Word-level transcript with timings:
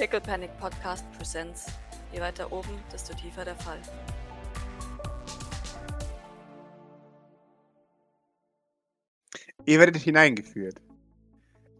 Pickle 0.00 0.22
Panic 0.22 0.48
Podcast 0.58 1.04
Presents. 1.18 1.66
Je 2.10 2.20
weiter 2.20 2.50
oben, 2.50 2.70
desto 2.90 3.12
tiefer 3.12 3.44
der 3.44 3.54
Fall. 3.56 3.76
Ihr 9.66 9.78
werdet 9.78 9.98
hineingeführt 9.98 10.80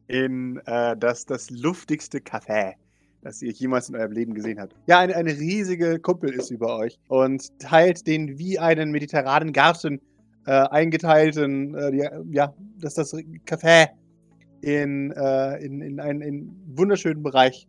in 0.08 0.60
äh, 0.66 0.98
das, 0.98 1.24
das 1.24 1.48
luftigste 1.48 2.18
Café, 2.18 2.74
das 3.22 3.40
ihr 3.40 3.52
jemals 3.52 3.88
in 3.88 3.96
eurem 3.96 4.12
Leben 4.12 4.34
gesehen 4.34 4.60
habt. 4.60 4.76
Ja, 4.86 4.98
eine, 4.98 5.16
eine 5.16 5.30
riesige 5.30 5.98
Kuppel 5.98 6.34
ist 6.34 6.50
über 6.50 6.76
euch 6.76 6.98
und 7.08 7.58
teilt 7.58 8.06
den 8.06 8.38
wie 8.38 8.58
einen 8.58 8.90
mediterranen 8.90 9.54
Garten 9.54 9.98
äh, 10.44 10.50
eingeteilten, 10.50 11.74
äh, 11.74 11.96
ja, 11.96 12.20
ja, 12.30 12.54
das 12.80 12.92
das 12.92 13.14
Café 13.46 13.88
in, 14.60 15.10
äh, 15.12 15.64
in, 15.64 15.80
in 15.80 16.00
einen 16.00 16.20
in 16.20 16.62
wunderschönen 16.76 17.22
Bereich. 17.22 17.66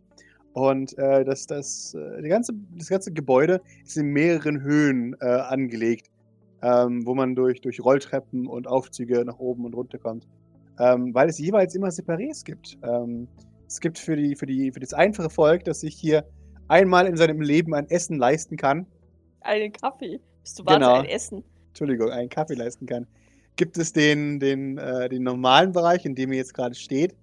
Und 0.54 0.96
äh, 0.98 1.24
das, 1.24 1.46
das, 1.46 1.94
äh, 1.94 2.28
ganze, 2.28 2.52
das 2.76 2.88
ganze 2.88 3.12
Gebäude 3.12 3.60
ist 3.84 3.96
in 3.96 4.08
mehreren 4.08 4.60
Höhen 4.62 5.16
äh, 5.20 5.24
angelegt, 5.26 6.10
ähm, 6.62 7.06
wo 7.06 7.14
man 7.14 7.34
durch, 7.34 7.60
durch 7.60 7.82
Rolltreppen 7.82 8.46
und 8.46 8.66
Aufzüge 8.66 9.24
nach 9.24 9.38
oben 9.38 9.64
und 9.64 9.74
runter 9.74 9.98
kommt. 9.98 10.28
Ähm, 10.78 11.14
weil 11.14 11.28
es 11.28 11.38
jeweils 11.38 11.74
immer 11.74 11.88
Separés 11.88 12.44
gibt. 12.44 12.78
Ähm, 12.82 13.28
es 13.66 13.80
gibt 13.80 13.98
für, 13.98 14.16
die, 14.16 14.36
für, 14.36 14.46
die, 14.46 14.70
für 14.72 14.80
das 14.80 14.92
einfache 14.92 15.30
Volk, 15.30 15.64
das 15.64 15.80
sich 15.80 15.94
hier 15.94 16.24
einmal 16.68 17.06
in 17.06 17.16
seinem 17.16 17.40
Leben 17.40 17.74
ein 17.74 17.88
Essen 17.88 18.18
leisten 18.18 18.56
kann. 18.56 18.86
Einen 19.40 19.72
Kaffee. 19.72 20.20
Bist 20.42 20.58
du 20.58 20.66
warte, 20.66 20.80
Genau. 20.80 20.94
ein 21.00 21.04
Essen? 21.06 21.44
Entschuldigung, 21.68 22.10
einen 22.10 22.28
Kaffee 22.28 22.54
leisten 22.54 22.86
kann, 22.86 23.06
gibt 23.56 23.78
es 23.78 23.92
den, 23.92 24.38
den, 24.40 24.76
äh, 24.76 25.08
den 25.08 25.22
normalen 25.22 25.72
Bereich, 25.72 26.04
in 26.04 26.14
dem 26.14 26.32
ihr 26.32 26.38
jetzt 26.38 26.52
gerade 26.54 26.74
steht. 26.74 27.14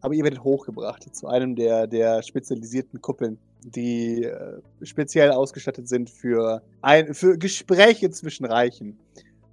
Aber 0.00 0.14
ihr 0.14 0.24
werdet 0.24 0.44
hochgebracht 0.44 1.14
zu 1.14 1.26
einem 1.26 1.56
der, 1.56 1.86
der 1.86 2.22
spezialisierten 2.22 3.00
Kuppeln, 3.00 3.38
die 3.64 4.24
äh, 4.24 4.60
speziell 4.82 5.30
ausgestattet 5.30 5.88
sind 5.88 6.10
für, 6.10 6.62
ein, 6.82 7.14
für 7.14 7.36
Gespräche 7.36 8.10
zwischen 8.10 8.44
Reichen. 8.44 8.98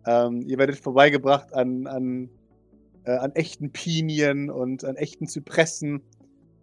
Ähm, 0.06 0.42
ihr 0.42 0.58
werdet 0.58 0.78
vorbeigebracht 0.78 1.54
an, 1.54 1.88
an, 1.88 2.30
äh, 3.06 3.12
an 3.12 3.32
echten 3.32 3.72
Pinien 3.72 4.52
und 4.52 4.86
an 4.86 4.96
echten 4.96 5.28
Zypressen 5.28 6.02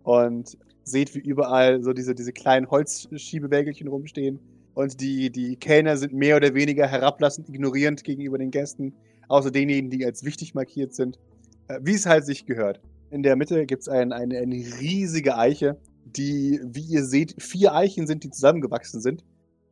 und 0.05 0.57
seht, 0.85 1.15
wie 1.15 1.21
überall 1.21 1.83
so 1.83 1.93
diese, 1.93 2.15
diese 2.15 2.33
kleinen 2.33 2.71
Holzschiebewägelchen 2.71 3.89
rumstehen. 3.89 4.39
Und 4.75 5.01
die, 5.01 5.31
die 5.31 5.57
Kellner 5.57 5.97
sind 5.97 6.13
mehr 6.13 6.37
oder 6.37 6.55
weniger 6.55 6.87
herablassend, 6.87 7.49
ignorierend 7.49 8.05
gegenüber 8.05 8.39
den 8.39 8.51
Gästen, 8.51 8.95
außer 9.29 9.51
denjenigen, 9.51 9.91
die 9.91 10.05
als 10.05 10.25
wichtig 10.25 10.55
markiert 10.55 10.95
sind. 10.95 11.19
Äh, 11.69 11.81
wie 11.83 11.95
es 11.95 12.07
halt 12.07 12.25
sich 12.25 12.47
gehört. 12.47 12.81
In 13.13 13.23
der 13.23 13.37
Mitte 13.37 13.67
gibt 13.67 13.83
es 13.83 13.89
ein, 13.91 14.11
eine, 14.11 14.39
eine 14.39 14.55
riesige 14.55 15.37
Eiche, 15.37 15.77
die, 16.07 16.59
wie 16.65 16.81
ihr 16.81 17.05
seht, 17.05 17.43
vier 17.43 17.75
Eichen 17.75 18.07
sind, 18.07 18.25
die 18.25 18.31
zusammengewachsen 18.31 19.03
sind, 19.03 19.23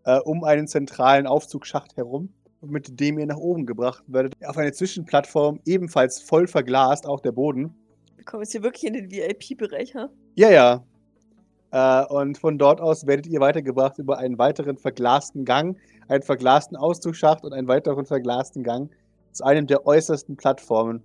äh, 0.05 0.19
um 0.19 0.45
einen 0.45 0.67
zentralen 0.67 1.27
Aufzugsschacht 1.27 1.97
herum, 1.97 2.35
mit 2.61 3.01
dem 3.01 3.19
ihr 3.19 3.25
nach 3.25 3.39
oben 3.39 3.65
gebracht 3.65 4.05
werdet. 4.09 4.35
Auf 4.45 4.59
eine 4.59 4.73
Zwischenplattform, 4.73 5.59
ebenfalls 5.65 6.21
voll 6.21 6.47
verglast, 6.49 7.07
auch 7.07 7.21
der 7.21 7.33
Boden. 7.33 7.75
Wir 8.17 8.27
kommen 8.27 8.43
jetzt 8.43 8.53
hier 8.53 8.63
wirklich 8.63 8.85
in 8.85 8.93
den 8.93 9.11
VIP-Bereich, 9.11 9.95
ha? 9.95 10.11
Ja, 10.35 10.51
ja. 10.51 10.85
Äh, 11.71 12.13
und 12.13 12.37
von 12.37 12.59
dort 12.59 12.83
aus 12.83 13.07
werdet 13.07 13.27
ihr 13.27 13.41
weitergebracht 13.41 13.97
über 13.97 14.19
einen 14.19 14.37
weiteren 14.37 14.77
verglasten 14.77 15.47
Gang, 15.47 15.79
einen 16.09 16.23
verglasten 16.23 16.77
Auszugsschacht 16.77 17.43
und 17.45 17.55
einen 17.55 17.69
weiteren 17.69 18.05
verglasten 18.05 18.63
Gang 18.65 18.91
zu 19.33 19.45
einem 19.45 19.67
der 19.67 19.87
äußersten 19.87 20.37
Plattformen, 20.37 21.03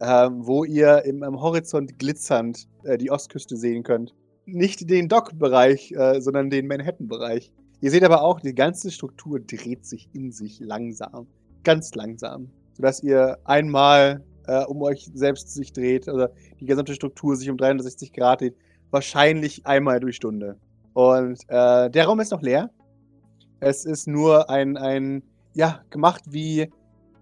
ähm, 0.00 0.46
wo 0.46 0.64
ihr 0.64 1.04
im, 1.04 1.22
am 1.22 1.40
Horizont 1.40 1.98
glitzernd 1.98 2.68
äh, 2.84 2.98
die 2.98 3.10
Ostküste 3.10 3.56
sehen 3.56 3.82
könnt. 3.82 4.14
Nicht 4.46 4.88
den 4.88 5.08
Dock-Bereich, 5.08 5.92
äh, 5.92 6.20
sondern 6.20 6.50
den 6.50 6.66
Manhattan-Bereich. 6.66 7.52
Ihr 7.80 7.90
seht 7.90 8.04
aber 8.04 8.22
auch, 8.22 8.40
die 8.40 8.54
ganze 8.54 8.90
Struktur 8.90 9.40
dreht 9.40 9.84
sich 9.86 10.08
in 10.12 10.32
sich 10.32 10.60
langsam. 10.60 11.26
Ganz 11.64 11.94
langsam. 11.94 12.50
Sodass 12.74 13.02
ihr 13.02 13.38
einmal 13.44 14.24
äh, 14.46 14.64
um 14.64 14.82
euch 14.82 15.10
selbst 15.14 15.52
sich 15.54 15.72
dreht, 15.72 16.08
oder 16.08 16.32
die 16.58 16.66
gesamte 16.66 16.94
Struktur 16.94 17.36
sich 17.36 17.50
um 17.50 17.56
360 17.56 18.12
Grad 18.12 18.40
dreht, 18.40 18.56
wahrscheinlich 18.90 19.66
einmal 19.66 20.00
durch 20.00 20.16
Stunde. 20.16 20.56
Und 20.94 21.38
äh, 21.48 21.90
der 21.90 22.06
Raum 22.06 22.20
ist 22.20 22.32
noch 22.32 22.42
leer. 22.42 22.70
Es 23.60 23.84
ist 23.84 24.08
nur 24.08 24.50
ein, 24.50 24.76
ein 24.76 25.22
ja, 25.54 25.82
gemacht 25.90 26.22
wie, 26.28 26.70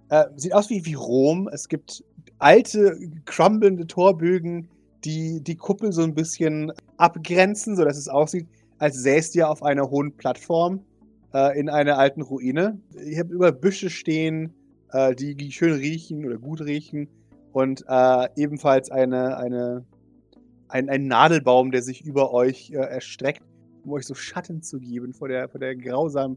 äh, 0.08 0.24
sieht 0.36 0.54
aus 0.54 0.70
wie, 0.70 0.84
wie 0.86 0.94
Rom. 0.94 1.48
Es 1.52 1.68
gibt 1.68 2.04
alte, 2.38 2.98
crumbelnde 3.24 3.86
Torbögen, 3.86 4.68
die 5.04 5.42
die 5.42 5.56
Kuppel 5.56 5.92
so 5.92 6.02
ein 6.02 6.14
bisschen 6.14 6.72
abgrenzen, 6.96 7.76
sodass 7.76 7.96
es 7.96 8.08
aussieht, 8.08 8.46
als 8.78 9.02
säßt 9.02 9.34
ihr 9.36 9.48
auf 9.48 9.62
einer 9.62 9.90
hohen 9.90 10.12
Plattform 10.16 10.80
äh, 11.32 11.58
in 11.58 11.68
einer 11.68 11.98
alten 11.98 12.22
Ruine. 12.22 12.78
Ihr 13.04 13.20
habt 13.20 13.30
über 13.30 13.52
Büsche 13.52 13.90
stehen, 13.90 14.52
äh, 14.92 15.14
die, 15.14 15.34
die 15.34 15.52
schön 15.52 15.74
riechen 15.74 16.24
oder 16.24 16.38
gut 16.38 16.60
riechen. 16.60 17.08
Und 17.52 17.84
äh, 17.88 18.28
ebenfalls 18.36 18.90
eine, 18.90 19.38
eine, 19.38 19.84
ein, 20.68 20.90
ein 20.90 21.06
Nadelbaum, 21.06 21.70
der 21.70 21.82
sich 21.82 22.04
über 22.04 22.32
euch 22.32 22.70
äh, 22.70 22.76
erstreckt, 22.76 23.42
um 23.84 23.92
euch 23.92 24.06
so 24.06 24.14
Schatten 24.14 24.62
zu 24.62 24.78
geben 24.78 25.14
vor 25.14 25.28
der, 25.28 25.48
vor 25.48 25.60
der 25.60 25.74
grausamen 25.74 26.36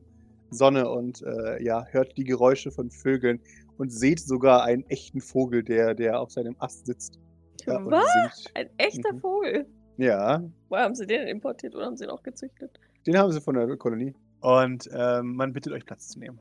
Sonne. 0.52 0.90
Und 0.90 1.22
äh, 1.24 1.62
ja, 1.64 1.86
hört 1.88 2.18
die 2.18 2.24
Geräusche 2.24 2.72
von 2.72 2.90
Vögeln 2.92 3.40
und 3.78 3.92
seht 3.92 4.20
sogar 4.20 4.64
einen 4.64 4.84
echten 4.90 5.22
Vogel, 5.22 5.64
der, 5.64 5.94
der 5.96 6.20
auf 6.20 6.32
seinem 6.32 6.56
Ast 6.60 6.86
sitzt. 6.86 7.20
und 7.68 7.92
Was? 7.92 8.46
Ein 8.56 8.70
echter 8.78 9.14
Mhm. 9.14 9.20
Vogel. 9.20 9.66
Ja, 9.98 10.42
Woher 10.70 10.84
haben 10.86 10.96
sie 10.96 11.06
den 11.06 11.20
denn 11.20 11.28
importiert 11.28 11.76
oder 11.76 11.86
haben 11.86 11.98
sie 11.98 12.06
ihn 12.06 12.10
auch 12.10 12.24
gezüchtet? 12.24 12.80
den 13.06 13.18
haben 13.18 13.32
sie 13.32 13.42
von 13.42 13.56
der 13.56 13.76
Kolonie. 13.78 14.14
Und 14.42 14.90
ähm, 14.94 15.36
man 15.36 15.52
bittet 15.54 15.74
euch 15.74 15.86
Platz 15.86 16.08
zu 16.10 16.20
nehmen. 16.20 16.40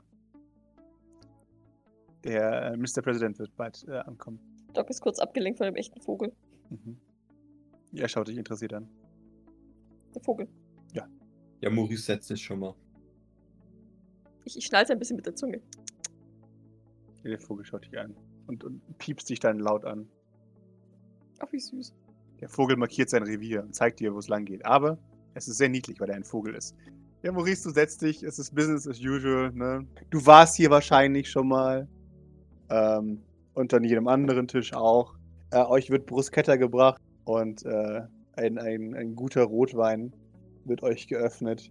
Der 2.25 2.73
äh, 2.73 2.77
Mr. 2.77 3.03
President 3.03 3.39
wird 3.39 3.55
bald 3.57 3.85
äh, 3.89 3.93
ankommen. 3.99 4.39
Doc 4.75 4.91
ist 4.91 5.01
kurz 5.01 5.19
abgelenkt 5.19 5.59
von 5.59 5.67
dem 5.67 5.77
echten 5.77 6.01
Vogel. 6.01 6.33
Mhm. 6.71 6.99
Er 7.95 8.09
schaut 8.09 8.29
dich 8.29 8.37
interessiert 8.37 8.75
an. 8.75 8.89
Der 10.15 10.23
Vogel. 10.23 10.49
Ja, 11.61 11.71
Maurice 11.71 12.03
setzt 12.05 12.29
sich 12.29 12.41
schon 12.41 12.61
mal. 12.61 12.75
Ich, 14.49 14.57
ich 14.57 14.65
schneide 14.65 14.93
ein 14.93 14.99
bisschen 14.99 15.17
mit 15.17 15.27
der 15.27 15.35
Zunge. 15.35 15.61
Der 17.23 17.39
Vogel 17.39 17.67
schaut 17.67 17.85
dich 17.85 17.99
an 17.99 18.17
und, 18.47 18.65
und 18.65 18.81
piepst 18.97 19.29
dich 19.29 19.41
dann 19.41 19.59
laut 19.59 19.85
an. 19.85 20.09
Ach, 21.41 21.53
wie 21.53 21.61
süß. 21.61 21.95
Der 22.41 22.49
Vogel 22.49 22.79
markiert 22.79 23.11
sein 23.11 23.25
Revier 23.25 23.63
und 23.63 23.75
zeigt 23.75 24.01
dir, 24.01 24.15
wo 24.15 24.19
es 24.19 24.29
lang 24.29 24.47
geht. 24.47 24.65
Aber 24.65 24.97
es 25.35 25.49
ist 25.49 25.59
sehr 25.59 25.69
niedlich, 25.69 26.01
weil 26.01 26.09
er 26.09 26.17
ein 26.17 26.25
Vogel 26.25 26.55
ist. 26.55 26.75
Ja, 27.23 27.31
Maurice, 27.33 27.69
du 27.69 27.75
setzt 27.75 28.01
dich. 28.01 28.23
Es 28.23 28.39
ist 28.39 28.55
Business 28.55 28.89
as 28.89 28.99
usual. 29.01 29.53
Ne? 29.53 29.87
Du 30.09 30.25
warst 30.25 30.57
hier 30.57 30.71
wahrscheinlich 30.71 31.31
schon 31.31 31.49
mal. 31.49 31.87
Ähm, 32.71 33.21
und 33.53 33.75
an 33.75 33.85
jedem 33.85 34.09
anderen 34.09 34.49
Tisch 34.49 34.73
auch. 34.73 35.15
Äh, 35.51 35.63
euch 35.65 35.91
wird 35.91 36.07
Bruschetta 36.07 36.57
gebracht 36.57 37.03
und 37.25 37.67
äh, 37.67 38.01
ein, 38.37 38.57
ein, 38.57 38.95
ein 38.95 39.15
guter 39.15 39.43
Rotwein 39.43 40.15
wird 40.65 40.83
euch 40.83 41.07
geöffnet. 41.07 41.71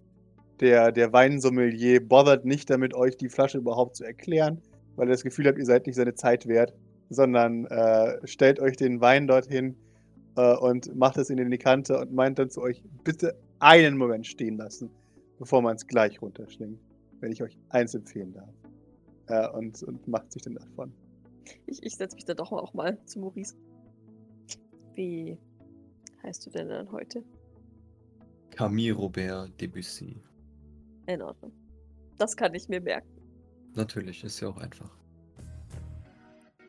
Der, 0.60 0.90
der 0.90 1.12
Weinsommelier 1.12 2.06
bothert 2.06 2.44
nicht 2.44 2.68
damit, 2.70 2.94
euch 2.94 3.16
die 3.16 3.28
Flasche 3.28 3.58
überhaupt 3.58 3.96
zu 3.96 4.04
erklären, 4.04 4.60
weil 4.96 5.08
ihr 5.08 5.12
das 5.12 5.22
Gefühl 5.22 5.46
habt, 5.46 5.58
ihr 5.58 5.64
seid 5.64 5.86
nicht 5.86 5.96
seine 5.96 6.14
Zeit 6.14 6.46
wert, 6.46 6.74
sondern 7.10 7.66
äh, 7.66 8.26
stellt 8.26 8.58
euch 8.60 8.76
den 8.76 9.00
Wein 9.00 9.28
dorthin 9.28 9.76
äh, 10.36 10.56
und 10.56 10.94
macht 10.96 11.16
es 11.16 11.30
in 11.30 11.50
die 11.50 11.58
Kante 11.58 11.98
und 12.00 12.12
meint 12.12 12.38
dann 12.38 12.50
zu 12.50 12.60
euch, 12.60 12.82
bitte 13.04 13.38
einen 13.60 13.96
Moment 13.96 14.26
stehen 14.26 14.56
lassen, 14.56 14.90
bevor 15.38 15.62
man 15.62 15.76
es 15.76 15.86
gleich 15.86 16.20
runterschlingt, 16.20 16.80
wenn 17.20 17.32
ich 17.32 17.42
euch 17.42 17.56
eins 17.68 17.94
empfehlen 17.94 18.32
darf. 18.32 18.50
Äh, 19.28 19.56
und, 19.56 19.82
und 19.82 20.08
macht 20.08 20.32
sich 20.32 20.42
dann 20.42 20.54
davon. 20.54 20.92
Ich, 21.66 21.82
ich 21.82 21.96
setze 21.96 22.16
mich 22.16 22.24
da 22.24 22.34
doch 22.34 22.52
auch 22.52 22.74
mal 22.74 22.98
zu 23.04 23.20
Maurice. 23.20 23.54
Wie 24.94 25.38
heißt 26.22 26.46
du 26.46 26.50
denn 26.50 26.68
dann 26.68 26.90
heute? 26.90 27.22
Camille 28.50 28.94
Robert 28.94 29.60
Debussy. 29.60 30.20
In 31.08 31.22
Ordnung. 31.22 31.52
Das 32.18 32.36
kann 32.36 32.54
ich 32.54 32.68
mir 32.68 32.82
merken. 32.82 33.08
Natürlich, 33.74 34.22
ist 34.24 34.40
ja 34.40 34.48
auch 34.48 34.58
einfach. 34.58 34.90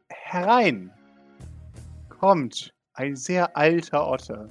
Herein 0.07 0.91
kommt 2.07 2.73
ein 2.93 3.17
sehr 3.17 3.57
alter 3.57 4.07
Otter. 4.07 4.47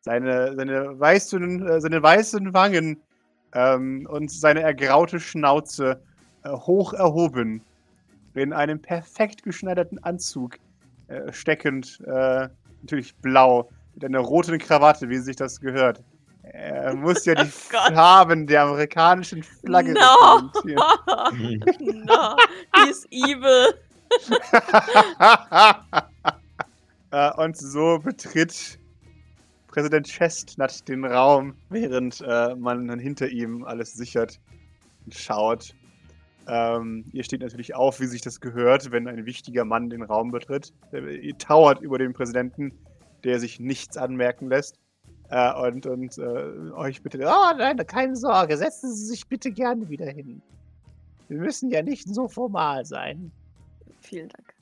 Seine, 0.00 0.54
seine, 0.54 1.00
weißen, 1.00 1.66
äh, 1.66 1.80
seine 1.80 2.02
weißen 2.02 2.54
Wangen 2.54 3.00
ähm, 3.54 4.06
und 4.08 4.30
seine 4.30 4.60
ergraute 4.60 5.18
Schnauze 5.18 6.00
äh, 6.44 6.50
hoch 6.50 6.92
erhoben, 6.92 7.62
in 8.34 8.52
einem 8.52 8.80
perfekt 8.80 9.42
geschneiderten 9.42 9.98
Anzug 10.04 10.58
äh, 11.08 11.32
steckend, 11.32 12.00
äh, 12.06 12.48
natürlich 12.82 13.16
blau, 13.16 13.70
mit 13.94 14.04
einer 14.04 14.20
roten 14.20 14.58
Krawatte, 14.58 15.08
wie 15.08 15.18
sich 15.18 15.34
das 15.34 15.60
gehört. 15.60 16.00
Er 16.52 16.94
muss 16.94 17.24
ja 17.24 17.34
die 17.44 17.50
Oh. 17.72 17.94
Farben 17.94 18.46
der 18.46 18.62
amerikanischen 18.62 19.42
Flagge 19.42 19.94
No. 19.94 20.50
no, 21.34 22.36
die 22.76 22.90
ist 22.90 23.06
evil. 23.10 23.74
Äh, 27.10 27.30
und 27.36 27.56
so 27.56 28.00
betritt 28.00 28.80
Präsident 29.68 30.08
Chestnut 30.08 30.88
den 30.88 31.04
Raum, 31.04 31.54
während 31.70 32.20
äh, 32.26 32.56
man 32.56 32.88
dann 32.88 32.98
hinter 32.98 33.28
ihm 33.28 33.62
alles 33.62 33.94
sichert 33.94 34.40
und 35.04 35.14
schaut. 35.14 35.76
Ähm, 36.48 37.04
ihr 37.12 37.22
steht 37.22 37.40
natürlich 37.40 37.76
auf, 37.76 38.00
wie 38.00 38.06
sich 38.06 38.20
das 38.20 38.40
gehört, 38.40 38.90
wenn 38.90 39.06
ein 39.06 39.26
wichtiger 39.26 39.64
Mann 39.64 39.90
den 39.90 40.02
Raum 40.02 40.32
betritt. 40.32 40.72
Äh, 40.92 41.18
Ihr 41.18 41.38
tauert 41.38 41.80
über 41.80 41.98
den 41.98 42.12
Präsidenten, 42.12 42.72
der 43.22 43.38
sich 43.38 43.60
nichts 43.60 43.96
anmerken 43.96 44.48
lässt. 44.48 44.80
Äh, 45.30 45.52
und 45.54 45.86
und 45.86 46.18
äh, 46.18 46.70
euch 46.72 47.02
bitte. 47.02 47.18
Oh 47.24 47.56
nein, 47.56 47.76
keine 47.86 48.14
Sorge, 48.14 48.56
setzen 48.56 48.94
Sie 48.94 49.06
sich 49.06 49.26
bitte 49.26 49.50
gerne 49.50 49.88
wieder 49.88 50.06
hin. 50.06 50.42
Wir 51.28 51.38
müssen 51.38 51.70
ja 51.70 51.82
nicht 51.82 52.06
so 52.08 52.28
formal 52.28 52.84
sein. 52.84 53.32
Vielen 54.00 54.28
Dank. 54.28 54.54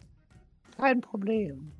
Kein 0.79 1.01
Problem. 1.01 1.73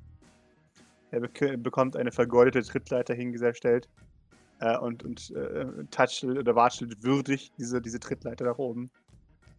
Er 1.11 1.21
bek 1.21 1.63
bekommt 1.63 1.95
eine 1.95 2.11
vergoldete 2.11 2.63
Trittleiter 2.63 3.13
hingestellt 3.13 3.87
äh, 4.59 4.77
und, 4.77 5.03
und 5.03 5.31
äh, 5.31 5.65
touchelt 5.91 6.37
oder 6.37 6.55
watschelt 6.55 7.03
würdig 7.03 7.51
diese, 7.57 7.81
diese 7.81 7.99
Trittleiter 7.99 8.45
nach 8.45 8.57
oben 8.57 8.89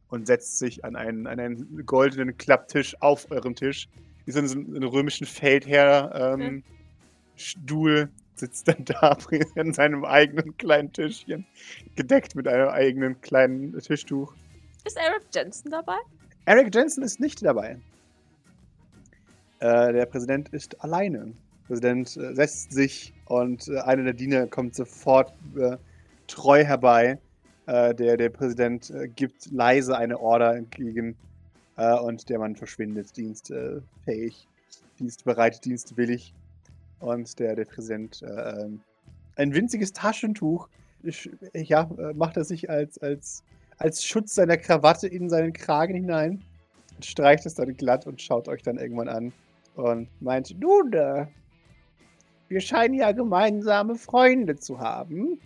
und 0.09 0.27
setzt 0.27 0.59
sich 0.59 0.85
an 0.85 0.97
einen, 0.97 1.27
an 1.27 1.41
einen 1.41 1.87
goldenen 1.87 2.37
Klapptisch 2.37 2.95
auf 3.01 3.31
eurem 3.31 3.55
Tisch. 3.55 3.89
Wie 4.27 4.33
so 4.33 4.39
in 4.39 4.49
so 4.49 4.59
einem 4.59 4.83
römischen 4.85 5.27
Feldherr 5.27 6.37
ähm, 6.39 6.63
Stuhl 7.37 8.11
sitzt 8.35 8.69
dann 8.69 8.85
da 8.85 9.17
an 9.57 9.73
seinem 9.73 10.05
eigenen 10.05 10.57
kleinen 10.57 10.93
Tischchen, 10.93 11.47
gedeckt 11.97 12.35
mit 12.35 12.49
einem 12.49 12.69
eigenen 12.69 13.21
kleinen 13.21 13.79
Tischtuch. 13.79 14.35
Ist 14.85 14.97
Eric 14.97 15.25
Jensen 15.35 15.71
dabei? 15.71 15.97
Eric 16.47 16.75
Jensen 16.75 17.03
ist 17.03 17.21
nicht 17.21 17.43
dabei. 17.45 17.79
Äh, 19.61 19.93
der 19.93 20.07
Präsident 20.07 20.51
ist 20.51 20.83
alleine. 20.83 21.19
Der 21.27 21.67
Präsident 21.69 22.17
äh, 22.17 22.35
setzt 22.35 22.73
sich 22.73 23.15
und 23.27 23.69
äh, 23.69 23.79
einer 23.81 24.05
der 24.05 24.13
Diener 24.13 24.47
kommt 24.47 24.75
sofort 24.75 25.33
äh, 25.57 25.79
treu 26.27 26.63
herbei. 26.65 27.19
Äh, 27.67 27.95
der, 27.95 28.19
der 28.19 28.29
Präsident 28.29 28.91
äh, 28.91 29.09
gibt 29.09 29.51
leise 29.51 29.97
eine 29.97 30.21
Order 30.21 30.55
entgegen 30.57 31.17
und 31.77 32.29
der 32.29 32.39
Mann 32.39 32.55
verschwindet 32.55 33.17
dienstfähig, 33.17 34.47
dienstbereit, 35.01 35.65
dienstwillig. 35.65 36.33
Und 37.01 37.39
der, 37.39 37.55
der 37.55 37.65
Präsident 37.65 38.23
äh, 38.23 38.63
ähm, 38.63 38.81
ein 39.37 39.55
winziges 39.55 39.93
Taschentuch 39.93 40.69
sch- 41.05 41.31
ja, 41.53 41.91
äh, 41.99 42.15
macht 42.15 42.37
er 42.37 42.45
sich 42.45 42.71
als, 42.71 42.99
als, 42.99 43.43
als 43.79 44.05
Schutz 44.05 44.35
seiner 44.35 44.57
Krawatte 44.57 45.09
in 45.09 45.29
seinen 45.29 45.53
Kragen 45.53 45.95
hinein 45.95 46.43
und 46.95 47.05
streicht 47.05 47.45
es 47.47 47.55
dann 47.55 47.77
glatt 47.77 48.07
und 48.07 48.23
schaut 48.23 48.49
euch 48.49 48.63
dann 48.63 48.79
irgendwann 48.79 49.09
an 49.09 49.33
und 49.75 50.09
meint, 50.23 50.59
nun, 50.61 50.93
wir 52.49 52.61
scheinen 52.61 52.95
ja 52.95 53.13
gemeinsame 53.13 53.97
Freunde 53.97 54.57
zu 54.57 54.79
haben. 54.79 55.41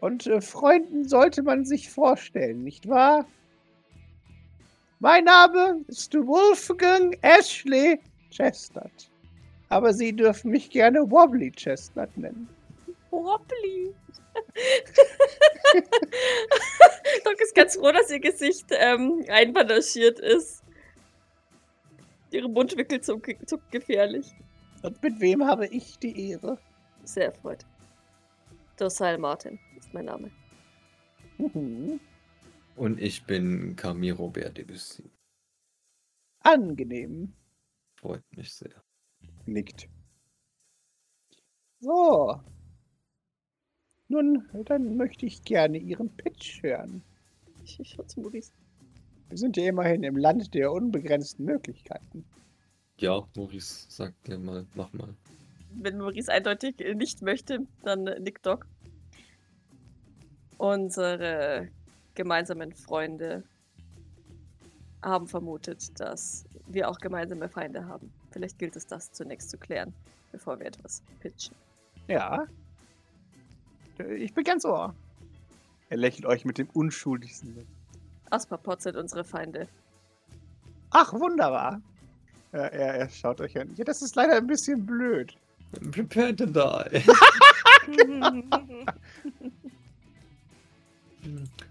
Und 0.00 0.26
äh, 0.26 0.40
Freunden 0.40 1.06
sollte 1.06 1.42
man 1.42 1.66
sich 1.66 1.90
vorstellen, 1.90 2.64
nicht 2.64 2.88
wahr? 2.88 3.26
Mein 4.98 5.24
Name 5.24 5.84
ist 5.88 6.14
Wolfgang 6.14 7.18
Ashley 7.22 8.00
Chestnut. 8.30 9.09
Aber 9.70 9.94
Sie 9.94 10.14
dürfen 10.14 10.50
mich 10.50 10.70
gerne 10.70 11.10
Wobbly 11.10 11.52
Chestnut 11.52 12.14
nennen. 12.16 12.48
Wobbly. 13.10 13.94
Doc 17.24 17.40
ist 17.40 17.54
ganz 17.54 17.76
froh, 17.76 17.92
dass 17.92 18.10
ihr 18.10 18.20
Gesicht 18.20 18.66
ähm, 18.70 19.24
einbandagiert 19.28 20.18
ist. 20.18 20.62
Ihre 22.32 22.48
Mundwinkel 22.48 23.00
zucken 23.00 23.46
zucken 23.46 23.70
gefährlich. 23.70 24.34
Und 24.82 25.02
mit 25.02 25.20
wem 25.20 25.46
habe 25.46 25.66
ich 25.66 25.98
die 25.98 26.30
Ehre? 26.30 26.58
Sehr 27.04 27.26
erfreut. 27.26 27.64
Dorsal 28.76 29.18
Martin 29.18 29.58
ist 29.76 29.92
mein 29.94 30.06
Name. 30.06 30.30
Mhm. 31.38 32.00
Und 32.76 33.00
ich 33.00 33.24
bin 33.24 33.76
Camille 33.76 34.14
Robert 34.14 34.56
Debussy. 34.56 35.10
Angenehm. 36.40 37.34
Freut 38.00 38.24
mich 38.36 38.52
sehr. 38.52 38.82
Nickt. 39.46 39.88
So. 41.80 42.40
Nun, 44.08 44.48
dann 44.64 44.96
möchte 44.96 45.26
ich 45.26 45.42
gerne 45.44 45.78
Ihren 45.78 46.10
Pitch 46.16 46.62
hören. 46.62 47.02
Ich, 47.64 47.78
ich 47.78 47.90
schau 47.90 48.02
zu 48.02 48.20
Maurice. 48.20 48.52
Wir 49.28 49.38
sind 49.38 49.56
ja 49.56 49.68
immerhin 49.68 50.02
im 50.02 50.16
Land 50.16 50.52
der 50.54 50.72
unbegrenzten 50.72 51.44
Möglichkeiten. 51.44 52.24
Ja, 52.98 53.26
Maurice, 53.36 53.86
sag 53.88 54.12
dir 54.24 54.38
mal, 54.38 54.66
mach 54.74 54.92
mal. 54.92 55.14
Wenn 55.72 55.98
Maurice 55.98 56.32
eindeutig 56.32 56.76
nicht 56.96 57.22
möchte, 57.22 57.66
dann 57.82 58.04
nickt 58.04 58.44
Doc. 58.44 58.66
Unsere 60.58 61.68
gemeinsamen 62.14 62.72
Freunde 62.74 63.44
haben 65.02 65.26
vermutet, 65.26 65.98
dass 65.98 66.44
wir 66.66 66.90
auch 66.90 66.98
gemeinsame 66.98 67.48
Feinde 67.48 67.86
haben. 67.86 68.12
Vielleicht 68.30 68.58
gilt 68.58 68.76
es, 68.76 68.86
das 68.86 69.12
zunächst 69.12 69.50
zu 69.50 69.58
klären, 69.58 69.92
bevor 70.32 70.58
wir 70.58 70.66
etwas 70.66 71.02
pitchen. 71.20 71.54
Ja. 72.08 72.46
Ich 74.16 74.32
bin 74.32 74.44
ganz 74.44 74.64
ohr. 74.64 74.94
Er 75.88 75.96
lächelt 75.96 76.26
euch 76.26 76.44
mit 76.44 76.58
dem 76.58 76.68
unschuldigsten. 76.70 77.54
Lächeln. 77.54 77.80
Aspapot 78.30 78.80
sind 78.80 78.96
unsere 78.96 79.24
Feinde. 79.24 79.68
Ach, 80.90 81.12
wunderbar. 81.12 81.80
Er, 82.52 82.72
er, 82.72 82.94
er 82.94 83.08
schaut 83.08 83.40
euch 83.40 83.58
an. 83.58 83.72
Ja, 83.76 83.84
das 83.84 84.02
ist 84.02 84.14
leider 84.16 84.36
ein 84.36 84.46
bisschen 84.46 84.86
blöd. 84.86 85.36
Prepare 85.92 86.34
to 86.34 86.46
die. 86.46 87.00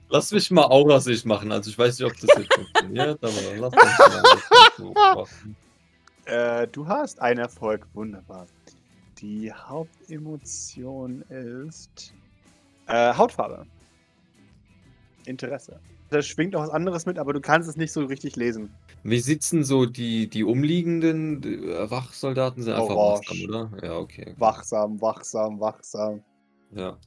Lass 0.10 0.32
mich 0.32 0.52
mal 0.52 0.66
Aurasicht 0.66 1.26
machen. 1.26 1.52
Also 1.52 1.70
ich 1.70 1.78
weiß 1.78 2.00
nicht, 2.00 2.10
ob 2.10 2.18
das 2.20 2.30
jetzt 2.38 2.54
funktioniert, 2.54 3.24
aber 3.24 3.34
lass 3.58 3.74
mich 3.74 4.88
mal 4.88 4.94
machen. 5.16 5.56
Äh, 6.30 6.68
du 6.68 6.88
hast 6.88 7.22
einen 7.22 7.40
Erfolg. 7.40 7.88
Wunderbar. 7.94 8.46
Die 9.20 9.52
Hauptemotion 9.52 11.22
ist 11.24 12.14
äh, 12.88 13.14
Hautfarbe. 13.14 13.66
Interesse. 15.26 15.80
Da 16.10 16.22
schwingt 16.22 16.54
noch 16.54 16.62
was 16.62 16.70
anderes 16.70 17.06
mit, 17.06 17.20
aber 17.20 17.34
du 17.34 17.42
kannst 17.42 17.70
es 17.70 17.76
nicht 17.78 17.92
so 17.92 18.04
richtig 18.06 18.36
lesen. 18.36 18.74
Wie 19.04 19.20
sitzen 19.20 19.64
so 19.64 19.86
die, 19.86 20.28
die 20.28 20.44
umliegenden 20.44 21.44
äh, 21.44 21.92
Wachsoldaten? 21.92 22.64
Sind 22.64 22.74
einfach 22.74 22.96
Orange. 22.96 23.30
wachsam, 23.30 23.50
oder? 23.50 23.72
Ja, 23.88 23.98
okay. 23.98 24.34
Wachsam, 24.38 25.00
wachsam, 25.02 25.60
wachsam. 25.60 26.24
Ja. 26.72 26.98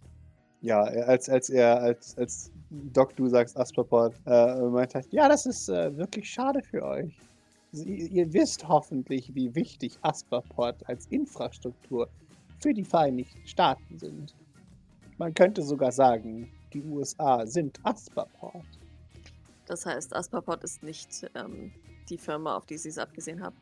Ja, 0.60 0.84
er- 0.86 1.08
als, 1.08 1.28
als 1.28 1.50
er, 1.50 1.80
als, 1.82 2.16
als 2.16 2.52
Doc, 2.70 3.16
du 3.16 3.28
sagst 3.28 3.56
Aspaport, 3.56 4.14
äh, 4.26 4.60
meint 4.60 4.94
er, 4.94 5.02
ja, 5.10 5.28
das 5.28 5.46
ist 5.46 5.68
äh, 5.68 5.96
wirklich 5.96 6.30
schade 6.30 6.62
für 6.62 6.82
euch. 6.84 7.12
Sie, 7.74 8.08
ihr 8.08 8.30
wisst 8.34 8.68
hoffentlich, 8.68 9.34
wie 9.34 9.54
wichtig 9.54 9.98
Aspaport 10.02 10.86
als 10.88 11.06
Infrastruktur 11.06 12.10
für 12.60 12.74
die 12.74 12.84
Vereinigten 12.84 13.46
Staaten 13.46 13.98
sind. 13.98 14.34
Man 15.16 15.32
könnte 15.32 15.62
sogar 15.62 15.90
sagen, 15.90 16.52
die 16.74 16.82
USA 16.82 17.46
sind 17.46 17.80
Aspaport. 17.82 18.66
Das 19.66 19.86
heißt, 19.86 20.14
Aspapot 20.14 20.62
ist 20.64 20.82
nicht 20.82 21.30
ähm, 21.34 21.72
die 22.10 22.18
Firma, 22.18 22.56
auf 22.56 22.66
die 22.66 22.76
sie 22.76 22.90
es 22.90 22.98
abgesehen 22.98 23.42
haben. 23.42 23.56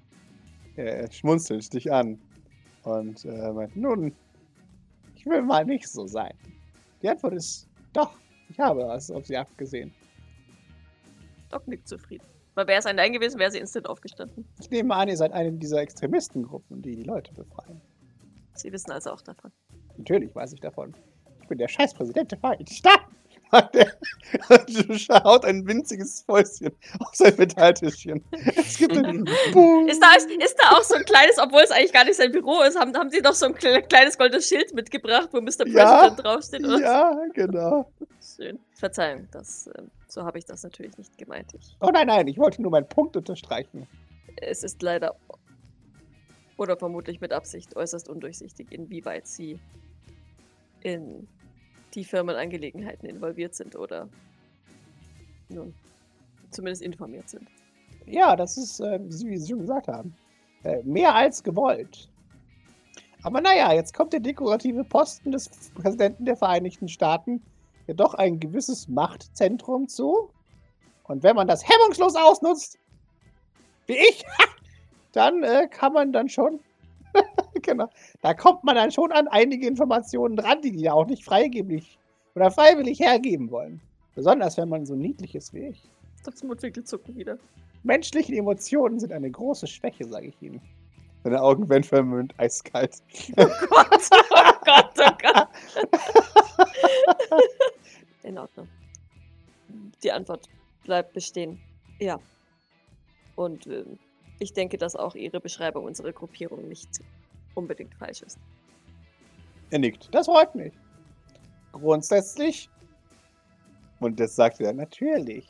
Er 0.74 1.10
schmunzelt 1.12 1.72
dich 1.72 1.92
an 1.92 2.18
und 2.82 3.24
äh, 3.24 3.52
meint, 3.52 3.76
nun, 3.76 4.12
ich 5.14 5.24
will 5.24 5.42
mal 5.42 5.64
nicht 5.64 5.86
so 5.86 6.08
sein. 6.08 6.34
Die 7.00 7.08
Antwort 7.08 7.34
ist, 7.34 7.68
doch, 7.92 8.18
ich 8.48 8.58
habe 8.58 8.80
was 8.88 9.08
auf 9.10 9.24
sie 9.24 9.36
abgesehen. 9.36 9.92
Doc 11.48 11.68
nickt 11.68 11.86
zufrieden. 11.86 12.26
Weil 12.60 12.66
wäre 12.66 12.78
es 12.80 12.84
ein 12.84 12.96
Nein 12.96 13.14
gewesen, 13.14 13.38
wäre 13.38 13.50
sie 13.50 13.56
instant 13.58 13.88
aufgestanden. 13.88 14.44
Ich 14.60 14.68
nehme 14.68 14.94
an, 14.94 15.08
ihr 15.08 15.16
seid 15.16 15.32
eine 15.32 15.50
dieser 15.50 15.78
Extremistengruppen, 15.80 16.82
die 16.82 16.94
die 16.94 17.04
Leute 17.04 17.32
befreien. 17.32 17.80
Sie 18.54 18.70
wissen 18.70 18.90
also 18.90 19.12
auch 19.12 19.22
davon. 19.22 19.50
Natürlich 19.96 20.34
weiß 20.34 20.52
ich 20.52 20.60
davon. 20.60 20.94
Ich 21.40 21.48
bin 21.48 21.56
der 21.56 21.68
scheiß 21.68 21.94
Präsident 21.94 22.32
der 22.32 22.38
Vereinigten 22.38 22.74
Staaten. 22.74 23.16
Und 23.52 23.68
der- 23.74 23.94
Du 24.86 24.98
schaut 24.98 25.44
ein 25.46 25.66
winziges 25.66 26.20
Fäustchen 26.22 26.70
auf 27.00 27.14
sein 27.14 27.34
Metalltischchen. 27.38 28.22
Es 28.56 28.76
gibt 28.76 28.94
ein 28.94 29.24
Boom. 29.52 29.88
Ist 29.88 30.02
da, 30.02 30.12
ist, 30.18 30.30
ist 30.30 30.56
da 30.62 30.76
auch 30.76 30.82
so 30.82 30.96
ein 30.96 31.04
kleines, 31.04 31.38
obwohl 31.38 31.62
es 31.62 31.70
eigentlich 31.70 31.92
gar 31.94 32.04
nicht 32.04 32.16
sein 32.16 32.30
Büro 32.30 32.60
ist, 32.60 32.78
haben, 32.78 32.94
haben 32.94 33.08
sie 33.10 33.20
noch 33.22 33.32
so 33.34 33.46
ein 33.46 33.54
kle- 33.54 33.80
kleines 33.88 34.18
goldenes 34.18 34.46
Schild 34.46 34.74
mitgebracht, 34.74 35.30
wo 35.32 35.40
Mr. 35.40 35.66
Ja, 35.68 36.00
President 36.10 36.24
draufsteht? 36.24 36.64
oder 36.66 36.78
Ja, 36.78 37.18
genau. 37.32 37.90
Schön. 38.40 38.58
Verzeihung, 38.72 39.28
das, 39.32 39.68
ähm, 39.76 39.90
so 40.08 40.24
habe 40.24 40.38
ich 40.38 40.46
das 40.46 40.62
natürlich 40.62 40.96
nicht 40.96 41.18
gemeint. 41.18 41.52
Ich, 41.52 41.76
Oh 41.80 41.90
nein, 41.92 42.06
nein, 42.06 42.26
ich 42.26 42.38
wollte 42.38 42.62
nur 42.62 42.70
meinen 42.70 42.88
Punkt 42.88 43.14
unterstreichen. 43.14 43.86
es 44.36 44.62
ist 44.62 44.80
leider 44.80 45.14
oder 46.56 46.78
vermutlich 46.78 47.20
mit 47.20 47.34
Absicht 47.34 47.76
äußerst 47.76 48.08
undurchsichtig, 48.08 48.72
inwieweit 48.72 49.26
sie 49.26 49.60
in 50.80 51.28
die 51.92 52.02
Firmenangelegenheiten 52.02 53.06
involviert 53.06 53.54
sind 53.54 53.76
oder 53.76 54.08
nun 55.50 55.74
zumindest 56.50 56.80
informiert 56.80 57.28
sind. 57.28 57.46
Ja, 58.06 58.36
das 58.36 58.56
ist, 58.56 58.80
äh, 58.80 58.98
wie 59.02 59.36
Sie 59.36 59.48
schon 59.50 59.60
gesagt 59.60 59.88
haben, 59.88 60.14
äh, 60.64 60.82
mehr 60.82 61.14
als 61.14 61.42
gewollt. 61.42 62.08
Aber 63.22 63.42
naja, 63.42 63.74
jetzt 63.74 63.92
kommt 63.92 64.14
der 64.14 64.20
dekorative 64.20 64.82
Posten 64.82 65.30
des 65.30 65.50
Präsidenten 65.74 66.24
der 66.24 66.36
Vereinigten 66.36 66.88
Staaten 66.88 67.42
ja 67.90 67.94
doch 67.94 68.14
ein 68.14 68.38
gewisses 68.38 68.86
Machtzentrum 68.88 69.88
zu. 69.88 70.30
Und 71.04 71.24
wenn 71.24 71.34
man 71.34 71.48
das 71.48 71.68
hemmungslos 71.68 72.14
ausnutzt, 72.14 72.78
wie 73.86 73.96
ich, 73.96 74.24
dann 75.12 75.42
äh, 75.42 75.66
kann 75.68 75.92
man 75.92 76.12
dann 76.12 76.28
schon, 76.28 76.60
genau, 77.62 77.88
da 78.22 78.32
kommt 78.32 78.62
man 78.62 78.76
dann 78.76 78.92
schon 78.92 79.10
an 79.10 79.26
einige 79.26 79.66
Informationen 79.66 80.36
dran, 80.36 80.62
die 80.62 80.70
die 80.70 80.82
ja 80.82 80.92
auch 80.92 81.06
nicht 81.06 81.24
freigeblich 81.24 81.98
oder 82.36 82.52
freiwillig 82.52 83.00
hergeben 83.00 83.50
wollen. 83.50 83.80
Besonders 84.14 84.56
wenn 84.56 84.68
man 84.68 84.86
so 84.86 84.94
niedlich 84.94 85.34
ist 85.34 85.52
wie 85.52 85.66
ich. 85.66 85.82
Das 86.24 86.44
Mundwinkel 86.44 86.84
zucken 86.84 87.16
wieder. 87.16 87.38
Menschliche 87.82 88.36
Emotionen 88.36 89.00
sind 89.00 89.12
eine 89.12 89.30
große 89.30 89.66
Schwäche, 89.66 90.06
sage 90.06 90.28
ich 90.28 90.40
Ihnen. 90.40 90.60
Seine 91.24 91.42
Augen 91.42 91.68
werden 91.68 91.82
vermöhnt, 91.82 92.34
eiskalt. 92.38 93.02
Oh 93.36 93.46
Gott, 93.68 94.10
oh 94.12 94.52
Gott, 94.64 94.92
oh 94.96 95.12
Gott. 95.20 95.48
In 98.22 98.38
Ordnung. 98.38 98.68
Die 100.02 100.12
Antwort 100.12 100.48
bleibt 100.84 101.12
bestehen. 101.12 101.60
Ja. 101.98 102.18
Und 103.36 103.66
ähm, 103.66 103.98
ich 104.38 104.52
denke, 104.52 104.76
dass 104.78 104.96
auch 104.96 105.14
Ihre 105.14 105.40
Beschreibung 105.40 105.84
unserer 105.84 106.12
Gruppierung 106.12 106.68
nicht 106.68 107.00
unbedingt 107.54 107.94
falsch 107.94 108.22
ist. 108.22 108.38
Er 109.70 109.78
nickt. 109.78 110.12
Das 110.12 110.26
freut 110.26 110.54
mich. 110.54 110.72
Grundsätzlich. 111.72 112.68
Und 114.00 114.18
das 114.18 114.34
sagt 114.34 114.60
er 114.60 114.72
natürlich. 114.72 115.46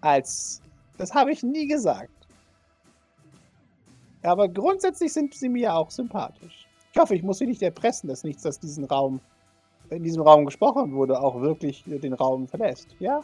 Als. 0.00 0.62
Das 0.96 1.12
habe 1.12 1.32
ich 1.32 1.42
nie 1.42 1.66
gesagt. 1.66 2.10
Aber 4.22 4.48
grundsätzlich 4.48 5.12
sind 5.12 5.34
sie 5.34 5.48
mir 5.48 5.74
auch 5.74 5.90
sympathisch. 5.90 6.66
Ich 6.92 6.98
hoffe, 6.98 7.14
ich 7.14 7.22
muss 7.22 7.38
sie 7.38 7.46
nicht 7.46 7.62
erpressen, 7.62 8.08
dass 8.08 8.24
nichts 8.24 8.46
aus 8.46 8.58
diesem 8.58 8.84
Raum, 8.84 9.20
in 9.94 10.02
diesem 10.02 10.22
Raum 10.22 10.44
gesprochen 10.44 10.94
wurde, 10.94 11.20
auch 11.20 11.40
wirklich 11.40 11.84
den 11.86 12.12
Raum 12.12 12.48
verlässt. 12.48 12.94
Ja? 12.98 13.20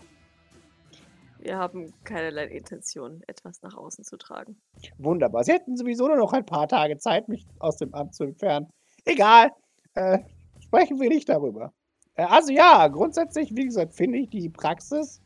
Wir 1.39 1.57
haben 1.57 1.93
keinerlei 2.05 2.47
Intention, 2.47 3.23
etwas 3.27 3.63
nach 3.63 3.75
außen 3.75 4.05
zu 4.05 4.19
tragen. 4.19 4.61
Wunderbar. 4.99 5.43
Sie 5.45 5.53
hätten 5.53 5.77
sowieso 5.77 6.07
nur 6.07 6.17
noch 6.17 6.33
ein 6.33 6.45
paar 6.45 6.69
Tage 6.69 6.99
Zeit, 6.99 7.29
mich 7.29 7.47
aus 7.59 7.77
dem 7.77 7.95
Amt 7.95 8.15
zu 8.15 8.25
entfernen. 8.25 8.69
Egal. 9.05 9.51
Äh, 9.95 10.19
sprechen 10.61 11.01
wir 11.01 11.09
nicht 11.09 11.29
darüber. 11.29 11.73
Äh, 12.15 12.25
also 12.25 12.53
ja, 12.53 12.87
grundsätzlich, 12.89 13.57
wie 13.57 13.65
gesagt, 13.65 13.95
finde 13.95 14.19
ich 14.19 14.29
die 14.29 14.49
Praxis 14.51 15.21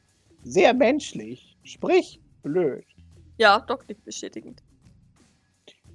sehr 0.44 0.72
menschlich. 0.72 1.56
Sprich, 1.64 2.20
blöd. 2.42 2.84
Ja, 3.38 3.58
Doc 3.60 3.88
nickt 3.88 4.04
bestätigend. 4.04 4.62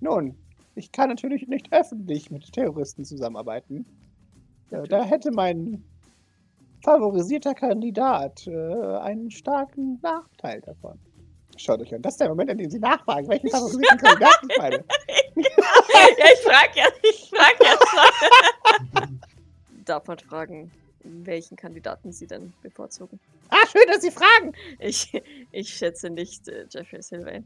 Nun, 0.01 0.35
ich 0.75 0.91
kann 0.91 1.09
natürlich 1.09 1.47
nicht 1.47 1.71
öffentlich 1.71 2.29
mit 2.29 2.51
Terroristen 2.51 3.05
zusammenarbeiten. 3.05 3.85
Ja, 4.71 4.83
da 4.83 5.03
hätte 5.03 5.31
mein 5.31 5.83
favorisierter 6.83 7.53
Kandidat 7.53 8.47
äh, 8.47 8.97
einen 8.97 9.31
starken 9.31 9.99
Nachteil 10.01 10.61
davon. 10.61 10.97
Schaut 11.57 11.81
euch 11.81 11.93
an, 11.93 12.01
das 12.01 12.13
ist 12.13 12.21
der 12.21 12.29
Moment, 12.29 12.51
in 12.51 12.57
dem 12.59 12.69
Sie 12.69 12.79
nachfragen, 12.79 13.27
welchen 13.27 13.49
favorisierten 13.51 13.97
Kandidaten 13.97 14.47
ich 14.49 14.57
meine. 14.57 14.75
ja, 14.77 16.25
ich 16.33 16.39
frag 16.41 16.75
ja, 16.75 16.85
ich 17.03 17.29
frag 17.29 17.55
ja. 17.61 19.01
Darf 19.85 20.07
man 20.07 20.19
fragen, 20.19 20.71
welchen 21.03 21.57
Kandidaten 21.57 22.11
Sie 22.11 22.27
denn 22.27 22.53
bevorzugen? 22.61 23.19
Ah, 23.49 23.67
schön, 23.71 23.87
dass 23.87 24.01
Sie 24.01 24.11
fragen. 24.11 24.53
Ich, 24.77 25.11
ich 25.51 25.69
schätze 25.69 26.09
nicht 26.09 26.47
äh, 26.47 26.65
Jeffrey 26.69 27.01
Sylvain. 27.01 27.45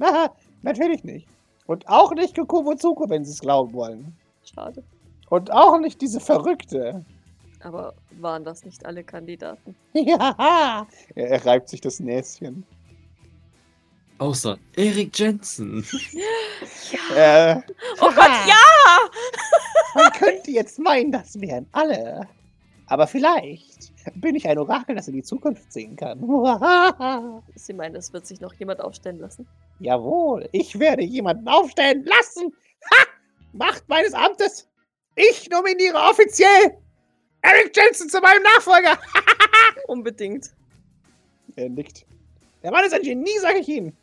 Haha, 0.00 0.34
natürlich 0.62 1.04
nicht. 1.04 1.28
Und 1.66 1.88
auch 1.88 2.12
nicht 2.12 2.36
Kokubo 2.36 2.74
Zuko, 2.74 3.08
wenn 3.08 3.24
Sie 3.24 3.30
es 3.30 3.40
glauben 3.40 3.72
wollen. 3.72 4.14
Schade. 4.42 4.82
Und 5.34 5.50
auch 5.50 5.80
nicht 5.80 6.00
diese 6.00 6.20
Verrückte. 6.20 7.04
Aber 7.58 7.94
waren 8.20 8.44
das 8.44 8.64
nicht 8.64 8.86
alle 8.86 9.02
Kandidaten? 9.02 9.74
Ja, 9.92 10.86
er, 11.16 11.44
reibt 11.44 11.68
sich 11.68 11.80
das 11.80 11.98
Näschen. 11.98 12.64
Außer 14.18 14.56
Erik 14.76 15.18
Jensen. 15.18 15.84
Äh, 17.16 17.56
Oh 18.00 18.12
Gott, 18.14 18.30
ja! 18.46 19.10
man 19.96 20.12
könnte 20.12 20.52
jetzt 20.52 20.78
meinen, 20.78 21.10
das 21.10 21.40
wären 21.40 21.66
alle. 21.72 22.28
Aber 22.86 23.08
vielleicht 23.08 23.92
bin 24.14 24.36
ich 24.36 24.48
ein 24.48 24.58
Orakel, 24.58 24.94
das 24.94 25.08
in 25.08 25.14
die 25.14 25.24
Zukunft 25.24 25.72
sehen 25.72 25.96
kann. 25.96 26.20
Sie 27.56 27.72
meinen, 27.72 27.96
es 27.96 28.12
wird 28.12 28.24
sich 28.24 28.40
noch 28.40 28.54
jemand 28.54 28.80
aufstellen 28.80 29.18
lassen? 29.18 29.48
Jawohl, 29.80 30.48
ich 30.52 30.78
werde 30.78 31.02
jemanden 31.02 31.48
aufstellen 31.48 32.04
lassen. 32.04 32.52
Ha! 32.92 33.06
Macht 33.52 33.88
meines 33.88 34.14
Amtes. 34.14 34.68
Ich 35.16 35.48
nominiere 35.48 35.96
offiziell 35.96 36.78
Eric 37.42 37.76
Jensen 37.76 38.08
zu 38.08 38.20
meinem 38.20 38.42
Nachfolger. 38.42 38.98
Unbedingt. 39.86 40.50
Er 41.56 41.68
nickt. 41.68 42.04
Der 42.62 42.70
Mann 42.70 42.84
ist 42.84 42.94
ein 42.94 43.02
Genie, 43.02 43.38
sage 43.40 43.58
ich 43.58 43.68
Ihnen. 43.68 43.96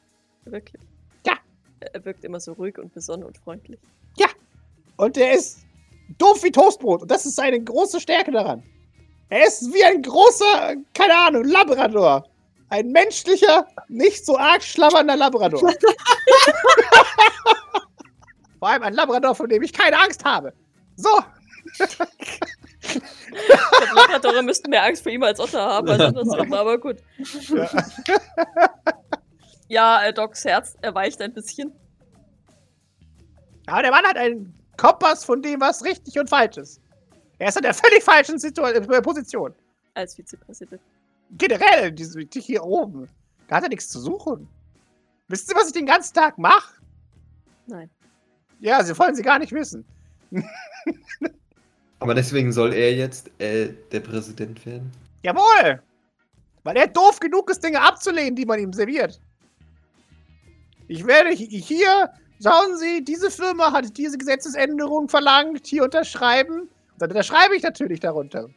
Wirklich. 0.46 0.82
Ja. 1.26 1.34
Er 1.80 2.06
wirkt 2.06 2.24
immer 2.24 2.40
so 2.40 2.54
ruhig 2.54 2.78
und 2.78 2.94
besonnen 2.94 3.26
und 3.26 3.38
freundlich. 3.38 3.80
Und 5.02 5.18
er 5.18 5.34
ist 5.34 5.66
doof 6.20 6.44
wie 6.44 6.52
Toastbrot. 6.52 7.02
Und 7.02 7.10
das 7.10 7.26
ist 7.26 7.36
seine 7.36 7.60
große 7.60 8.00
Stärke 8.00 8.32
daran. 8.32 8.62
Er 9.30 9.48
ist 9.48 9.74
wie 9.74 9.84
ein 9.84 10.04
großer, 10.04 10.76
keine 10.94 11.18
Ahnung, 11.18 11.44
Labrador. 11.46 12.24
Ein 12.70 12.92
menschlicher, 12.92 13.66
nicht 13.88 14.24
so 14.24 14.38
arg 14.38 14.62
schlabbernder 14.62 15.16
Labrador. 15.16 15.60
Vor 18.60 18.70
allem 18.70 18.84
ein 18.84 18.94
Labrador, 18.94 19.34
von 19.34 19.50
dem 19.50 19.64
ich 19.64 19.74
keine 19.74 19.98
Angst 20.00 20.24
habe. 20.24 20.54
So, 21.02 21.24
Ich 21.80 21.98
glaube, 21.98 22.12
Labradore 23.96 24.44
müssten 24.44 24.70
mehr 24.70 24.84
Angst 24.84 25.04
vor 25.04 25.12
ihm 25.12 25.24
als 25.24 25.40
Otter 25.40 25.62
haben, 25.62 25.90
als 25.90 26.02
andersrum, 26.02 26.54
aber 26.54 26.78
gut. 26.80 26.98
Ja. 27.50 27.70
Ja, 29.68 30.04
äh, 30.04 30.14
Docs 30.14 30.44
Herz 30.44 30.76
erweicht 30.82 31.22
ein 31.22 31.34
bisschen. 31.34 31.72
Aber 33.68 33.82
der 33.82 33.92
Mann 33.92 34.06
hat 34.06 34.18
einen 34.18 34.54
Kompass 34.76 35.24
von 35.24 35.42
dem, 35.42 35.62
was 35.62 35.86
richtig 35.86 36.20
und 36.20 36.30
falsch 36.30 36.58
ist. 36.58 36.82
Er 37.40 37.48
ist 37.50 37.56
in 37.56 37.64
der 37.64 37.74
völlig 37.74 38.04
falschen 38.04 38.38
Situ 38.38 38.62
äh, 38.64 39.02
Position. 39.02 39.54
Als 39.94 40.16
Vizepräsident. 40.16 40.82
Generell, 41.38 41.92
diese, 41.94 42.26
die 42.26 42.42
hier 42.42 42.64
oben. 42.64 43.08
Da 43.48 43.56
hat 43.58 43.64
er 43.64 43.70
nichts 43.70 43.88
zu 43.90 44.00
suchen. 44.00 44.50
Wisst 45.30 45.50
ihr, 45.50 45.56
was 45.56 45.68
ich 45.68 45.74
den 45.74 45.86
ganzen 45.86 46.14
Tag 46.14 46.38
mache? 46.38 46.76
Nein. 47.68 47.90
Ja, 48.60 48.84
sie 48.84 48.98
wollen 49.00 49.16
sie 49.16 49.24
gar 49.24 49.40
nicht 49.40 49.54
wissen. 49.54 49.86
Aber 52.00 52.14
deswegen 52.16 52.52
soll 52.52 52.74
er 52.74 52.94
jetzt 52.96 53.30
äh, 53.40 53.74
der 53.92 54.00
Präsident 54.00 54.66
werden? 54.66 54.92
Jawohl! 55.24 55.82
Weil 56.64 56.78
er 56.78 56.88
doof 56.88 57.20
genug 57.20 57.50
ist, 57.50 57.64
Dinge 57.64 57.82
abzulehnen, 57.82 58.36
die 58.36 58.46
man 58.46 58.60
ihm 58.60 58.74
serviert. 58.74 59.20
Ich 60.88 61.06
werde 61.06 61.30
hi- 61.30 61.62
hier, 61.62 62.12
schauen 62.42 62.78
Sie, 62.78 63.04
diese 63.04 63.32
Firma 63.32 63.72
hat 63.72 63.98
diese 63.98 64.18
Gesetzesänderung 64.18 65.10
verlangt, 65.10 65.66
hier 65.68 65.84
unterschreiben. 65.84 66.62
Und 66.62 66.70
dann 66.98 67.10
unterschreibe 67.10 67.56
ich 67.56 67.64
natürlich 67.64 68.00
darunter. 68.00 68.50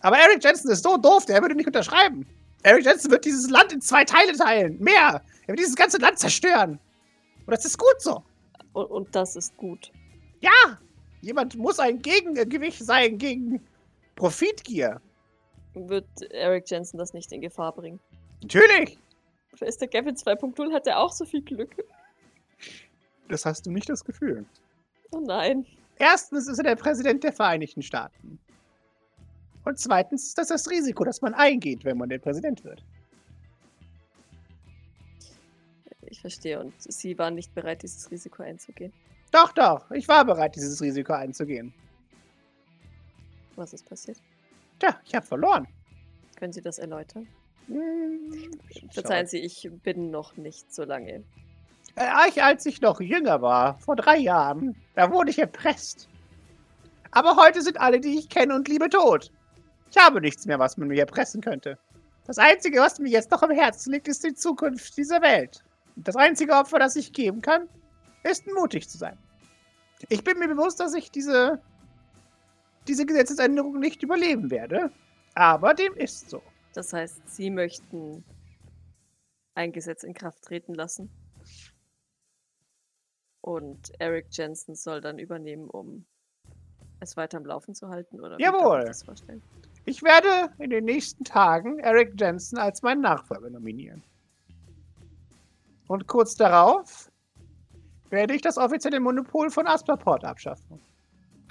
Aber 0.00 0.16
Eric 0.18 0.44
Jensen 0.44 0.70
ist 0.70 0.84
so 0.84 0.96
doof, 0.96 1.26
der 1.26 1.42
würde 1.42 1.54
nicht 1.54 1.66
unterschreiben. 1.66 2.26
Eric 2.62 2.84
Jensen 2.84 3.10
wird 3.10 3.24
dieses 3.24 3.50
Land 3.50 3.72
in 3.72 3.80
zwei 3.80 4.04
Teile 4.04 4.32
teilen. 4.36 4.78
Mehr. 4.80 5.22
Er 5.42 5.48
wird 5.48 5.58
dieses 5.60 5.76
ganze 5.76 5.98
Land 5.98 6.18
zerstören. 6.18 6.78
Und 7.46 7.52
das 7.52 7.64
ist 7.64 7.78
gut 7.78 8.00
so. 8.00 8.22
Und, 8.74 8.84
und 8.90 9.14
das 9.14 9.34
ist 9.36 9.56
gut. 9.56 9.90
Ja! 10.40 10.78
Jemand 11.20 11.56
muss 11.56 11.78
ein 11.78 12.00
Gegengewicht 12.00 12.84
sein 12.84 13.18
gegen 13.18 13.60
Profitgier. 14.14 15.00
Wird 15.74 16.06
Eric 16.30 16.70
Jensen 16.70 16.98
das 16.98 17.12
nicht 17.12 17.32
in 17.32 17.40
Gefahr 17.40 17.72
bringen? 17.72 18.00
Natürlich! 18.42 18.98
Oder 19.52 19.66
ist 19.66 19.80
der 19.80 19.88
Gavin 19.88 20.14
2.0, 20.14 20.72
hat 20.72 20.86
er 20.86 21.00
auch 21.00 21.12
so 21.12 21.24
viel 21.24 21.42
Glück? 21.42 21.74
Das 23.28 23.44
hast 23.44 23.66
du 23.66 23.70
nicht 23.70 23.88
das 23.88 24.04
Gefühl. 24.04 24.46
Oh 25.10 25.20
nein. 25.20 25.66
Erstens 25.98 26.46
ist 26.46 26.58
er 26.58 26.64
der 26.64 26.76
Präsident 26.76 27.24
der 27.24 27.32
Vereinigten 27.32 27.82
Staaten. 27.82 28.38
Und 29.64 29.78
zweitens 29.78 30.28
ist 30.28 30.38
das 30.38 30.48
das 30.48 30.70
Risiko, 30.70 31.04
das 31.04 31.20
man 31.20 31.34
eingeht, 31.34 31.84
wenn 31.84 31.98
man 31.98 32.08
der 32.08 32.18
Präsident 32.18 32.64
wird. 32.64 32.84
Ich 36.06 36.20
verstehe. 36.20 36.60
Und 36.60 36.72
Sie 36.80 37.18
waren 37.18 37.34
nicht 37.34 37.54
bereit, 37.54 37.82
dieses 37.82 38.10
Risiko 38.10 38.42
einzugehen. 38.42 38.92
Doch, 39.30 39.52
doch, 39.52 39.90
ich 39.90 40.08
war 40.08 40.24
bereit, 40.24 40.56
dieses 40.56 40.80
Risiko 40.80 41.12
einzugehen. 41.12 41.72
Was 43.56 43.72
ist 43.72 43.88
passiert? 43.88 44.18
Tja, 44.78 44.98
ich 45.04 45.14
habe 45.14 45.26
verloren. 45.26 45.66
Können 46.36 46.52
Sie 46.52 46.62
das 46.62 46.78
erläutern? 46.78 47.26
Hm, 47.66 48.58
Verzeihen 48.92 49.26
Sie, 49.26 49.38
ich 49.38 49.68
bin 49.82 50.10
noch 50.10 50.36
nicht 50.36 50.72
so 50.72 50.84
lange. 50.84 51.24
Äh, 51.96 52.28
ich, 52.28 52.42
als 52.42 52.64
ich 52.64 52.80
noch 52.80 53.00
jünger 53.00 53.42
war, 53.42 53.78
vor 53.80 53.96
drei 53.96 54.16
Jahren, 54.18 54.76
da 54.94 55.10
wurde 55.10 55.30
ich 55.30 55.38
erpresst. 55.38 56.08
Aber 57.10 57.36
heute 57.36 57.60
sind 57.62 57.80
alle, 57.80 58.00
die 58.00 58.18
ich 58.18 58.28
kenne 58.28 58.54
und 58.54 58.68
liebe, 58.68 58.88
tot. 58.88 59.32
Ich 59.90 59.96
habe 59.98 60.20
nichts 60.20 60.46
mehr, 60.46 60.58
was 60.58 60.76
man 60.76 60.88
mir 60.88 61.00
erpressen 61.00 61.40
könnte. 61.40 61.78
Das 62.26 62.38
Einzige, 62.38 62.80
was 62.80 62.98
mir 62.98 63.08
jetzt 63.08 63.30
noch 63.30 63.42
am 63.42 63.50
Herzen 63.50 63.92
liegt, 63.92 64.06
ist 64.06 64.22
die 64.22 64.34
Zukunft 64.34 64.96
dieser 64.96 65.20
Welt. 65.22 65.64
Und 65.96 66.06
das 66.06 66.14
einzige 66.14 66.52
Opfer, 66.52 66.78
das 66.78 66.94
ich 66.94 67.12
geben 67.12 67.40
kann, 67.40 67.68
ist 68.22 68.46
mutig 68.46 68.88
zu 68.88 68.98
sein. 68.98 69.18
Ich 70.08 70.22
bin 70.22 70.38
mir 70.38 70.48
bewusst, 70.48 70.80
dass 70.80 70.94
ich 70.94 71.10
diese, 71.10 71.60
diese 72.86 73.04
Gesetzesänderung 73.04 73.78
nicht 73.78 74.02
überleben 74.02 74.50
werde. 74.50 74.90
Aber 75.34 75.74
dem 75.74 75.94
ist 75.94 76.30
so. 76.30 76.42
Das 76.74 76.92
heißt, 76.92 77.28
Sie 77.28 77.50
möchten 77.50 78.24
ein 79.54 79.72
Gesetz 79.72 80.04
in 80.04 80.14
Kraft 80.14 80.42
treten 80.42 80.74
lassen. 80.74 81.10
Und 83.40 83.92
Eric 83.98 84.26
Jensen 84.30 84.74
soll 84.74 85.00
dann 85.00 85.18
übernehmen, 85.18 85.68
um 85.68 86.06
es 87.00 87.16
weiter 87.16 87.38
am 87.38 87.46
Laufen 87.46 87.74
zu 87.74 87.88
halten? 87.88 88.20
Oder 88.20 88.36
ich 88.38 88.44
Jawohl. 88.44 88.92
vorstellen? 89.04 89.42
Ich 89.84 90.02
werde 90.02 90.52
in 90.58 90.70
den 90.70 90.84
nächsten 90.84 91.24
Tagen 91.24 91.78
Eric 91.78 92.20
Jensen 92.20 92.58
als 92.58 92.82
meinen 92.82 93.00
Nachfolger 93.00 93.50
nominieren. 93.50 94.02
Und 95.86 96.06
kurz 96.06 96.34
darauf 96.34 97.10
werde 98.10 98.34
ich 98.34 98.42
das 98.42 98.56
offizielle 98.56 99.00
Monopol 99.00 99.50
von 99.50 99.66
Asperport 99.66 100.24
abschaffen. 100.24 100.80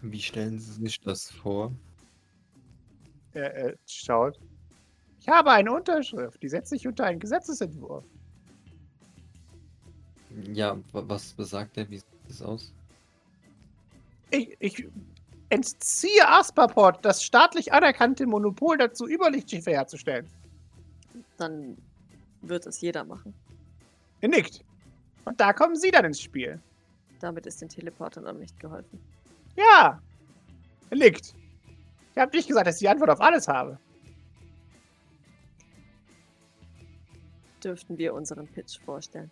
Wie 0.01 0.21
stellen 0.21 0.59
Sie 0.59 0.73
sich 0.73 0.99
das 0.99 1.29
vor? 1.31 1.71
Er, 3.33 3.53
er 3.53 3.75
schaut. 3.87 4.39
Ich 5.19 5.27
habe 5.27 5.51
eine 5.51 5.71
Unterschrift, 5.73 6.41
die 6.41 6.49
setze 6.49 6.75
ich 6.75 6.87
unter 6.87 7.05
einen 7.05 7.19
Gesetzesentwurf. 7.19 8.05
Ja, 10.53 10.77
wa- 10.91 11.03
was 11.07 11.33
besagt 11.33 11.77
er? 11.77 11.89
Wie 11.89 11.97
sieht 11.97 12.05
das 12.27 12.41
aus? 12.41 12.73
Ich, 14.29 14.55
ich 14.59 14.87
entziehe 15.49 16.27
Asperport 16.27 17.03
das 17.03 17.23
staatlich 17.23 17.73
anerkannte 17.73 18.25
Monopol 18.25 18.77
dazu, 18.77 19.07
Überlichtschiffe 19.07 19.71
herzustellen. 19.71 20.27
Dann 21.37 21.77
wird 22.41 22.67
es 22.67 22.81
jeder 22.81 23.03
machen. 23.03 23.33
Er 24.21 24.29
nickt. 24.29 24.63
Und 25.27 25.41
da 25.41 25.51
kommen 25.51 25.75
Sie 25.75 25.91
dann 25.91 26.05
ins 26.05 26.21
Spiel. 26.21 26.57
Damit 27.19 27.45
ist 27.45 27.61
den 27.61 27.67
Teleportern 27.67 28.25
auch 28.27 28.33
nicht 28.33 28.57
geholfen. 28.61 28.97
Ja. 29.57 30.01
Er 30.89 30.97
nickt. 30.97 31.35
Ich 32.13 32.17
habe 32.17 32.33
nicht 32.35 32.47
gesagt, 32.47 32.65
dass 32.65 32.75
ich 32.75 32.79
die 32.79 32.87
Antwort 32.87 33.09
auf 33.09 33.19
alles 33.19 33.45
habe. 33.49 33.77
Dürften 37.61 37.97
wir 37.97 38.13
unseren 38.13 38.47
Pitch 38.47 38.79
vorstellen? 38.85 39.29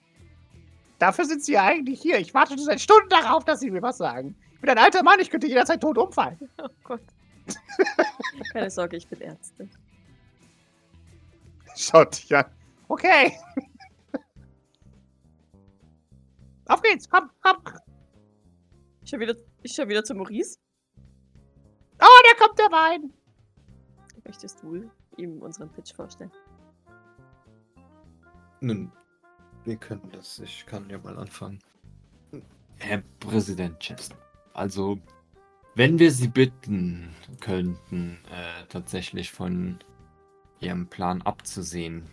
Dafür 1.00 1.24
sind 1.24 1.46
Sie 1.46 1.54
ja 1.54 1.64
eigentlich 1.64 2.02
hier. 2.02 2.20
Ich 2.20 2.34
warte 2.34 2.56
schon 2.56 2.66
seit 2.66 2.82
Stunden 2.82 3.08
darauf, 3.08 3.46
dass 3.46 3.62
Sie 3.62 3.72
mir 3.72 3.82
was 3.82 3.98
sagen. 3.98 4.36
Ich 4.54 4.60
bin 4.60 4.70
ein 4.72 4.78
alter 4.78 5.02
Mann, 5.02 5.22
ich 5.22 5.30
könnte 5.30 5.48
jederzeit 5.48 5.80
tot 5.80 5.98
umfallen. 5.98 6.38
Oh 6.62 6.68
Gott. 6.84 7.02
Keine 8.52 8.70
Sorge, 8.70 8.98
ich 8.98 9.08
bin 9.08 9.22
Ärztin. 9.22 9.70
Schaut 11.78 12.18
dich 12.18 12.36
an. 12.36 12.46
Okay. 12.90 13.32
Auf 16.68 16.82
geht's. 16.82 17.10
Komm, 17.10 17.30
komm. 17.42 17.58
Ich 19.04 19.10
schau 19.10 19.20
wieder, 19.20 19.36
ich 19.62 19.74
schau 19.74 19.88
wieder 19.88 20.04
zu 20.04 20.16
Maurice. 20.16 20.58
Oh, 22.00 22.22
da 22.24 22.46
kommt 22.46 22.60
der 22.60 22.72
Wein. 22.72 23.14
Möchtest 24.26 24.64
du 24.64 24.90
ihm 25.18 25.42
unseren 25.42 25.72
Pitch 25.72 25.94
vorstellen? 25.94 26.32
Nun, 28.62 28.92
wir 29.64 29.78
können 29.78 30.10
das. 30.12 30.40
Ich 30.40 30.66
kann 30.66 30.90
ja 30.90 30.98
mal 30.98 31.18
anfangen. 31.18 31.60
Herr 32.78 33.04
Präsident 33.20 33.80
Chester, 33.80 34.18
also, 34.54 35.00
wenn 35.76 36.00
wir 36.00 36.12
Sie 36.12 36.28
bitten 36.28 37.16
könnten, 37.40 38.20
äh, 38.32 38.66
tatsächlich 38.68 39.32
von 39.32 39.80
Ihrem 40.60 40.88
Plan 40.88 41.22
abzusehen, 41.22 42.10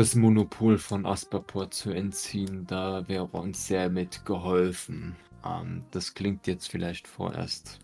das 0.00 0.14
Monopol 0.14 0.78
von 0.78 1.04
Asperport 1.04 1.74
zu 1.74 1.90
entziehen, 1.90 2.66
da 2.66 3.06
wäre 3.06 3.26
uns 3.26 3.66
sehr 3.66 3.90
mitgeholfen. 3.90 5.14
Ähm, 5.44 5.84
das 5.90 6.14
klingt 6.14 6.46
jetzt 6.46 6.70
vielleicht 6.70 7.06
vorerst 7.06 7.80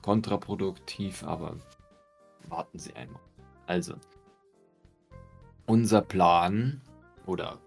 kontraproduktiv, 0.00 1.24
aber 1.24 1.56
warten 2.48 2.78
Sie 2.78 2.94
einmal. 2.94 3.20
Also, 3.66 3.94
unser 5.66 6.02
Plan 6.02 6.82
oder 7.26 7.58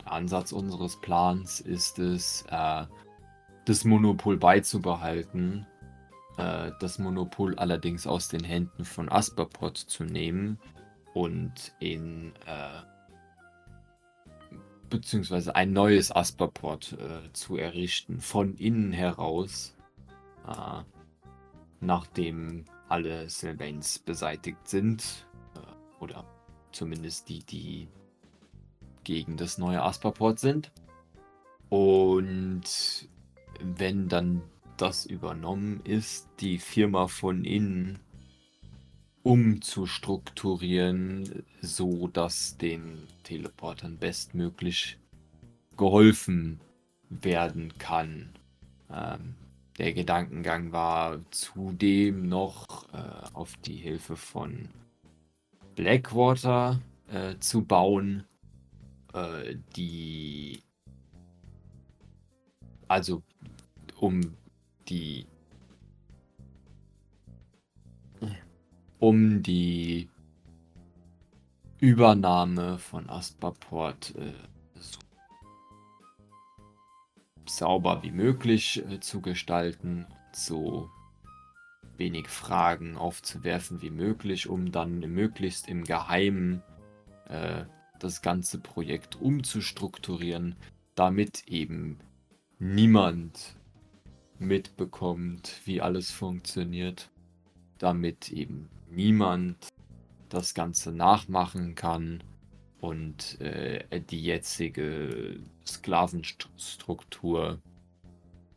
der 0.00 0.10
Ansatz 0.10 0.50
unseres 0.50 1.00
Plans 1.00 1.60
ist 1.60 2.00
es, 2.00 2.44
äh, 2.50 2.86
das 3.66 3.84
Monopol 3.84 4.36
beizubehalten, 4.36 5.64
äh, 6.38 6.72
das 6.80 6.98
Monopol 6.98 7.54
allerdings 7.54 8.08
aus 8.08 8.26
den 8.26 8.42
Händen 8.42 8.84
von 8.84 9.08
Asperpot 9.08 9.78
zu 9.78 10.02
nehmen 10.02 10.58
und 11.14 11.72
in 11.78 12.34
äh, 12.46 12.82
beziehungsweise 14.90 15.56
ein 15.56 15.72
neues 15.72 16.14
Asperport 16.14 16.92
äh, 16.92 17.32
zu 17.32 17.56
errichten 17.56 18.20
von 18.20 18.54
innen 18.54 18.92
heraus, 18.92 19.74
äh, 20.46 20.82
nachdem 21.80 22.64
alle 22.88 23.28
Sylvains 23.28 23.98
beseitigt 23.98 24.68
sind 24.68 25.26
äh, 25.56 26.02
oder 26.02 26.24
zumindest 26.72 27.28
die, 27.28 27.44
die 27.44 27.88
gegen 29.04 29.36
das 29.36 29.58
neue 29.58 29.82
Asperport 29.82 30.38
sind. 30.38 30.72
Und 31.68 33.08
wenn 33.60 34.08
dann 34.08 34.42
das 34.76 35.06
übernommen 35.06 35.80
ist, 35.84 36.28
die 36.40 36.58
Firma 36.58 37.06
von 37.06 37.44
innen 37.44 38.00
umzustrukturieren, 39.24 41.44
so 41.60 42.06
dass 42.08 42.56
den 42.58 42.98
Teleportern 43.24 43.98
bestmöglich 43.98 44.98
geholfen 45.76 46.60
werden 47.08 47.76
kann. 47.78 48.28
Ähm, 48.92 49.34
der 49.78 49.94
Gedankengang 49.94 50.72
war 50.72 51.18
zudem 51.30 52.28
noch 52.28 52.86
äh, 52.92 52.98
auf 53.32 53.56
die 53.56 53.76
Hilfe 53.76 54.14
von 54.14 54.68
Blackwater 55.74 56.82
äh, 57.08 57.36
zu 57.40 57.64
bauen, 57.64 58.24
äh, 59.14 59.56
die 59.74 60.60
also 62.88 63.22
um 63.98 64.20
die 64.88 65.26
um 69.04 69.42
die 69.42 70.08
Übernahme 71.78 72.78
von 72.78 73.10
Asperport 73.10 74.14
äh, 74.16 74.32
so 74.80 74.98
sauber 77.46 78.02
wie 78.02 78.12
möglich 78.12 78.82
äh, 78.88 79.00
zu 79.00 79.20
gestalten, 79.20 80.06
so 80.32 80.88
wenig 81.98 82.28
Fragen 82.28 82.96
aufzuwerfen 82.96 83.82
wie 83.82 83.90
möglich, 83.90 84.48
um 84.48 84.72
dann 84.72 85.00
möglichst 85.00 85.68
im 85.68 85.84
Geheimen 85.84 86.62
äh, 87.28 87.66
das 87.98 88.22
ganze 88.22 88.58
Projekt 88.58 89.20
umzustrukturieren, 89.20 90.56
damit 90.94 91.46
eben 91.46 91.98
niemand 92.58 93.54
mitbekommt, 94.38 95.60
wie 95.66 95.82
alles 95.82 96.10
funktioniert, 96.10 97.10
damit 97.76 98.30
eben 98.30 98.70
niemand 98.94 99.68
das 100.28 100.54
Ganze 100.54 100.92
nachmachen 100.92 101.74
kann 101.74 102.22
und 102.80 103.40
äh, 103.40 104.00
die 104.00 104.22
jetzige 104.22 105.40
Sklavenstruktur 105.66 107.60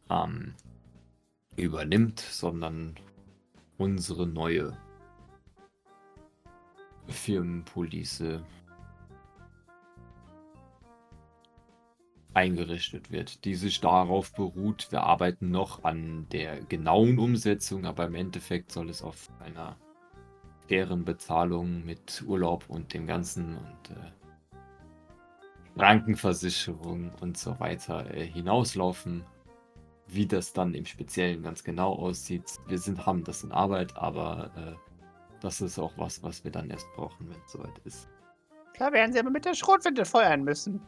ähm, 0.10 0.54
übernimmt, 1.56 2.20
sondern 2.20 2.96
unsere 3.78 4.28
neue 4.28 4.78
Firmenpolice 7.08 8.44
eingerichtet 12.34 13.12
wird, 13.12 13.46
die 13.46 13.56
sich 13.56 13.82
darauf 13.82 14.32
beruht. 14.34 14.92
Wir 14.92 15.04
arbeiten 15.04 15.50
noch 15.50 15.84
an 15.84 16.28
der 16.32 16.62
genauen 16.62 17.18
Umsetzung, 17.18 17.86
aber 17.86 18.06
im 18.06 18.16
Endeffekt 18.16 18.72
soll 18.72 18.90
es 18.90 19.02
auf 19.02 19.30
einer 19.40 19.76
fairen 20.68 21.06
Bezahlung 21.06 21.86
mit 21.86 22.24
Urlaub 22.26 22.66
und 22.68 22.94
dem 22.94 23.08
Ganzen 23.08 23.58
und 23.58 23.92
äh, 23.92 24.12
Krankenversicherung 25.78 27.12
und 27.22 27.38
so 27.38 27.60
weiter 27.60 28.10
äh, 28.14 28.26
hinauslaufen. 28.26 29.24
Wie 30.08 30.26
das 30.26 30.54
dann 30.54 30.74
im 30.74 30.86
Speziellen 30.86 31.44
ganz 31.44 31.64
genau 31.64 31.94
aussieht, 31.94 32.44
wir 32.68 32.80
sind, 32.80 33.06
haben 33.06 33.24
das 33.24 33.44
in 33.44 33.52
Arbeit, 33.52 33.96
aber 33.98 34.52
äh, 34.56 34.74
das 35.42 35.62
ist 35.62 35.78
auch 35.78 35.92
was, 35.98 36.24
was 36.24 36.44
wir 36.44 36.52
dann 36.52 36.70
erst 36.70 36.88
brauchen, 36.96 37.30
wenn 37.30 37.38
es 37.46 37.52
soweit 37.52 37.78
ist. 37.84 38.08
Klar 38.74 38.94
werden 38.94 39.12
Sie 39.12 39.20
aber 39.20 39.30
mit 39.30 39.44
der 39.46 39.54
Schrotflinte 39.54 40.06
feuern 40.06 40.44
müssen. 40.44 40.82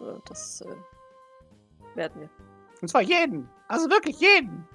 Äh, 0.00 0.18
Das 0.26 0.60
äh, 0.62 1.96
werden 1.96 2.22
wir. 2.22 2.30
Und 2.80 2.88
zwar 2.88 3.02
jeden. 3.02 3.48
Also 3.68 3.88
wirklich 3.88 4.18
jeden. 4.18 4.66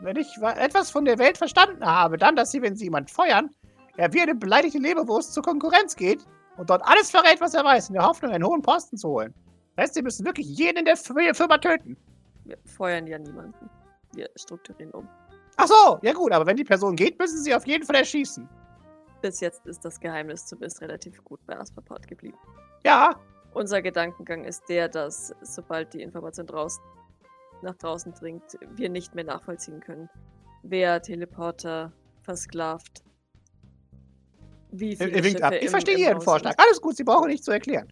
Wenn 0.00 0.16
ich 0.16 0.28
wa- 0.40 0.52
etwas 0.52 0.90
von 0.90 1.04
der 1.04 1.18
Welt 1.18 1.38
verstanden 1.38 1.84
habe, 1.84 2.16
dann, 2.16 2.36
dass 2.36 2.50
Sie, 2.50 2.62
wenn 2.62 2.76
Sie 2.76 2.84
jemand 2.84 3.10
feuern, 3.10 3.50
er 3.96 4.12
wie 4.12 4.20
eine 4.20 4.34
beleidigte 4.34 4.78
Leberwurst 4.78 5.34
zur 5.34 5.42
Konkurrenz 5.42 5.96
geht 5.96 6.24
und 6.56 6.70
dort 6.70 6.82
alles 6.84 7.10
verrät, 7.10 7.40
was 7.40 7.54
er 7.54 7.64
weiß, 7.64 7.88
in 7.88 7.94
der 7.94 8.04
Hoffnung, 8.06 8.30
einen 8.32 8.44
hohen 8.44 8.62
Posten 8.62 8.96
zu 8.96 9.08
holen. 9.08 9.34
Das 9.76 9.84
heißt, 9.84 9.94
Sie 9.94 10.02
müssen 10.02 10.24
wirklich 10.24 10.46
jeden 10.46 10.78
in 10.78 10.84
der 10.84 10.96
Firma 10.96 11.58
töten. 11.58 11.96
Wir 12.44 12.56
feuern 12.64 13.06
ja 13.06 13.18
niemanden. 13.18 13.68
Wir 14.14 14.28
strukturieren 14.36 14.92
um. 14.92 15.08
Ach 15.56 15.66
so, 15.66 15.98
ja 16.02 16.12
gut, 16.12 16.32
aber 16.32 16.46
wenn 16.46 16.56
die 16.56 16.64
Person 16.64 16.94
geht, 16.96 17.18
müssen 17.18 17.42
sie 17.42 17.54
auf 17.54 17.66
jeden 17.66 17.84
Fall 17.84 17.96
erschießen. 17.96 18.48
Bis 19.20 19.40
jetzt 19.40 19.66
ist 19.66 19.84
das 19.84 19.98
Geheimnis 19.98 20.46
zumindest 20.46 20.80
relativ 20.80 21.22
gut 21.24 21.40
bei 21.46 21.58
Asperport 21.58 22.06
geblieben. 22.06 22.38
Ja, 22.84 23.16
Unser 23.54 23.82
Gedankengang 23.82 24.44
ist 24.44 24.62
der, 24.68 24.88
dass 24.88 25.34
sobald 25.42 25.92
die 25.94 26.02
Information 26.02 26.46
draußen, 26.46 26.82
nach 27.62 27.76
draußen 27.76 28.12
dringt, 28.12 28.58
wir 28.74 28.88
nicht 28.88 29.14
mehr 29.14 29.24
nachvollziehen 29.24 29.80
können, 29.80 30.08
wer 30.62 31.00
Teleporter 31.02 31.92
versklavt. 32.22 33.04
Wie 34.70 34.92
er, 34.92 34.98
viele 34.98 35.12
er 35.12 35.24
winkt 35.24 35.42
ab. 35.42 35.54
Ich 35.60 35.70
verstehe 35.70 35.96
Ihren 35.96 36.20
Vorschlag. 36.20 36.54
Alles 36.58 36.80
gut, 36.80 36.96
Sie 36.96 37.04
brauchen 37.04 37.28
nicht 37.28 37.44
zu 37.44 37.50
erklären. 37.52 37.88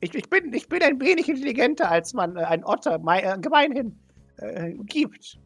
Ich, 0.00 0.14
ich, 0.14 0.28
bin, 0.28 0.52
ich 0.52 0.68
bin 0.68 0.82
ein 0.82 1.00
wenig 1.00 1.28
intelligenter, 1.28 1.90
als 1.90 2.12
man 2.12 2.36
äh, 2.36 2.40
ein 2.40 2.64
Otter 2.64 2.96
äh, 2.96 3.38
gemeinhin 3.38 3.98
äh, 4.36 4.72
gibt. 4.84 5.16
Ich, 5.16 5.40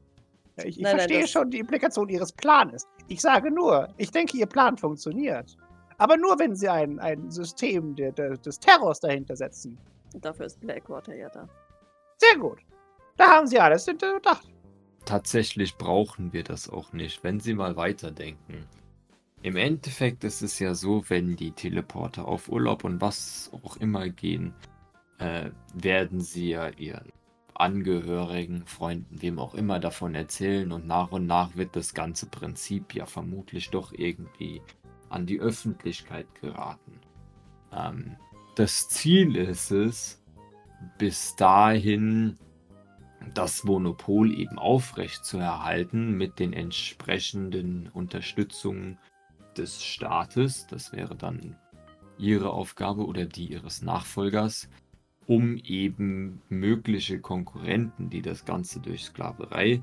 ich 0.64 0.76
Nein, 0.78 0.82
nein, 0.82 0.96
verstehe 0.96 1.20
das- 1.20 1.30
schon 1.30 1.50
die 1.50 1.58
Implikation 1.58 2.08
Ihres 2.08 2.32
Planes. 2.32 2.88
Ich 3.06 3.20
sage 3.20 3.52
nur, 3.52 3.88
ich 3.98 4.10
denke, 4.10 4.36
Ihr 4.36 4.46
Plan 4.46 4.76
funktioniert. 4.76 5.56
Aber 5.98 6.16
nur, 6.16 6.38
wenn 6.38 6.56
Sie 6.56 6.68
ein, 6.68 6.98
ein 6.98 7.30
System 7.30 7.94
der, 7.94 8.12
der, 8.12 8.36
des 8.36 8.58
Terrors 8.58 9.00
dahinter 9.00 9.36
setzen. 9.36 9.78
Dafür 10.20 10.46
ist 10.46 10.60
Blackwater 10.60 11.14
ja 11.14 11.28
da. 11.28 11.48
Sehr 12.16 12.38
gut. 12.38 12.58
Da 13.18 13.28
haben 13.28 13.46
Sie 13.46 13.58
alles 13.58 13.84
hinterdacht. 13.84 14.48
Tatsächlich 15.04 15.76
brauchen 15.76 16.32
wir 16.32 16.44
das 16.44 16.70
auch 16.70 16.92
nicht, 16.92 17.22
wenn 17.24 17.40
Sie 17.40 17.52
mal 17.52 17.76
weiterdenken. 17.76 18.66
Im 19.42 19.56
Endeffekt 19.56 20.24
ist 20.24 20.42
es 20.42 20.58
ja 20.58 20.74
so, 20.74 21.04
wenn 21.08 21.36
die 21.36 21.52
Teleporter 21.52 22.26
auf 22.26 22.48
Urlaub 22.48 22.84
und 22.84 23.00
was 23.00 23.50
auch 23.62 23.76
immer 23.76 24.08
gehen, 24.08 24.54
äh, 25.18 25.50
werden 25.74 26.20
sie 26.20 26.50
ja 26.50 26.68
ihren 26.70 27.12
Angehörigen, 27.54 28.66
Freunden, 28.66 29.20
wem 29.20 29.38
auch 29.38 29.54
immer 29.54 29.80
davon 29.80 30.14
erzählen 30.14 30.70
und 30.70 30.86
nach 30.86 31.10
und 31.12 31.26
nach 31.26 31.56
wird 31.56 31.74
das 31.74 31.94
ganze 31.94 32.26
Prinzip 32.26 32.94
ja 32.94 33.06
vermutlich 33.06 33.70
doch 33.70 33.92
irgendwie 33.92 34.62
an 35.08 35.26
die 35.26 35.40
Öffentlichkeit 35.40 36.26
geraten. 36.40 37.00
Ähm, 37.72 38.16
das 38.54 38.88
Ziel 38.88 39.36
ist 39.36 39.70
es, 39.70 40.22
bis 40.98 41.36
dahin 41.36 42.38
das 43.34 43.64
Monopol 43.64 44.32
eben 44.32 44.58
aufrecht 44.58 45.24
zu 45.24 45.38
erhalten 45.38 46.16
mit 46.16 46.38
den 46.38 46.52
entsprechenden 46.52 47.88
Unterstützungen 47.88 48.98
des 49.56 49.82
Staates. 49.82 50.66
Das 50.66 50.92
wäre 50.92 51.16
dann 51.16 51.56
ihre 52.18 52.50
Aufgabe 52.50 53.06
oder 53.06 53.24
die 53.24 53.46
ihres 53.46 53.82
Nachfolgers, 53.82 54.68
um 55.26 55.56
eben 55.56 56.42
mögliche 56.48 57.20
Konkurrenten, 57.20 58.10
die 58.10 58.22
das 58.22 58.44
Ganze 58.44 58.80
durch 58.80 59.04
Sklaverei 59.04 59.82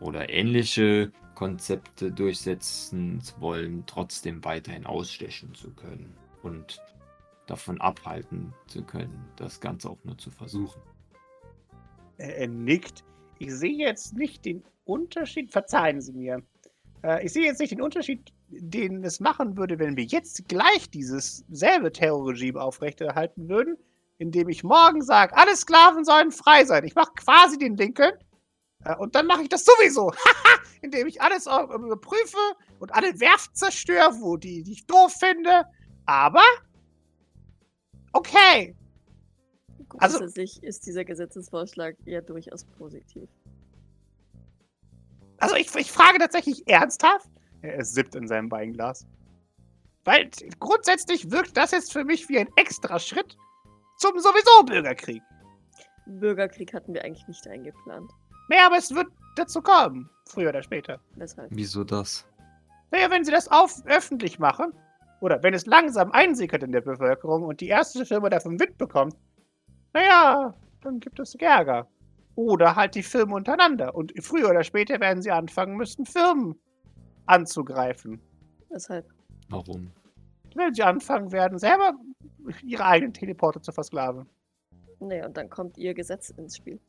oder 0.00 0.30
ähnliche 0.30 1.12
Konzepte 1.34 2.10
durchsetzen 2.10 3.22
wollen, 3.38 3.84
trotzdem 3.86 4.44
weiterhin 4.44 4.86
ausstechen 4.86 5.54
zu 5.54 5.70
können 5.70 6.14
und 6.42 6.80
davon 7.46 7.80
abhalten 7.80 8.52
zu 8.66 8.82
können, 8.82 9.24
das 9.36 9.60
Ganze 9.60 9.90
auch 9.90 10.02
nur 10.04 10.18
zu 10.18 10.30
versuchen. 10.30 10.80
Er, 12.18 12.36
er 12.36 12.48
nickt. 12.48 13.04
Ich 13.38 13.52
sehe 13.54 13.76
jetzt 13.76 14.14
nicht 14.14 14.44
den 14.44 14.62
Unterschied. 14.84 15.50
Verzeihen 15.50 16.00
Sie 16.00 16.12
mir. 16.12 16.42
Äh, 17.02 17.24
ich 17.24 17.32
sehe 17.32 17.44
jetzt 17.44 17.60
nicht 17.60 17.72
den 17.72 17.82
Unterschied, 17.82 18.32
den 18.48 19.04
es 19.04 19.20
machen 19.20 19.56
würde, 19.56 19.78
wenn 19.78 19.96
wir 19.96 20.04
jetzt 20.04 20.48
gleich 20.48 20.90
dieses 20.90 21.44
selbe 21.48 21.92
Terrorregime 21.92 22.60
aufrechterhalten 22.60 23.48
würden, 23.48 23.76
indem 24.18 24.48
ich 24.48 24.64
morgen 24.64 25.02
sage, 25.02 25.36
alle 25.36 25.56
Sklaven 25.56 26.04
sollen 26.04 26.32
frei 26.32 26.64
sein. 26.64 26.84
Ich 26.84 26.94
mache 26.94 27.12
quasi 27.14 27.58
den 27.58 27.76
Lincoln. 27.76 28.12
Äh, 28.84 28.96
und 28.96 29.14
dann 29.14 29.26
mache 29.26 29.42
ich 29.42 29.48
das 29.48 29.64
sowieso. 29.64 30.12
indem 30.82 31.06
ich 31.06 31.20
alles 31.20 31.46
äh, 31.46 31.62
überprüfe 31.74 32.38
und 32.78 32.94
alle 32.94 33.20
Werft 33.20 33.56
zerstöre, 33.56 34.20
wo 34.20 34.36
die, 34.36 34.62
die 34.62 34.72
ich 34.72 34.86
doof 34.86 35.14
finde. 35.18 35.64
Aber. 36.06 36.42
Okay. 38.12 38.74
Also- 39.98 40.18
Grundsätzlich 40.18 40.62
ist 40.62 40.86
dieser 40.86 41.04
Gesetzesvorschlag 41.04 41.96
ja 42.04 42.20
durchaus 42.20 42.64
positiv. 42.64 43.28
Also 45.38 45.54
ich, 45.54 45.74
ich 45.74 45.90
frage 45.90 46.18
tatsächlich 46.18 46.66
ernsthaft. 46.68 47.30
Er 47.62 47.84
sippt 47.84 48.14
in 48.14 48.26
seinem 48.26 48.50
Weinglas. 48.50 49.06
Weil 50.04 50.30
grundsätzlich 50.58 51.30
wirkt 51.30 51.56
das 51.56 51.70
jetzt 51.70 51.92
für 51.92 52.04
mich 52.04 52.28
wie 52.28 52.38
ein 52.38 52.48
extra 52.56 52.98
Schritt 52.98 53.36
zum 53.98 54.18
sowieso 54.18 54.64
Bürgerkrieg. 54.64 55.22
Bürgerkrieg 56.06 56.72
hatten 56.72 56.94
wir 56.94 57.04
eigentlich 57.04 57.26
nicht 57.28 57.46
eingeplant. 57.46 58.10
Naja, 58.48 58.66
aber 58.66 58.78
es 58.78 58.94
wird 58.94 59.08
dazu 59.36 59.60
kommen. 59.60 60.08
Früher 60.26 60.48
oder 60.48 60.62
später. 60.62 61.00
Weshalb? 61.16 61.50
Wieso 61.52 61.84
das? 61.84 62.26
Naja, 62.90 63.10
wenn 63.10 63.24
sie 63.24 63.32
das 63.32 63.48
auf 63.48 63.84
öffentlich 63.84 64.38
machen, 64.38 64.72
oder 65.20 65.42
wenn 65.42 65.52
es 65.52 65.66
langsam 65.66 66.12
einsickert 66.12 66.62
in 66.62 66.72
der 66.72 66.80
Bevölkerung 66.80 67.42
und 67.42 67.60
die 67.60 67.68
erste 67.68 68.06
Firma 68.06 68.30
davon 68.30 68.58
Wind 68.58 68.78
bekommt, 68.78 69.16
naja, 69.92 70.54
dann 70.82 71.00
gibt 71.00 71.18
es 71.18 71.34
Ärger. 71.34 71.88
Oder 72.34 72.76
halt 72.76 72.94
die 72.94 73.02
Firmen 73.02 73.34
untereinander. 73.34 73.94
Und 73.94 74.12
früher 74.22 74.50
oder 74.50 74.62
später 74.62 75.00
werden 75.00 75.22
sie 75.22 75.30
anfangen 75.30 75.76
müssen, 75.76 76.06
Firmen 76.06 76.54
anzugreifen. 77.26 78.20
Weshalb? 78.70 79.06
Warum? 79.48 79.90
Wenn 80.54 80.72
sie 80.72 80.82
anfangen 80.82 81.32
werden, 81.32 81.58
selber 81.58 81.94
ihre 82.62 82.84
eigenen 82.84 83.12
Teleporter 83.12 83.60
zu 83.60 83.72
versklaven. 83.72 84.28
Nee, 85.00 85.24
und 85.24 85.36
dann 85.36 85.48
kommt 85.50 85.78
ihr 85.78 85.94
Gesetz 85.94 86.30
ins 86.30 86.56
Spiel. 86.56 86.80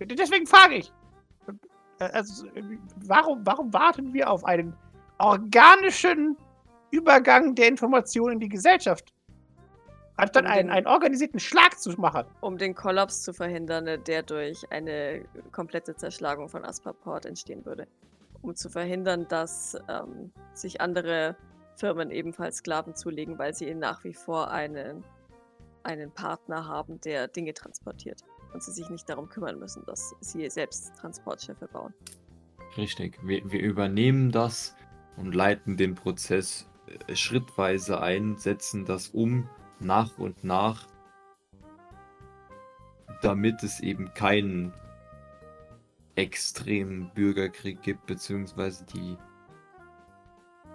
Deswegen 0.00 0.46
frage 0.46 0.76
ich. 0.76 0.92
Also, 1.98 2.46
warum, 3.06 3.44
warum 3.44 3.72
warten 3.72 4.12
wir 4.12 4.30
auf 4.30 4.44
einen 4.44 4.76
organischen 5.18 6.36
Übergang 6.90 7.54
der 7.54 7.68
Informationen 7.68 8.34
in 8.34 8.40
die 8.40 8.48
Gesellschaft? 8.48 9.12
Anstatt 10.18 10.44
Um 10.44 10.50
einen, 10.50 10.66
den- 10.68 10.70
einen 10.76 10.86
organisierten 10.86 11.40
Schlag 11.40 11.78
zu 11.78 11.90
machen. 11.92 12.26
Um 12.40 12.58
den 12.58 12.74
Kollaps 12.74 13.22
zu 13.22 13.32
verhindern, 13.32 14.02
der 14.04 14.22
durch 14.22 14.70
eine 14.70 15.24
komplette 15.52 15.96
Zerschlagung 15.96 16.48
von 16.48 16.64
Asperport 16.64 17.24
entstehen 17.24 17.64
würde. 17.64 17.86
Um 18.42 18.54
zu 18.54 18.68
verhindern, 18.68 19.26
dass 19.28 19.76
ähm, 19.88 20.32
sich 20.54 20.80
andere 20.80 21.36
Firmen 21.76 22.10
ebenfalls 22.10 22.58
Sklaven 22.58 22.94
zulegen, 22.94 23.38
weil 23.38 23.54
sie 23.54 23.72
nach 23.74 24.02
wie 24.04 24.14
vor 24.14 24.50
einen, 24.50 25.04
einen 25.84 26.10
Partner 26.10 26.66
haben, 26.66 27.00
der 27.00 27.28
Dinge 27.28 27.54
transportiert. 27.54 28.22
Und 28.52 28.62
sie 28.62 28.72
sich 28.72 28.88
nicht 28.90 29.08
darum 29.08 29.28
kümmern 29.28 29.58
müssen, 29.58 29.84
dass 29.86 30.14
sie 30.20 30.48
selbst 30.50 30.96
Transportschiffe 30.96 31.68
bauen. 31.68 31.94
Richtig. 32.76 33.18
Wir, 33.22 33.42
wir 33.50 33.60
übernehmen 33.60 34.30
das 34.32 34.74
und 35.16 35.34
leiten 35.34 35.76
den 35.76 35.94
Prozess 35.94 36.66
äh, 37.08 37.14
schrittweise 37.14 38.00
ein, 38.00 38.36
setzen 38.36 38.84
das 38.84 39.08
um 39.08 39.48
nach 39.80 40.18
und 40.18 40.44
nach, 40.44 40.86
damit 43.22 43.62
es 43.62 43.80
eben 43.80 44.12
keinen 44.14 44.72
extremen 46.14 47.10
Bürgerkrieg 47.14 47.82
gibt, 47.82 48.06
beziehungsweise 48.06 48.84
die 48.86 49.16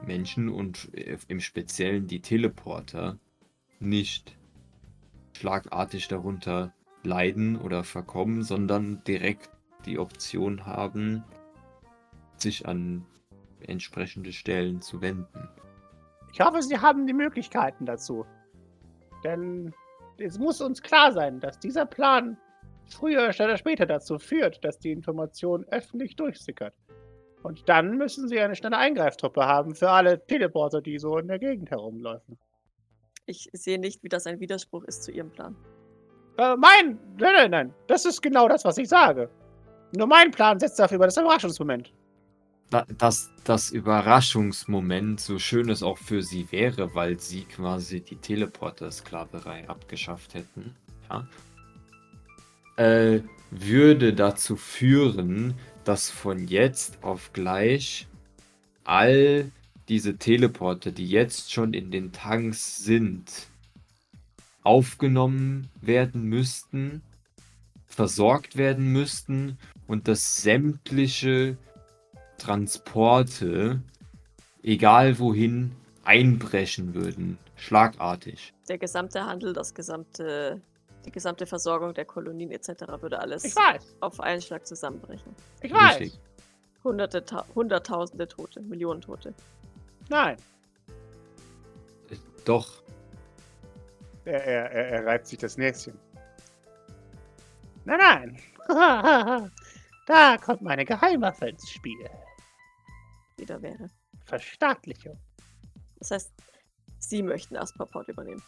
Menschen 0.06 0.50
und 0.50 0.94
äh, 0.94 1.18
im 1.28 1.40
Speziellen 1.40 2.08
die 2.08 2.22
Teleporter 2.22 3.20
nicht 3.80 4.38
schlagartig 5.34 6.08
darunter 6.08 6.74
leiden 7.04 7.58
oder 7.60 7.84
verkommen, 7.84 8.44
sondern 8.44 9.04
direkt 9.04 9.50
die 9.86 10.00
Option 10.00 10.66
haben, 10.66 11.24
sich 12.38 12.68
an 12.68 13.06
entsprechende 13.62 14.32
Stellen 14.32 14.82
zu 14.82 15.02
wenden. 15.02 15.50
Ich 16.32 16.40
hoffe, 16.40 16.62
Sie 16.62 16.80
haben 16.80 17.06
die 17.06 17.14
Möglichkeiten 17.14 17.86
dazu. 17.86 18.26
Denn 19.24 19.74
es 20.18 20.38
muss 20.38 20.62
uns 20.62 20.82
klar 20.82 21.12
sein, 21.12 21.40
dass 21.40 21.60
dieser 21.60 21.86
Plan 21.86 22.38
früher 22.86 23.24
oder 23.24 23.58
später 23.58 23.86
dazu 23.86 24.20
führt, 24.20 24.64
dass 24.64 24.80
die 24.80 24.92
Information 24.92 25.66
öffentlich 25.72 26.16
durchsickert. 26.16 26.74
Und 27.44 27.68
dann 27.68 27.98
müssen 27.98 28.28
Sie 28.28 28.40
eine 28.40 28.56
schnelle 28.56 28.78
Eingreiftruppe 28.78 29.46
haben 29.46 29.76
für 29.76 29.90
alle 29.90 30.26
Teleporter, 30.26 30.82
die 30.82 30.98
so 30.98 31.18
in 31.18 31.28
der 31.28 31.40
Gegend 31.40 31.72
herumlaufen. 31.72 32.38
Ich 33.26 33.50
sehe 33.54 33.80
nicht, 33.80 34.04
wie 34.04 34.10
das 34.10 34.28
ein 34.28 34.40
Widerspruch 34.40 34.84
ist 34.86 35.04
zu 35.04 35.12
ihrem 35.12 35.30
Plan. 35.30 35.56
Äh, 36.38 36.56
mein, 36.56 37.00
nein, 37.18 37.34
nein, 37.34 37.52
nein, 37.52 37.74
das 37.88 38.06
ist 38.06 38.22
genau 38.22 38.48
das, 38.48 38.66
was 38.66 38.78
ich 38.78 38.90
sage. 38.90 39.30
Nur 39.96 40.08
mein 40.08 40.32
Plan 40.32 40.60
setzt 40.60 40.80
dafür 40.80 40.96
über 40.96 41.06
das 41.06 41.18
Überraschungsmoment. 41.18 41.94
Da, 42.70 42.86
dass 42.98 43.32
das 43.44 43.70
Überraschungsmoment 43.70 45.20
so 45.20 45.38
schön 45.38 45.70
es 45.70 45.84
auch 45.84 45.98
für 45.98 46.24
sie 46.24 46.52
wäre, 46.52 46.96
weil 46.96 47.20
sie 47.20 47.44
quasi 47.44 48.02
die 48.02 48.16
Teleporter-Sklaverei 48.16 49.70
abgeschafft 49.70 50.34
hätten, 50.34 50.76
ja, 51.10 51.28
äh, 52.78 53.22
würde 53.52 54.14
dazu 54.14 54.56
führen, 54.56 55.54
dass 55.84 56.10
von 56.10 56.48
jetzt 56.48 57.04
auf 57.04 57.32
gleich 57.34 58.08
all 58.84 59.52
diese 59.88 60.18
Teleporter, 60.18 60.92
die 60.92 61.08
jetzt 61.08 61.52
schon 61.52 61.74
in 61.74 61.92
den 61.92 62.12
Tanks 62.12 62.78
sind, 62.78 63.48
aufgenommen 64.64 65.70
werden 65.82 66.24
müssten 66.24 67.04
versorgt 67.94 68.58
werden 68.58 68.92
müssten 68.92 69.58
und 69.88 70.08
dass 70.08 70.42
sämtliche 70.42 71.58
Transporte, 72.38 73.82
egal 74.64 75.20
wohin, 75.20 75.72
einbrechen 76.04 76.94
würden. 76.94 77.38
Schlagartig. 77.56 78.54
Der 78.68 78.78
gesamte 78.78 79.26
Handel, 79.26 79.54
das 79.54 79.74
gesamte, 79.74 80.62
die 81.06 81.12
gesamte 81.12 81.46
Versorgung 81.46 81.94
der 81.94 82.06
Kolonien 82.06 82.52
etc. 82.52 82.70
würde 83.02 83.20
alles 83.20 83.56
auf 84.02 84.20
einen 84.20 84.42
Schlag 84.42 84.66
zusammenbrechen. 84.68 85.34
Ich 85.62 85.72
weiß. 85.74 86.00
Richtig. 86.00 86.20
Hunderte, 86.84 87.24
Ta 87.24 87.46
Hunderttausende 87.56 88.28
Tote, 88.28 88.60
Millionen 88.62 89.00
Tote. 89.02 89.34
Nein. 90.10 90.36
Doch, 92.44 92.84
Er, 94.26 94.44
er, 94.44 94.72
er, 94.72 94.88
er 94.90 95.06
reibt 95.06 95.28
sich 95.28 95.40
das 95.40 95.58
Näschen. 95.58 95.98
Nein, 97.86 98.38
nein. 98.68 99.50
da 100.06 100.38
kommt 100.38 100.62
meine 100.62 100.86
Geheimwaffe 100.86 101.50
ins 101.50 101.70
Spiel. 101.70 102.10
Wieder 103.38 103.62
wäre. 103.62 103.90
Verstaatlichung. 104.26 105.20
Das 106.00 106.12
heißt, 106.12 106.34
Sie 107.00 107.22
möchten 107.22 107.58
Asperport 107.58 108.08
übernehmen. 108.08 108.42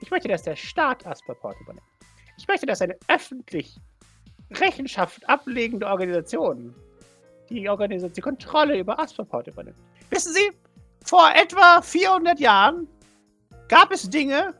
Ich 0.00 0.10
möchte, 0.10 0.28
dass 0.28 0.42
der 0.42 0.56
Staat 0.56 1.06
Asperport 1.06 1.60
übernimmt. 1.60 1.86
Ich 2.38 2.46
möchte, 2.46 2.66
dass 2.66 2.82
eine 2.82 2.96
öffentlich 3.08 3.76
Rechenschaft 4.52 5.28
ablegende 5.28 5.86
Organisation 5.86 6.74
die, 7.48 7.68
Organisation, 7.68 8.12
die 8.12 8.20
Kontrolle 8.20 8.78
über 8.78 8.98
Asperport 8.98 9.46
übernimmt. 9.46 9.78
Wissen 10.10 10.32
Sie, 10.32 10.50
vor 11.04 11.30
etwa 11.34 11.80
400 11.82 12.38
Jahren 12.40 12.88
gab 13.68 13.92
es 13.92 14.08
Dinge, 14.08 14.54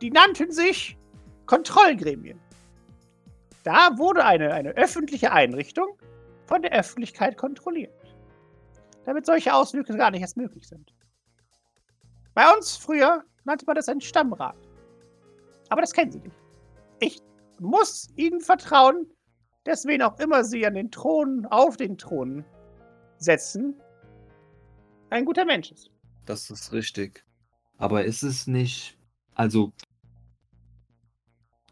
die 0.00 0.10
nannten 0.10 0.52
sich 0.52 0.96
Kontrollgremien. 1.46 2.40
Da 3.66 3.98
wurde 3.98 4.24
eine, 4.24 4.52
eine 4.54 4.70
öffentliche 4.76 5.32
Einrichtung 5.32 5.98
von 6.44 6.62
der 6.62 6.70
Öffentlichkeit 6.70 7.36
kontrolliert. 7.36 7.92
Damit 9.04 9.26
solche 9.26 9.52
Auswüchse 9.52 9.96
gar 9.96 10.12
nicht 10.12 10.20
erst 10.20 10.36
möglich 10.36 10.68
sind. 10.68 10.94
Bei 12.32 12.48
uns 12.54 12.76
früher 12.76 13.24
nannte 13.42 13.66
man 13.66 13.74
das 13.74 13.88
einen 13.88 14.00
Stammrat. 14.00 14.54
Aber 15.68 15.80
das 15.80 15.92
kennen 15.92 16.12
Sie 16.12 16.20
nicht. 16.20 16.36
Ich 17.00 17.20
muss 17.58 18.08
Ihnen 18.14 18.40
vertrauen, 18.40 19.10
dass 19.64 19.84
wen 19.84 20.00
auch 20.00 20.16
immer 20.20 20.44
Sie 20.44 20.64
an 20.64 20.74
den 20.74 20.92
Thron, 20.92 21.44
auf 21.46 21.76
den 21.76 21.98
Thron 21.98 22.44
setzen, 23.18 23.74
ein 25.10 25.24
guter 25.24 25.44
Mensch 25.44 25.72
ist. 25.72 25.90
das 26.24 26.50
ist 26.50 26.70
richtig. 26.72 27.24
Aber 27.78 28.04
ist 28.04 28.22
es 28.22 28.46
nicht, 28.46 28.96
also 29.34 29.72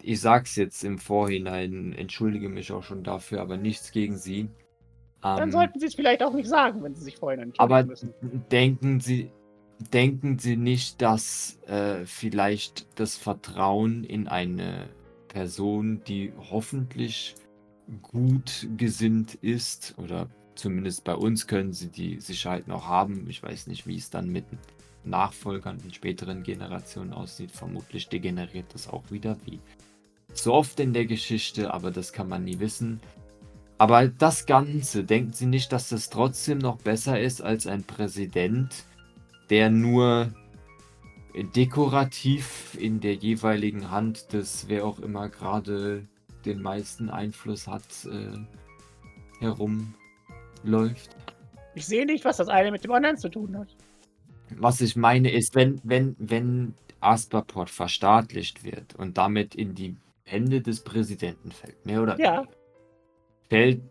ich 0.05 0.21
sag's 0.21 0.57
jetzt 0.57 0.85
im 0.85 0.99
Vorhinein, 0.99 1.93
entschuldige 1.95 2.49
mich 2.49 2.73
auch 2.73 2.83
schon 2.83 3.03
dafür, 3.05 3.41
aber 3.41 3.57
nichts 3.57 3.91
gegen 3.93 4.17
Sie. 4.19 4.51
Dann 5.35 5.45
Ähm, 5.45 5.51
sollten 5.51 5.81
Sie 5.81 5.87
es 5.87 5.95
vielleicht 5.95 6.23
auch 6.23 6.35
nicht 6.35 6.49
sagen, 6.49 6.83
wenn 6.83 6.95
Sie 6.95 7.03
sich 7.03 7.17
vorhin 7.17 7.41
entschuldigen 7.41 7.83
Aber 7.83 7.85
müssen. 7.85 8.15
denken 8.51 9.01
Sie, 9.01 9.33
denken 9.93 10.39
Sie 10.39 10.57
nicht, 10.57 11.01
dass 11.03 11.59
äh, 11.67 12.05
vielleicht 12.07 12.87
das 12.99 13.17
Vertrauen 13.17 14.05
in 14.05 14.29
eine 14.29 14.91
Person, 15.29 16.03
die 16.05 16.33
hoffentlich 16.51 17.35
gut 18.03 18.69
gesinnt 18.77 19.35
ist, 19.37 19.95
oder 19.99 20.29
zumindest 20.55 21.05
bei 21.05 21.15
uns 21.15 21.47
können 21.47 21.73
Sie 21.73 21.91
die 21.91 22.21
Sicherheit 22.21 22.69
noch 22.69 22.87
haben. 22.89 23.27
Ich 23.29 23.43
weiß 23.43 23.67
nicht, 23.67 23.87
wie 23.87 23.97
es 23.97 24.11
dann 24.11 24.29
mit 24.31 24.45
Nachfolgern 25.05 25.79
in 25.85 25.93
späteren 25.93 26.43
Generationen 26.43 27.13
aussieht. 27.13 27.51
Vermutlich 27.53 28.09
degeneriert 28.09 28.73
das 28.75 28.89
auch 28.89 29.11
wieder, 29.11 29.37
wie 29.45 29.61
so 30.35 30.53
oft 30.53 30.81
in 30.81 30.93
der 30.93 31.07
Geschichte, 31.07 31.73
aber 31.73 31.91
das 31.91 32.13
kann 32.13 32.29
man 32.29 32.45
nie 32.45 32.59
wissen. 32.59 33.01
Aber 33.79 34.07
das 34.09 34.47
Ganze, 34.47 35.05
denken 35.05 35.33
Sie 35.33 35.47
nicht, 35.47 35.73
dass 35.73 35.89
das 35.89 36.11
trotzdem 36.11 36.59
noch 36.59 36.79
besser 36.79 37.21
ist 37.21 37.43
als 37.43 37.67
ein 37.67 37.85
Präsident, 37.85 38.85
der 39.51 39.71
nur 39.71 40.33
dekorativ 41.57 42.77
in 42.79 43.01
der 43.01 43.15
jeweiligen 43.15 43.91
Hand 43.91 44.33
des, 44.33 44.69
wer 44.69 44.87
auch 44.87 45.01
immer 45.01 45.29
gerade 45.29 46.07
den 46.45 46.63
meisten 46.63 47.11
Einfluss 47.11 47.67
hat, 47.67 47.83
äh, 48.05 48.39
herumläuft? 49.41 51.17
Ich 51.75 51.87
sehe 51.87 52.07
nicht, 52.07 52.25
was 52.25 52.37
das 52.37 52.49
eine 52.49 52.71
mit 52.71 52.85
dem 52.85 52.93
anderen 52.93 53.17
zu 53.17 53.29
tun 53.29 53.59
hat. 53.59 53.75
Was 54.57 54.81
ich 54.81 54.95
meine 54.95 55.33
ist, 55.33 55.57
wenn, 55.57 55.81
wenn, 55.83 56.15
wenn 56.19 56.75
Asperport 57.01 57.71
verstaatlicht 57.71 58.63
wird 58.63 58.95
und 58.95 59.19
damit 59.19 59.57
in 59.57 59.75
die 59.75 59.97
Hände 60.25 60.61
des 60.63 60.83
Präsidenten 60.83 61.53
fällt, 61.53 61.85
mehr 61.87 62.03
oder 62.03 62.19
Ja. 62.19 62.39
weniger, 62.39 62.53
fällt 63.49 63.83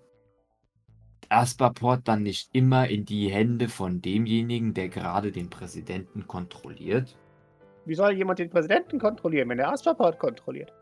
Asperport 1.30 2.08
dann 2.08 2.24
nicht 2.24 2.50
immer 2.54 2.88
in 2.90 3.06
die 3.06 3.30
Hände 3.30 3.70
von 3.70 4.02
demjenigen, 4.02 4.74
der 4.74 4.90
gerade 4.90 5.32
den 5.32 5.50
Präsidenten 5.50 6.28
kontrolliert? 6.28 7.16
Wie 7.86 7.96
soll 7.96 8.14
jemand 8.14 8.40
den 8.40 8.50
Präsidenten 8.50 9.00
kontrollieren, 9.00 9.50
wenn 9.50 9.58
der 9.58 9.72
Asperport 9.72 10.20
kontrolliert? 10.20 10.74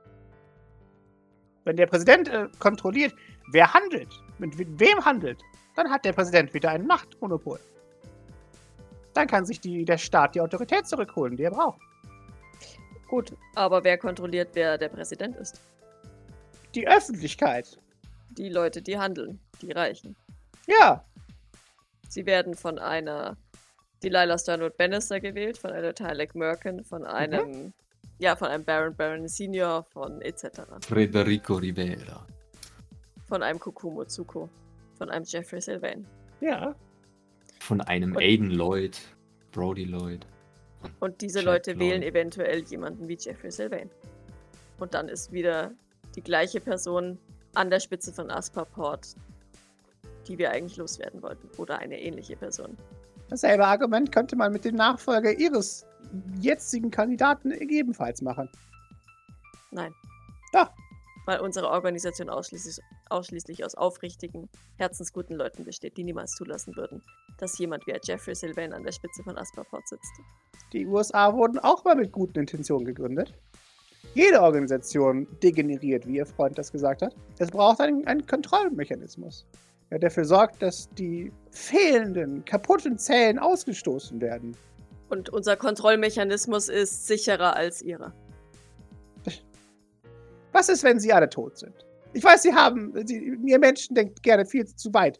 Wenn 1.63 1.77
der 1.77 1.85
Präsident 1.85 2.27
äh, 2.27 2.47
kontrolliert, 2.59 3.13
wer 3.51 3.73
handelt, 3.73 4.09
mit 4.39 4.57
we- 4.57 4.67
wem 4.79 5.03
handelt, 5.05 5.41
dann 5.75 5.89
hat 5.89 6.03
der 6.05 6.13
Präsident 6.13 6.53
wieder 6.53 6.71
ein 6.71 6.85
Machtmonopol. 6.87 7.59
Dann 9.13 9.27
kann 9.27 9.45
sich 9.45 9.59
die, 9.59 9.85
der 9.85 9.97
Staat 9.97 10.35
die 10.35 10.41
Autorität 10.41 10.87
zurückholen, 10.87 11.37
die 11.37 11.43
er 11.43 11.51
braucht. 11.51 11.79
Gut, 13.11 13.33
aber 13.55 13.83
wer 13.83 13.97
kontrolliert, 13.97 14.49
wer 14.53 14.77
der 14.77 14.87
Präsident 14.89 15.35
ist? 15.35 15.59
Die 16.73 16.87
Öffentlichkeit. 16.87 17.77
Die 18.37 18.47
Leute, 18.47 18.81
die 18.81 18.97
handeln, 18.97 19.37
die 19.61 19.71
Reichen. 19.73 20.15
Ja, 20.65 21.03
Sie 22.07 22.25
werden 22.25 22.55
von 22.55 22.79
einer 22.79 23.35
Delilah 24.03 24.37
Sternwood 24.37 24.77
Bannister 24.77 25.19
gewählt, 25.19 25.57
von 25.57 25.71
einer 25.71 25.93
Tylek 25.93 26.35
Merkin, 26.35 26.83
von 26.85 27.05
einem, 27.05 27.73
ja, 28.19 28.35
von 28.37 28.47
einem 28.47 28.63
Baron 28.63 28.95
Baron 28.95 29.27
Senior, 29.27 29.83
von 29.91 30.21
etc. 30.21 30.61
Federico 30.81 31.55
Rivera. 31.55 32.25
Von 33.27 33.43
einem 33.43 33.59
Kokumo 33.59 34.05
Tsuko, 34.05 34.49
von 34.97 35.09
einem 35.09 35.25
Jeffrey 35.25 35.59
Sylvain. 35.61 36.05
ja. 36.39 36.73
Von 37.59 37.79
einem 37.81 38.15
Und- 38.15 38.21
Aiden 38.23 38.51
Lloyd, 38.51 38.97
Brody 39.51 39.83
Lloyd. 39.83 40.25
Und 40.99 41.21
diese 41.21 41.39
Chad 41.39 41.45
Leute 41.45 41.71
Lloyd. 41.71 41.79
wählen 41.79 42.03
eventuell 42.03 42.63
jemanden 42.63 43.07
wie 43.07 43.17
Jeffrey 43.19 43.51
Sylvain. 43.51 43.89
Und 44.79 44.93
dann 44.93 45.07
ist 45.07 45.31
wieder 45.31 45.71
die 46.15 46.21
gleiche 46.21 46.59
Person 46.59 47.17
an 47.53 47.69
der 47.69 47.79
Spitze 47.79 48.11
von 48.11 48.31
Asperport, 48.31 49.15
die 50.27 50.37
wir 50.37 50.51
eigentlich 50.51 50.77
loswerden 50.77 51.21
wollten. 51.21 51.49
Oder 51.57 51.79
eine 51.79 51.99
ähnliche 51.99 52.35
Person. 52.35 52.77
Dasselbe 53.29 53.65
Argument 53.65 54.11
könnte 54.11 54.35
man 54.35 54.51
mit 54.51 54.65
dem 54.65 54.75
Nachfolger 54.75 55.31
ihres 55.31 55.85
jetzigen 56.39 56.91
Kandidaten 56.91 57.51
ebenfalls 57.51 58.21
machen. 58.21 58.49
Nein. 59.71 59.93
Doch. 60.51 60.69
Weil 61.25 61.39
unsere 61.39 61.69
Organisation 61.69 62.29
ausschließlich, 62.29 62.83
ausschließlich 63.09 63.63
aus 63.63 63.75
aufrichtigen, 63.75 64.49
herzensguten 64.77 65.35
Leuten 65.35 65.63
besteht, 65.63 65.97
die 65.97 66.03
niemals 66.03 66.31
zulassen 66.31 66.75
würden, 66.75 67.03
dass 67.37 67.57
jemand 67.59 67.85
wie 67.85 67.93
Jeffrey 68.03 68.33
Sylvain 68.33 68.73
an 68.73 68.83
der 68.83 68.91
Spitze 68.91 69.23
von 69.23 69.37
Asperport 69.37 69.87
sitzt. 69.87 70.11
Die 70.73 70.87
USA 70.87 71.33
wurden 71.33 71.59
auch 71.59 71.83
mal 71.83 71.95
mit 71.95 72.11
guten 72.11 72.39
Intentionen 72.39 72.85
gegründet. 72.85 73.33
Jede 74.13 74.41
Organisation 74.41 75.27
degeneriert, 75.41 76.07
wie 76.07 76.17
Ihr 76.17 76.25
Freund 76.25 76.57
das 76.57 76.71
gesagt 76.71 77.01
hat. 77.01 77.15
Es 77.37 77.49
braucht 77.49 77.79
einen, 77.79 78.05
einen 78.07 78.25
Kontrollmechanismus, 78.25 79.45
der 79.89 79.99
dafür 79.99 80.25
sorgt, 80.25 80.61
dass 80.61 80.89
die 80.89 81.31
fehlenden, 81.51 82.43
kaputten 82.43 82.97
Zellen 82.97 83.39
ausgestoßen 83.39 84.19
werden. 84.19 84.57
Und 85.09 85.29
unser 85.29 85.55
Kontrollmechanismus 85.55 86.69
ist 86.69 87.07
sicherer 87.07 87.55
als 87.55 87.81
ihrer. 87.81 88.13
Was 90.51 90.69
ist, 90.69 90.83
wenn 90.83 90.99
sie 90.99 91.13
alle 91.13 91.29
tot 91.29 91.57
sind? 91.57 91.73
Ich 92.13 92.23
weiß, 92.23 92.43
Sie 92.43 92.53
haben, 92.53 92.93
Sie, 93.05 93.37
ihr 93.45 93.59
Menschen 93.59 93.95
denkt 93.95 94.21
gerne 94.21 94.45
viel 94.45 94.65
zu 94.65 94.93
weit. 94.93 95.19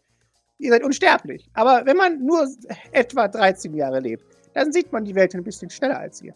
Ihr 0.57 0.71
seid 0.71 0.83
unsterblich. 0.83 1.49
Aber 1.53 1.85
wenn 1.85 1.97
man 1.97 2.23
nur 2.23 2.47
etwa 2.91 3.27
13 3.27 3.73
Jahre 3.73 3.99
lebt, 3.99 4.25
dann 4.53 4.71
sieht 4.71 4.91
man 4.91 5.05
die 5.05 5.15
Welt 5.15 5.33
ein 5.33 5.43
bisschen 5.43 5.69
schneller 5.69 5.99
als 5.99 6.21
ihr. 6.21 6.35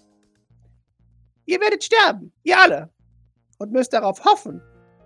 Ihr 1.45 1.59
werdet 1.59 1.83
sterben, 1.83 2.31
ihr 2.43 2.57
alle. 2.57 2.89
Und 3.57 3.71
müsst 3.71 3.93
darauf 3.93 4.23
hoffen, 4.25 4.61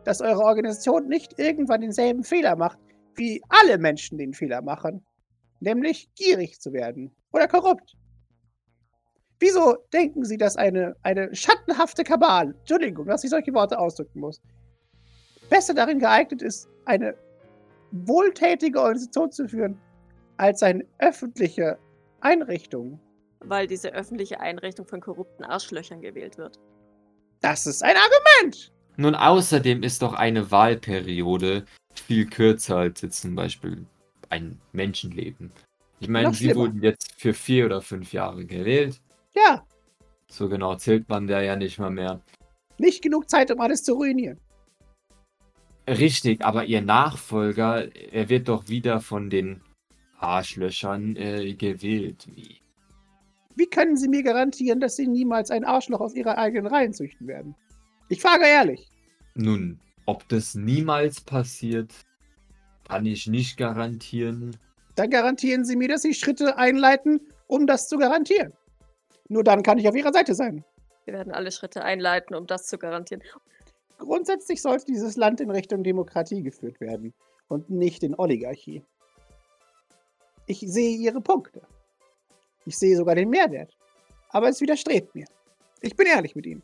dass 0.05 0.21
eure 0.21 0.41
Organisation 0.41 1.07
nicht 1.07 1.37
irgendwann 1.37 1.81
denselben 1.81 2.23
Fehler 2.23 2.55
macht, 2.55 2.79
wie 3.15 3.41
alle 3.49 3.77
Menschen 3.77 4.17
den 4.17 4.33
Fehler 4.33 4.61
machen. 4.61 5.05
Nämlich 5.59 6.09
gierig 6.15 6.61
zu 6.61 6.71
werden 6.71 7.11
oder 7.31 7.47
korrupt. 7.47 7.95
Wieso 9.39 9.77
denken 9.93 10.25
Sie, 10.25 10.37
dass 10.37 10.57
eine, 10.57 10.95
eine 11.01 11.33
schattenhafte 11.33 12.03
Kabal, 12.03 12.53
Entschuldigung, 12.59 13.07
dass 13.07 13.23
ich 13.23 13.29
solche 13.29 13.53
Worte 13.53 13.79
ausdrücken 13.79 14.19
muss, 14.19 14.41
besser 15.49 15.73
darin 15.73 15.99
geeignet 15.99 16.41
ist, 16.41 16.67
eine 16.85 17.15
wohltätige 17.91 18.79
Organisation 18.79 19.31
zu 19.31 19.47
führen, 19.47 19.79
als 20.37 20.61
eine 20.61 20.85
öffentliche 20.99 21.77
Einrichtung? 22.19 22.99
Weil 23.39 23.67
diese 23.67 23.93
öffentliche 23.93 24.41
Einrichtung 24.41 24.85
von 24.85 24.99
korrupten 24.99 25.45
Arschlöchern 25.45 26.01
gewählt 26.01 26.37
wird. 26.37 26.59
Das 27.39 27.65
ist 27.65 27.81
ein 27.81 27.95
Argument! 27.95 28.73
Nun, 28.97 29.15
außerdem 29.15 29.81
ist 29.83 30.01
doch 30.01 30.13
eine 30.13 30.51
Wahlperiode 30.51 31.63
viel 31.93 32.25
kürzer 32.25 32.75
als 32.77 32.99
jetzt 33.01 33.21
zum 33.21 33.35
Beispiel 33.35 33.85
ein 34.27 34.59
Menschenleben. 34.73 35.53
Ich 36.01 36.09
meine, 36.09 36.27
Noch 36.27 36.33
sie 36.33 36.45
schlimmer. 36.45 36.59
wurden 36.61 36.83
jetzt 36.83 37.13
für 37.17 37.33
vier 37.33 37.65
oder 37.65 37.81
fünf 37.81 38.11
Jahre 38.11 38.45
gewählt. 38.45 38.99
Ja, 39.35 39.65
So 40.29 40.47
genau 40.49 40.75
zählt 40.75 41.07
man 41.09 41.27
der 41.27 41.41
ja 41.41 41.55
nicht 41.55 41.79
mal 41.79 41.89
mehr. 41.91 42.21
nicht 42.77 43.01
genug 43.01 43.29
Zeit, 43.29 43.51
um 43.51 43.59
alles 43.61 43.83
zu 43.83 43.93
ruinieren. 43.93 44.39
Richtig, 45.87 46.43
aber 46.45 46.65
ihr 46.65 46.81
Nachfolger, 46.81 47.87
er 48.13 48.29
wird 48.29 48.47
doch 48.47 48.67
wieder 48.69 49.01
von 49.01 49.29
den 49.29 49.61
Arschlöchern 50.19 51.15
äh, 51.15 51.53
gewählt. 51.55 52.27
Wie? 52.31 52.57
Wie 53.55 53.65
können 53.65 53.97
Sie 53.97 54.07
mir 54.07 54.21
garantieren, 54.23 54.79
dass 54.79 54.95
Sie 54.95 55.07
niemals 55.07 55.49
ein 55.51 55.65
Arschloch 55.65 55.99
aus 55.99 56.13
Ihrer 56.13 56.37
eigenen 56.37 56.67
Reihen 56.67 56.93
züchten 56.93 57.27
werden? 57.27 57.55
Ich 58.07 58.21
frage 58.21 58.45
ehrlich. 58.45 58.87
Nun, 59.35 59.79
ob 60.05 60.27
das 60.29 60.53
niemals 60.55 61.21
passiert, 61.21 61.93
kann 62.87 63.05
ich 63.05 63.27
nicht 63.27 63.57
garantieren. 63.57 64.55
Dann 64.95 65.09
garantieren 65.09 65.65
Sie 65.65 65.75
mir, 65.75 65.87
dass 65.87 66.03
Sie 66.03 66.13
Schritte 66.13 66.57
einleiten, 66.57 67.19
um 67.47 67.65
das 67.65 67.87
zu 67.87 67.97
garantieren. 67.97 68.53
Nur 69.29 69.43
dann 69.43 69.63
kann 69.63 69.77
ich 69.77 69.87
auf 69.87 69.95
Ihrer 69.95 70.11
Seite 70.11 70.35
sein. 70.35 70.65
Wir 71.05 71.13
werden 71.13 71.33
alle 71.33 71.51
Schritte 71.51 71.83
einleiten, 71.83 72.35
um 72.35 72.45
das 72.45 72.65
zu 72.65 72.77
garantieren. 72.77 73.23
Grundsätzlich 73.97 74.61
sollte 74.61 74.85
dieses 74.85 75.15
Land 75.15 75.39
in 75.39 75.49
Richtung 75.51 75.83
Demokratie 75.83 76.41
geführt 76.41 76.79
werden 76.81 77.13
und 77.47 77.69
nicht 77.69 78.03
in 78.03 78.15
Oligarchie. 78.17 78.83
Ich 80.47 80.59
sehe 80.59 80.97
Ihre 80.97 81.21
Punkte. 81.21 81.61
Ich 82.65 82.77
sehe 82.77 82.97
sogar 82.97 83.15
den 83.15 83.29
Mehrwert. 83.29 83.75
Aber 84.29 84.49
es 84.49 84.61
widerstrebt 84.61 85.13
mir. 85.15 85.25
Ich 85.81 85.95
bin 85.95 86.07
ehrlich 86.07 86.35
mit 86.35 86.45
Ihnen. 86.45 86.63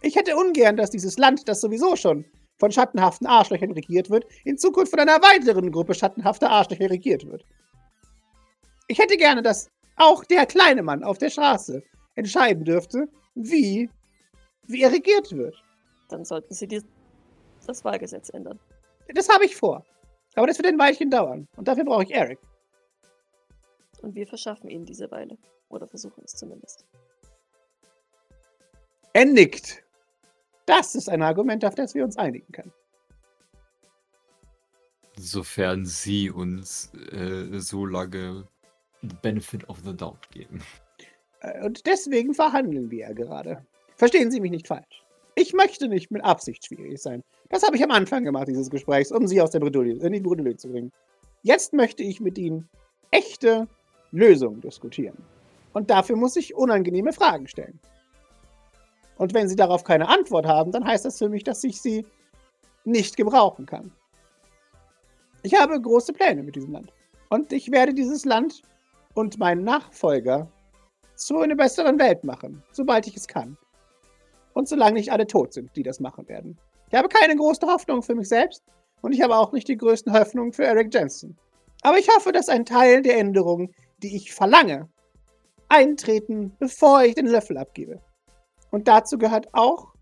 Ich 0.00 0.16
hätte 0.16 0.36
ungern, 0.36 0.76
dass 0.76 0.90
dieses 0.90 1.18
Land, 1.18 1.48
das 1.48 1.60
sowieso 1.60 1.94
schon 1.96 2.24
von 2.58 2.70
schattenhaften 2.72 3.26
Arschlöchern 3.26 3.72
regiert 3.72 4.10
wird, 4.10 4.24
in 4.44 4.58
Zukunft 4.58 4.90
von 4.90 5.00
einer 5.00 5.20
weiteren 5.20 5.70
Gruppe 5.70 5.94
schattenhafter 5.94 6.50
Arschlöcher 6.50 6.90
regiert 6.90 7.26
wird. 7.26 7.44
Ich 8.88 8.98
hätte 8.98 9.16
gerne, 9.16 9.42
dass 9.42 9.70
auch 9.96 10.24
der 10.24 10.46
kleine 10.46 10.82
Mann 10.82 11.04
auf 11.04 11.18
der 11.18 11.30
Straße 11.30 11.82
entscheiden 12.14 12.64
dürfte, 12.64 13.08
wie, 13.34 13.90
wie 14.66 14.82
er 14.82 14.92
regiert 14.92 15.32
wird. 15.32 15.62
Dann 16.08 16.24
sollten 16.24 16.54
Sie 16.54 16.66
die, 16.66 16.82
das 17.66 17.84
Wahlgesetz 17.84 18.28
ändern. 18.30 18.58
Das 19.14 19.28
habe 19.28 19.44
ich 19.44 19.56
vor. 19.56 19.84
Aber 20.34 20.46
das 20.46 20.58
wird 20.58 20.68
ein 20.68 20.78
Weilchen 20.78 21.10
dauern. 21.10 21.48
Und 21.56 21.68
dafür 21.68 21.84
brauche 21.84 22.04
ich 22.04 22.14
Eric. 22.14 22.38
Und 24.00 24.14
wir 24.14 24.26
verschaffen 24.26 24.68
Ihnen 24.68 24.84
diese 24.84 25.10
Weile. 25.10 25.36
Oder 25.68 25.86
versuchen 25.86 26.22
es 26.24 26.32
zumindest. 26.34 26.86
Er 29.12 29.26
nickt. 29.26 29.84
Das 30.66 30.94
ist 30.94 31.08
ein 31.08 31.22
Argument, 31.22 31.64
auf 31.64 31.74
das 31.74 31.94
wir 31.94 32.04
uns 32.04 32.16
einigen 32.16 32.50
können. 32.52 32.72
Sofern 35.18 35.84
sie 35.84 36.30
uns 36.30 36.92
äh, 36.94 37.58
so 37.58 37.84
lange 37.84 38.48
benefit 39.22 39.68
of 39.68 39.80
the 39.84 39.94
doubt 39.96 40.30
geben. 40.30 40.62
Äh, 41.40 41.64
Und 41.64 41.86
deswegen 41.86 42.34
verhandeln 42.34 42.90
wir 42.90 43.08
ja 43.08 43.12
gerade. 43.12 43.64
Verstehen 43.96 44.30
Sie 44.30 44.40
mich 44.40 44.50
nicht 44.50 44.68
falsch. 44.68 45.04
Ich 45.34 45.52
möchte 45.54 45.88
nicht 45.88 46.10
mit 46.10 46.24
Absicht 46.24 46.66
schwierig 46.66 47.00
sein. 47.00 47.22
Das 47.48 47.62
habe 47.62 47.76
ich 47.76 47.84
am 47.84 47.90
Anfang 47.90 48.24
gemacht, 48.24 48.48
dieses 48.48 48.70
Gesprächs, 48.70 49.12
um 49.12 49.26
Sie 49.26 49.40
aus 49.40 49.50
der 49.50 49.60
Bredouille, 49.60 49.98
in 49.98 50.12
die 50.12 50.20
Bredouille 50.20 50.56
zu 50.56 50.68
bringen. 50.68 50.92
Jetzt 51.42 51.72
möchte 51.72 52.02
ich 52.02 52.20
mit 52.20 52.38
Ihnen 52.38 52.68
echte 53.10 53.66
Lösungen 54.10 54.60
diskutieren. 54.60 55.16
Und 55.72 55.90
dafür 55.90 56.16
muss 56.16 56.36
ich 56.36 56.54
unangenehme 56.54 57.12
Fragen 57.12 57.48
stellen. 57.48 57.80
Und 59.16 59.34
wenn 59.34 59.48
Sie 59.48 59.56
darauf 59.56 59.84
keine 59.84 60.08
Antwort 60.08 60.46
haben, 60.46 60.72
dann 60.72 60.86
heißt 60.86 61.04
das 61.04 61.18
für 61.18 61.28
mich, 61.28 61.44
dass 61.44 61.64
ich 61.64 61.80
Sie 61.80 62.06
nicht 62.84 63.16
gebrauchen 63.16 63.66
kann. 63.66 63.92
Ich 65.42 65.58
habe 65.58 65.80
große 65.80 66.12
Pläne 66.12 66.42
mit 66.42 66.56
diesem 66.56 66.72
Land. 66.72 66.92
Und 67.28 67.52
ich 67.52 67.70
werde 67.70 67.94
dieses 67.94 68.24
Land 68.24 68.62
und 69.14 69.38
meinen 69.38 69.64
Nachfolger 69.64 70.50
zu 71.14 71.38
einer 71.38 71.56
besseren 71.56 71.98
Welt 71.98 72.24
machen, 72.24 72.62
sobald 72.72 73.06
ich 73.06 73.16
es 73.16 73.28
kann. 73.28 73.56
Und 74.54 74.68
solange 74.68 74.94
nicht 74.94 75.12
alle 75.12 75.26
tot 75.26 75.52
sind, 75.52 75.74
die 75.76 75.82
das 75.82 76.00
machen 76.00 76.28
werden. 76.28 76.58
Ich 76.90 76.98
habe 76.98 77.08
keine 77.08 77.36
große 77.36 77.66
Hoffnung 77.66 78.02
für 78.02 78.14
mich 78.14 78.28
selbst 78.28 78.62
und 79.00 79.12
ich 79.12 79.22
habe 79.22 79.36
auch 79.36 79.52
nicht 79.52 79.68
die 79.68 79.76
größten 79.76 80.12
Hoffnungen 80.12 80.52
für 80.52 80.64
Eric 80.64 80.92
Jensen. 80.92 81.38
Aber 81.82 81.98
ich 81.98 82.08
hoffe, 82.08 82.32
dass 82.32 82.48
ein 82.48 82.64
Teil 82.64 83.02
der 83.02 83.18
Änderungen, 83.18 83.74
die 84.02 84.14
ich 84.14 84.32
verlange, 84.32 84.88
eintreten, 85.68 86.54
bevor 86.58 87.02
ich 87.02 87.14
den 87.14 87.26
Löffel 87.26 87.56
abgebe. 87.56 88.00
Und 88.70 88.88
dazu 88.88 89.18
gehört 89.18 89.48
auch, 89.52 89.92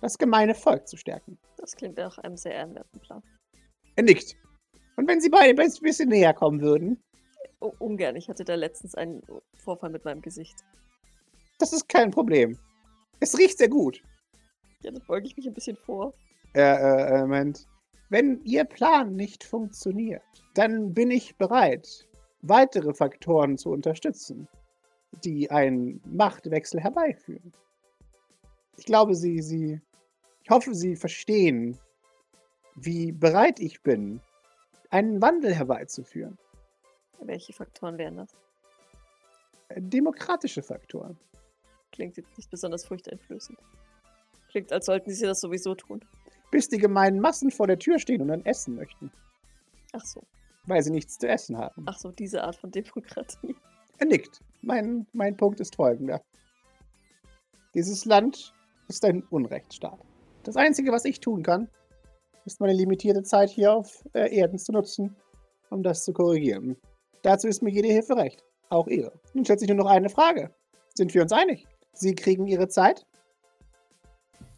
das 0.00 0.18
gemeine 0.18 0.54
Volk 0.54 0.86
zu 0.86 0.96
stärken. 0.96 1.38
Das 1.56 1.74
klingt 1.74 1.96
nach 1.96 2.18
einem 2.18 2.36
sehr 2.36 2.52
ehrenwerten 2.52 3.00
Plan. 3.00 3.22
Er 3.96 4.04
nickt. 4.04 4.36
Und 4.96 5.08
wenn 5.08 5.20
Sie 5.20 5.28
beide 5.28 5.60
ein 5.60 5.72
bisschen 5.82 6.08
näher 6.08 6.34
kommen 6.34 6.60
würden, 6.60 7.02
Oh, 7.60 7.72
ungern. 7.78 8.16
Ich 8.16 8.28
hatte 8.28 8.44
da 8.44 8.54
letztens 8.54 8.94
einen 8.94 9.22
Vorfall 9.54 9.90
mit 9.90 10.04
meinem 10.04 10.22
Gesicht. 10.22 10.64
das 11.58 11.72
ist 11.72 11.88
kein 11.88 12.10
Problem. 12.10 12.56
Es 13.20 13.36
riecht 13.36 13.58
sehr 13.58 13.68
gut. 13.68 14.02
Ja, 14.82 14.92
dann 14.92 15.02
beuge 15.06 15.26
ich 15.26 15.36
mich 15.36 15.46
ein 15.46 15.54
bisschen 15.54 15.76
vor. 15.76 16.14
Er 16.52 16.78
äh, 16.78 17.10
er 17.14 17.26
meint, 17.26 17.66
wenn 18.10 18.40
Ihr 18.44 18.64
Plan 18.64 19.16
nicht 19.16 19.44
funktioniert, 19.44 20.22
dann 20.54 20.94
bin 20.94 21.10
ich 21.10 21.36
bereit, 21.36 22.08
weitere 22.42 22.94
Faktoren 22.94 23.58
zu 23.58 23.70
unterstützen, 23.70 24.48
die 25.24 25.50
einen 25.50 26.00
Machtwechsel 26.06 26.80
herbeiführen. 26.80 27.52
Ich 28.76 28.86
glaube, 28.86 29.14
Sie, 29.14 29.42
Sie, 29.42 29.80
ich 30.44 30.50
hoffe, 30.50 30.74
Sie 30.74 30.94
verstehen, 30.94 31.76
wie 32.76 33.12
bereit 33.12 33.58
ich 33.58 33.82
bin, 33.82 34.20
einen 34.90 35.20
Wandel 35.20 35.54
herbeizuführen. 35.54 36.38
Welche 37.20 37.52
Faktoren 37.52 37.98
wären 37.98 38.16
das? 38.16 38.34
Äh, 39.68 39.80
Demokratische 39.80 40.62
Faktoren. 40.62 41.18
Klingt 41.92 42.16
jetzt 42.16 42.36
nicht 42.36 42.50
besonders 42.50 42.84
furchteinflößend. 42.84 43.58
Klingt, 44.50 44.72
als 44.72 44.86
sollten 44.86 45.10
Sie 45.10 45.24
das 45.24 45.40
sowieso 45.40 45.74
tun. 45.74 46.04
Bis 46.50 46.68
die 46.68 46.78
gemeinen 46.78 47.20
Massen 47.20 47.50
vor 47.50 47.66
der 47.66 47.78
Tür 47.78 47.98
stehen 47.98 48.22
und 48.22 48.28
dann 48.28 48.44
essen 48.46 48.74
möchten, 48.74 49.10
Ach 49.92 50.04
so. 50.04 50.22
weil 50.66 50.82
sie 50.82 50.90
nichts 50.90 51.18
zu 51.18 51.28
essen 51.28 51.58
haben. 51.58 51.84
Ach 51.86 51.98
so, 51.98 52.10
diese 52.10 52.42
Art 52.42 52.56
von 52.56 52.70
Demokratie. 52.70 53.54
Er 53.98 54.06
nickt. 54.06 54.40
Mein, 54.62 55.06
mein 55.12 55.36
Punkt 55.36 55.60
ist 55.60 55.76
folgender. 55.76 56.22
Dieses 57.74 58.04
Land 58.06 58.54
ist 58.88 59.04
ein 59.04 59.22
Unrechtsstaat. 59.24 59.98
Das 60.44 60.56
Einzige, 60.56 60.90
was 60.92 61.04
ich 61.04 61.20
tun 61.20 61.42
kann, 61.42 61.68
ist 62.46 62.60
meine 62.60 62.72
limitierte 62.72 63.22
Zeit 63.22 63.50
hier 63.50 63.74
auf 63.74 64.04
äh, 64.14 64.34
Erden 64.34 64.58
zu 64.58 64.72
nutzen, 64.72 65.14
um 65.68 65.82
das 65.82 66.04
zu 66.04 66.14
korrigieren. 66.14 66.76
Dazu 67.22 67.48
ist 67.48 67.62
mir 67.62 67.70
jede 67.70 67.88
Hilfe 67.88 68.16
recht. 68.16 68.44
Auch 68.68 68.86
Ihre. 68.86 69.12
Nun 69.34 69.44
stellt 69.44 69.60
sich 69.60 69.68
nur 69.68 69.78
noch 69.78 69.90
eine 69.90 70.08
Frage. 70.08 70.54
Sind 70.94 71.14
wir 71.14 71.22
uns 71.22 71.32
einig? 71.32 71.66
Sie 71.92 72.14
kriegen 72.14 72.46
Ihre 72.46 72.68
Zeit. 72.68 73.06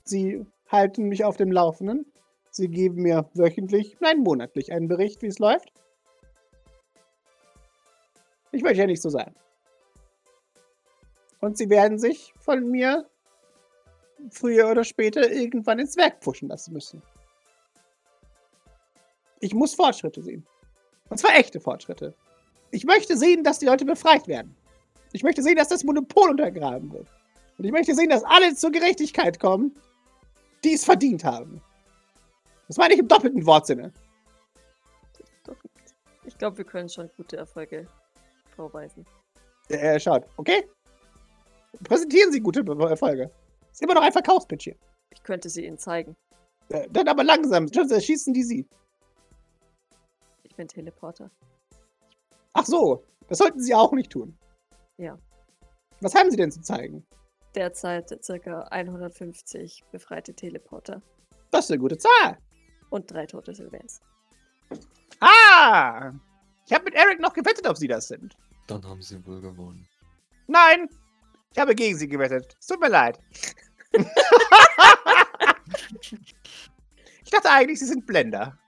Sie 0.04 0.44
halten 0.68 1.04
mich 1.04 1.24
auf 1.24 1.36
dem 1.36 1.52
Laufenden. 1.52 2.12
Sie 2.50 2.68
geben 2.68 3.02
mir 3.02 3.30
wöchentlich, 3.34 3.96
nein, 4.00 4.18
monatlich 4.18 4.72
einen 4.72 4.88
Bericht, 4.88 5.22
wie 5.22 5.28
es 5.28 5.38
läuft. 5.38 5.72
Ich 8.52 8.62
möchte 8.62 8.80
ja 8.80 8.86
nicht 8.86 9.02
so 9.02 9.08
sein. 9.08 9.34
Und 11.40 11.56
sie 11.56 11.70
werden 11.70 11.98
sich 11.98 12.34
von 12.38 12.68
mir 12.68 13.08
früher 14.30 14.70
oder 14.70 14.84
später 14.84 15.30
irgendwann 15.30 15.78
ins 15.78 15.96
Werk 15.96 16.20
pushen 16.20 16.48
lassen 16.48 16.72
müssen. 16.72 17.02
Ich 19.38 19.54
muss 19.54 19.74
Fortschritte 19.74 20.22
sehen. 20.22 20.46
Und 21.08 21.18
zwar 21.18 21.34
echte 21.36 21.60
Fortschritte. 21.60 22.14
Ich 22.70 22.84
möchte 22.84 23.16
sehen, 23.16 23.42
dass 23.44 23.58
die 23.58 23.66
Leute 23.66 23.84
befreit 23.84 24.28
werden. 24.28 24.56
Ich 25.12 25.22
möchte 25.22 25.42
sehen, 25.42 25.56
dass 25.56 25.68
das 25.68 25.84
Monopol 25.84 26.30
untergraben 26.30 26.92
wird. 26.92 27.08
Und 27.58 27.64
ich 27.64 27.72
möchte 27.72 27.94
sehen, 27.94 28.10
dass 28.10 28.24
alle 28.24 28.54
zur 28.54 28.70
Gerechtigkeit 28.70 29.40
kommen, 29.40 29.76
die 30.64 30.74
es 30.74 30.84
verdient 30.84 31.24
haben. 31.24 31.60
Das 32.68 32.76
meine 32.76 32.94
ich 32.94 33.00
im 33.00 33.08
doppelten 33.08 33.44
Wortsinne. 33.44 33.92
Ich 36.24 36.38
glaube, 36.38 36.58
wir 36.58 36.64
können 36.64 36.88
schon 36.88 37.10
gute 37.16 37.36
Erfolge 37.36 37.88
vorweisen. 38.54 39.04
Er 39.68 39.98
schaut, 39.98 40.24
okay? 40.36 40.68
Präsentieren 41.84 42.32
Sie 42.32 42.40
gute 42.40 42.64
Erfolge. 42.88 43.30
Ist 43.72 43.82
immer 43.82 43.94
noch 43.94 44.02
ein 44.02 44.12
Verkaufspitch 44.12 44.64
hier. 44.64 44.76
Ich 45.10 45.22
könnte 45.22 45.48
sie 45.48 45.66
Ihnen 45.66 45.78
zeigen. 45.78 46.16
Äh, 46.68 46.86
Dann 46.90 47.08
aber 47.08 47.24
langsam, 47.24 47.68
sonst 47.68 47.90
erschießen 47.90 48.32
die 48.32 48.42
Sie. 48.42 48.66
Ich 50.44 50.54
bin 50.54 50.68
Teleporter. 50.68 51.30
Ach 52.52 52.64
so, 52.66 53.04
das 53.28 53.38
sollten 53.38 53.60
Sie 53.60 53.74
auch 53.74 53.92
nicht 53.92 54.10
tun. 54.10 54.36
Ja. 54.96 55.18
Was 56.00 56.14
haben 56.14 56.30
Sie 56.30 56.36
denn 56.36 56.50
zu 56.50 56.60
zeigen? 56.62 57.06
Derzeit 57.54 58.08
circa 58.24 58.62
150 58.70 59.84
befreite 59.90 60.34
Teleporter 60.34 61.02
Das 61.50 61.64
ist 61.66 61.70
eine 61.72 61.80
gute 61.80 61.98
Zahl. 61.98 62.38
und 62.90 63.10
drei 63.10 63.26
tote 63.26 63.54
Sylvains. 63.54 64.00
Ah! 65.20 66.12
Ich 66.66 66.72
habe 66.72 66.84
mit 66.84 66.94
Eric 66.94 67.20
noch 67.20 67.32
gewettet, 67.32 67.66
ob 67.66 67.76
Sie 67.76 67.88
das 67.88 68.08
sind. 68.08 68.36
Dann 68.68 68.84
haben 68.86 69.02
sie 69.02 69.24
wohl 69.26 69.40
gewonnen. 69.40 69.86
Nein! 70.46 70.88
Ich 71.52 71.58
habe 71.58 71.74
gegen 71.74 71.96
Sie 71.98 72.06
gewettet. 72.08 72.54
Es 72.60 72.66
tut 72.66 72.80
mir 72.80 72.88
leid. 72.88 73.18
Ich 77.24 77.30
dachte 77.30 77.50
eigentlich, 77.50 77.78
Sie 77.78 77.86
sind 77.86 78.06
Blender. 78.06 78.58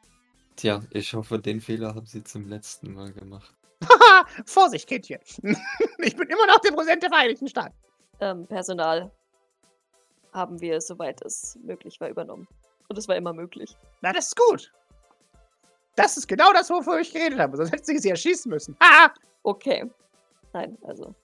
Tja, 0.57 0.83
ich 0.91 1.15
hoffe, 1.15 1.39
den 1.41 1.61
Fehler 1.61 1.95
haben 1.95 2.07
sie 2.07 2.23
zum 2.23 2.47
letzten 2.49 2.95
Mal 2.95 3.13
gemacht. 3.13 3.53
Haha, 3.83 4.27
Vorsicht, 4.47 4.89
Kindchen. 4.89 5.21
ich 5.99 6.17
bin 6.17 6.29
immer 6.29 6.47
noch 6.47 6.61
der 6.61 6.73
Präsident 6.73 7.03
der 7.03 7.11
Vereinigten 7.11 7.49
Staaten. 7.49 7.75
Ähm, 8.21 8.47
Personal 8.47 9.11
haben 10.33 10.61
wir, 10.61 10.81
soweit 10.81 11.21
es 11.23 11.59
möglich 11.63 12.01
war, 12.01 12.09
übernommen. 12.09 12.49
Und 12.89 12.99
es 12.99 13.09
war 13.09 13.17
immer 13.17 13.33
möglich. 13.33 13.77
Na, 14.01 14.13
das 14.13 14.29
ist 14.29 14.37
gut. 14.37 14.73
Das 15.97 16.17
ist 16.17 16.27
genau 16.27 16.53
das, 16.53 16.71
wovon 16.71 17.01
ich 17.01 17.13
geredet 17.13 17.39
habe. 17.39 17.57
Sonst 17.57 17.73
hätte 17.73 17.85
sie 17.85 17.99
sie 17.99 18.11
erschießen 18.11 18.51
müssen. 18.51 18.77
Haha. 18.83 19.13
Okay. 19.43 19.91
Nein, 20.53 20.79
also. 20.83 21.15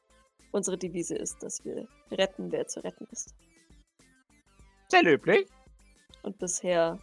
Unsere 0.50 0.78
Devise 0.78 1.14
ist, 1.14 1.42
dass 1.42 1.64
wir 1.64 1.86
retten, 2.10 2.50
wer 2.50 2.66
zu 2.66 2.80
retten 2.80 3.06
ist. 3.10 3.34
Sehr 4.88 5.02
löblich. 5.02 5.46
Und 6.22 6.38
bisher 6.38 6.98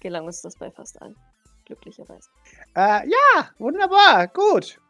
gelang 0.00 0.26
uns 0.26 0.42
das 0.42 0.56
bei 0.56 0.70
fast 0.70 1.00
allen. 1.02 1.16
Glücklicherweise. 1.64 2.30
Äh, 2.74 3.08
ja, 3.08 3.50
wunderbar. 3.58 4.28
Gut. 4.28 4.80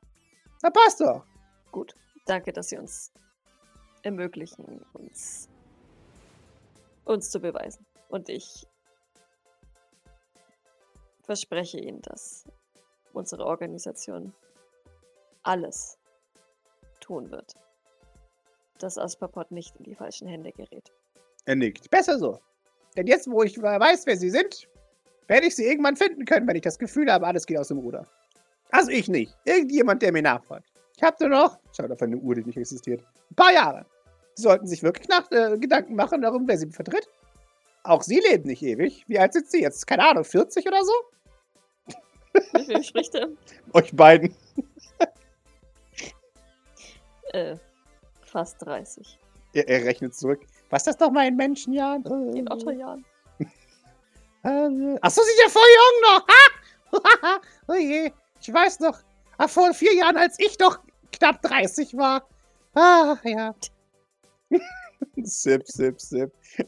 Da 0.61 0.71
passt 0.71 1.01
doch. 1.01 1.25
Gut. 1.71 1.95
Danke, 2.27 2.53
dass 2.53 2.69
Sie 2.69 2.79
uns 2.79 3.13
ermöglichen, 4.03 4.85
uns, 4.93 5.49
uns 7.05 7.31
zu 7.31 7.41
beweisen. 7.41 7.87
Und 8.09 8.29
ich 8.29 8.67
verspreche 11.23 11.79
Ihnen, 11.79 12.03
dass 12.03 12.45
unsere 13.13 13.47
Organisation 13.47 14.35
alles 15.43 15.99
tun 17.01 17.31
wird, 17.31 17.55
dass 18.79 18.99
Asperpot 18.99 19.51
nicht 19.51 19.77
in 19.77 19.85
die 19.85 19.95
falschen 19.95 20.27
Hände 20.27 20.53
gerät. 20.53 20.93
Er 21.45 21.57
nickt. 21.57 21.91
Besser 21.91 22.19
so. 22.19 22.41
Denn 22.97 23.07
jetzt, 23.07 23.31
wo 23.31 23.43
ich 23.43 23.61
weiß, 23.61 24.07
wer 24.07 24.17
sie 24.17 24.31
sind, 24.31 24.69
werde 25.29 25.47
ich 25.47 25.57
sie 25.57 25.65
irgendwann 25.65 25.97
finden 25.97 26.25
können, 26.25 26.47
wenn 26.47 26.57
ich 26.57 26.63
das 26.63 26.79
Gefühl 26.79 27.11
habe, 27.11 27.27
alles 27.27 27.47
geht 27.47 27.59
aus 27.59 27.69
dem 27.69 27.79
Ruder. 27.79 28.07
Also 28.71 28.91
ich 28.91 29.09
nicht. 29.09 29.35
Irgendjemand, 29.45 30.03
der 30.03 30.13
mir 30.13 30.23
nachfolgt. 30.23 30.67
Ich 30.97 31.03
habe 31.03 31.17
nur 31.21 31.29
noch, 31.29 31.59
schaut 31.77 31.91
auf 31.91 32.03
eine 32.03 32.17
Uhr, 32.17 32.35
die 32.35 32.45
nicht 32.45 32.57
existiert, 32.57 33.03
ein 33.31 33.35
paar 33.35 33.53
Jahre. 33.53 33.87
Sie 34.35 34.43
sollten 34.43 34.67
sich 34.67 34.83
wirklich 34.83 35.09
nach, 35.09 35.31
äh, 35.31 35.57
Gedanken 35.59 35.95
machen 35.95 36.23
darum, 36.23 36.47
wer 36.47 36.59
sie 36.59 36.71
vertritt. 36.71 37.09
Auch 37.85 38.03
sie 38.03 38.21
leben 38.21 38.49
nicht 38.49 38.63
ewig. 38.63 39.05
Wie 39.07 39.19
alt 39.19 39.33
sind 39.33 39.51
sie 39.51 39.63
jetzt? 39.63 39.87
Keine 39.87 40.09
Ahnung, 40.09 40.25
40 40.25 40.67
oder 40.67 40.83
so? 40.83 40.93
Mit 42.53 42.69
wem 42.69 42.83
spricht 42.83 43.15
er? 43.15 43.29
Euch 43.73 43.95
beiden. 43.95 44.35
Äh, 47.33 47.57
fast 48.21 48.65
30. 48.65 49.19
Er, 49.55 49.69
er 49.69 49.85
rechnet 49.85 50.15
zurück. 50.15 50.47
Was 50.71 50.83
ist 50.83 50.87
das 50.87 50.97
doch 50.99 51.11
mal 51.11 51.27
in 51.27 51.35
Menschenjahren? 51.35 52.05
In 52.33 52.49
Otterjahren. 52.49 53.05
Äh, 54.45 54.99
Ach 55.01 55.11
so, 55.11 55.23
sie 55.23 55.31
sind 55.31 55.41
ja 55.43 55.49
voll 55.49 55.63
jung 55.75 56.01
noch. 56.03 56.27
Ha! 56.29 57.41
oh 57.69 57.75
je, 57.75 58.13
ich 58.41 58.53
weiß 58.53 58.81
noch. 58.81 59.01
Ah, 59.39 59.49
vor 59.49 59.73
vier 59.75 59.95
Jahren, 59.95 60.17
als 60.17 60.39
ich 60.39 60.57
doch 60.59 60.79
knapp 61.13 61.43
30 61.43 61.97
war. 61.97 62.29
Ah, 62.75 63.17
ja. 63.25 63.55
sip, 65.23 65.67
sip, 65.67 66.01
sip. 66.01 66.33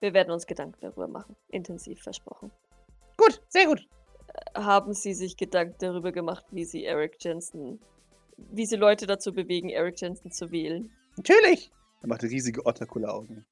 Wir 0.00 0.14
werden 0.14 0.32
uns 0.32 0.46
Gedanken 0.46 0.78
darüber 0.80 1.06
machen. 1.06 1.36
Intensiv 1.48 2.02
versprochen. 2.02 2.50
Gut, 3.16 3.40
sehr 3.48 3.66
gut. 3.66 3.86
Haben 4.54 4.94
Sie 4.94 5.14
sich 5.14 5.36
Gedanken 5.36 5.76
darüber 5.78 6.12
gemacht, 6.12 6.44
wie 6.50 6.64
Sie 6.64 6.84
Eric 6.84 7.16
Jensen, 7.20 7.80
wie 8.36 8.66
Sie 8.66 8.76
Leute 8.76 9.06
dazu 9.06 9.32
bewegen, 9.32 9.68
Eric 9.68 10.00
Jensen 10.00 10.32
zu 10.32 10.50
wählen? 10.50 10.90
Natürlich. 11.16 11.70
Er 12.00 12.08
machte 12.08 12.28
riesige 12.28 12.64
Otterkulle-Augen. 12.66 13.44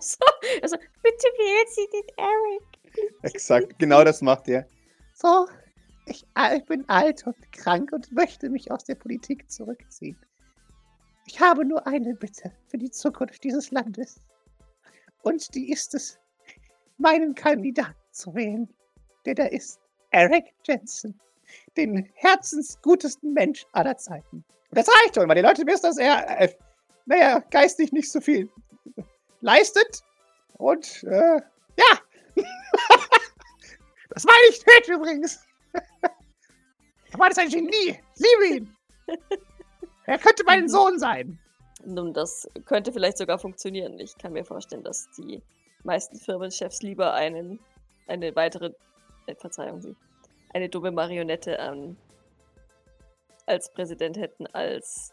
Achso, 0.00 0.18
also, 0.62 0.76
bitte 1.02 1.26
wählen 1.36 1.66
Sie 1.68 1.88
den 1.92 2.16
Eric. 2.16 3.12
Exakt, 3.22 3.78
genau 3.78 4.02
das 4.02 4.22
macht 4.22 4.48
er. 4.48 4.66
So, 5.12 5.46
ich, 6.06 6.24
ich 6.56 6.64
bin 6.64 6.88
alt 6.88 7.26
und 7.26 7.36
krank 7.52 7.92
und 7.92 8.10
möchte 8.12 8.48
mich 8.48 8.70
aus 8.72 8.84
der 8.84 8.94
Politik 8.94 9.50
zurückziehen. 9.50 10.18
Ich 11.26 11.38
habe 11.38 11.66
nur 11.66 11.86
eine 11.86 12.14
Bitte 12.14 12.50
für 12.68 12.78
die 12.78 12.90
Zukunft 12.90 13.44
dieses 13.44 13.70
Landes. 13.70 14.20
Und 15.22 15.54
die 15.54 15.70
ist 15.70 15.94
es, 15.94 16.18
meinen 16.96 17.34
Kandidaten 17.34 17.94
zu 18.10 18.34
wählen, 18.34 18.72
der 19.26 19.34
da 19.34 19.44
ist. 19.44 19.80
Eric 20.12 20.46
Jensen. 20.66 21.20
Den 21.76 22.10
herzensgutesten 22.14 23.34
Mensch 23.34 23.66
aller 23.72 23.98
Zeiten. 23.98 24.44
Das 24.70 24.88
reicht 24.88 25.16
schon, 25.16 25.28
weil 25.28 25.36
die 25.36 25.42
Leute 25.42 25.66
wissen, 25.66 25.82
dass 25.82 25.98
er, 25.98 26.40
äh, 26.40 26.54
naja, 27.04 27.40
geistig 27.50 27.92
nicht 27.92 28.10
so 28.10 28.20
viel 28.20 28.48
leistet. 29.40 30.02
Und, 30.54 31.02
äh, 31.04 31.40
ja. 31.76 32.00
das 34.10 34.24
war 34.24 34.34
nicht 34.48 34.66
nett 34.66 34.88
übrigens. 34.88 35.44
Aber 37.12 37.28
das 37.28 37.38
ist 37.38 37.44
ein 37.44 37.48
Genie. 37.50 38.00
Ich 38.14 38.20
liebe 38.20 38.56
ihn. 38.56 38.76
Er 40.06 40.18
könnte 40.18 40.42
mein 40.44 40.68
Sohn 40.68 40.98
sein. 40.98 41.38
Nun, 41.84 42.12
das 42.12 42.48
könnte 42.64 42.92
vielleicht 42.92 43.18
sogar 43.18 43.38
funktionieren. 43.38 44.00
Ich 44.00 44.18
kann 44.18 44.32
mir 44.32 44.44
vorstellen, 44.44 44.82
dass 44.82 45.08
die 45.12 45.40
meisten 45.84 46.16
Firmenchefs 46.18 46.82
lieber 46.82 47.14
einen, 47.14 47.60
eine 48.08 48.34
weitere, 48.34 48.72
äh, 49.26 49.36
Verzeihung 49.36 49.80
Sie, 49.80 49.94
eine 50.52 50.68
dumme 50.68 50.90
Marionette 50.90 51.60
an, 51.60 51.96
als 53.46 53.72
Präsident 53.72 54.16
hätten 54.16 54.46
als 54.48 55.12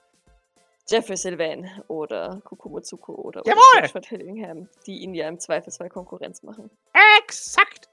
Jeffrey 0.90 1.18
Sylvain 1.18 1.70
oder 1.88 2.42
Kukumotsuko 2.44 3.14
oder! 3.14 3.42
Rashford 3.76 4.06
Hillingham, 4.06 4.70
die 4.86 5.00
ihnen 5.00 5.14
ja 5.14 5.28
im 5.28 5.40
Zweifelsfall 5.40 5.90
Konkurrenz 5.90 6.44
machen. 6.44 6.70
Exakt. 7.20 7.90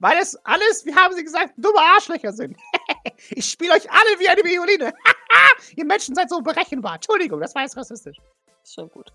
Weil 0.00 0.18
es 0.18 0.36
alles, 0.44 0.86
wie 0.86 0.94
haben 0.94 1.14
sie 1.14 1.24
gesagt, 1.24 1.54
dumme 1.56 1.80
Arschlöcher 1.80 2.32
sind. 2.32 2.56
ich 3.30 3.44
spiele 3.46 3.72
euch 3.74 3.90
alle 3.90 4.20
wie 4.20 4.28
eine 4.28 4.44
Violine. 4.44 4.94
Ihr 5.76 5.84
Menschen 5.84 6.14
seid 6.14 6.30
so 6.30 6.40
berechenbar. 6.40 6.96
Entschuldigung, 6.96 7.40
das 7.40 7.54
war 7.54 7.62
jetzt 7.62 7.76
rassistisch. 7.76 8.16
Ist 8.62 8.74
schon 8.74 8.88
gut. 8.90 9.12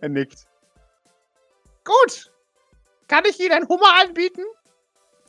Er 0.00 0.08
nickt. 0.08 0.46
Gut. 1.84 2.32
Kann 3.08 3.24
ich 3.26 3.38
Ihnen 3.38 3.52
einen 3.52 3.68
Hummer 3.68 3.94
anbieten? 4.02 4.42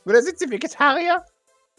Oder 0.06 0.22
sind 0.22 0.38
Sie 0.38 0.50
Vegetarier? 0.50 1.22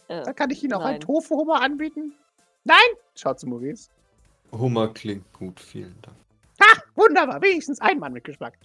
Äh, 0.08 0.24
Dann 0.24 0.36
kann 0.36 0.52
ich 0.52 0.64
Ihnen 0.64 0.74
auch 0.74 0.82
einen 0.82 1.00
nein. 1.00 1.02
Tofu-Hummer 1.02 1.62
anbieten. 1.62 2.16
Nein? 2.64 2.78
Schaut 3.16 3.40
zu 3.40 3.48
Maurice. 3.48 3.90
Hummer 4.52 4.94
klingt 4.94 5.32
gut, 5.34 5.60
vielen 5.60 6.00
Dank. 6.02 6.18
Ha, 6.62 6.82
wunderbar. 6.96 7.42
Wenigstens 7.42 7.80
ein 7.82 8.00
Mann 8.00 8.14
mit 8.14 8.24
Geschmack. 8.24 8.58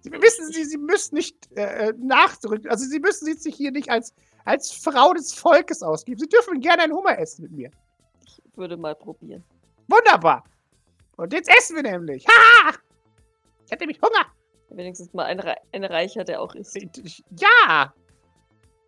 Sie 0.00 0.10
wissen 0.10 0.50
Sie, 0.52 0.64
Sie 0.64 0.78
müssen 0.78 1.14
nicht 1.14 1.36
äh, 1.56 1.92
nachdrücken. 1.96 2.68
Also 2.68 2.84
Sie 2.86 2.98
müssen 2.98 3.36
sich 3.36 3.54
hier 3.54 3.70
nicht 3.70 3.90
als, 3.90 4.14
als 4.44 4.72
Frau 4.72 5.12
des 5.14 5.32
Volkes 5.32 5.82
ausgeben. 5.82 6.18
Sie 6.18 6.28
dürfen 6.28 6.60
gerne 6.60 6.82
einen 6.82 6.92
Hummer 6.92 7.18
essen 7.18 7.42
mit 7.42 7.52
mir. 7.52 7.70
Ich 8.26 8.40
würde 8.56 8.76
mal 8.76 8.94
probieren. 8.94 9.44
Wunderbar. 9.86 10.44
Und 11.16 11.32
jetzt 11.32 11.48
essen 11.56 11.76
wir 11.76 11.82
nämlich. 11.82 12.26
Haha! 12.26 12.74
Ich 13.64 13.72
hatte 13.72 13.82
nämlich 13.82 14.00
Hunger. 14.02 14.26
Wenigstens 14.70 15.12
mal 15.12 15.26
ein, 15.26 15.38
Re 15.38 15.54
ein 15.72 15.84
Reicher, 15.84 16.24
der 16.24 16.40
auch 16.40 16.54
isst. 16.54 16.76
Ja! 17.38 17.92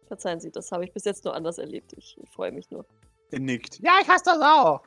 Verzeihen 0.08 0.40
Sie, 0.40 0.50
das 0.50 0.72
habe 0.72 0.84
ich 0.84 0.92
bis 0.92 1.04
jetzt 1.04 1.24
nur 1.24 1.34
anders 1.34 1.58
erlebt. 1.58 1.92
Ich, 1.96 2.18
ich 2.20 2.30
freue 2.30 2.52
mich 2.52 2.70
nur. 2.70 2.84
Er 3.30 3.40
nickt. 3.40 3.78
Ja, 3.80 3.98
ich 4.02 4.08
hasse 4.08 4.24
das 4.26 4.40
auch. 4.40 4.82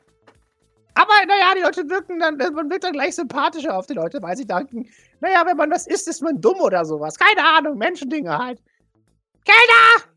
Aber 0.98 1.12
naja, 1.28 1.54
die 1.54 1.60
Leute 1.60 1.88
wirken 1.88 2.18
dann, 2.18 2.36
man 2.38 2.68
wird 2.68 2.82
dann 2.82 2.92
gleich 2.92 3.14
sympathischer 3.14 3.78
auf 3.78 3.86
die 3.86 3.94
Leute, 3.94 4.20
weil 4.20 4.36
sie 4.36 4.44
denken, 4.44 4.90
naja, 5.20 5.46
wenn 5.46 5.56
man 5.56 5.70
was 5.70 5.86
isst, 5.86 6.08
ist 6.08 6.22
man 6.22 6.40
dumm 6.40 6.60
oder 6.60 6.84
sowas. 6.84 7.16
Keine 7.16 7.46
Ahnung, 7.46 7.78
Menschendinge 7.78 8.36
halt. 8.36 8.60
Gelder! 9.44 10.10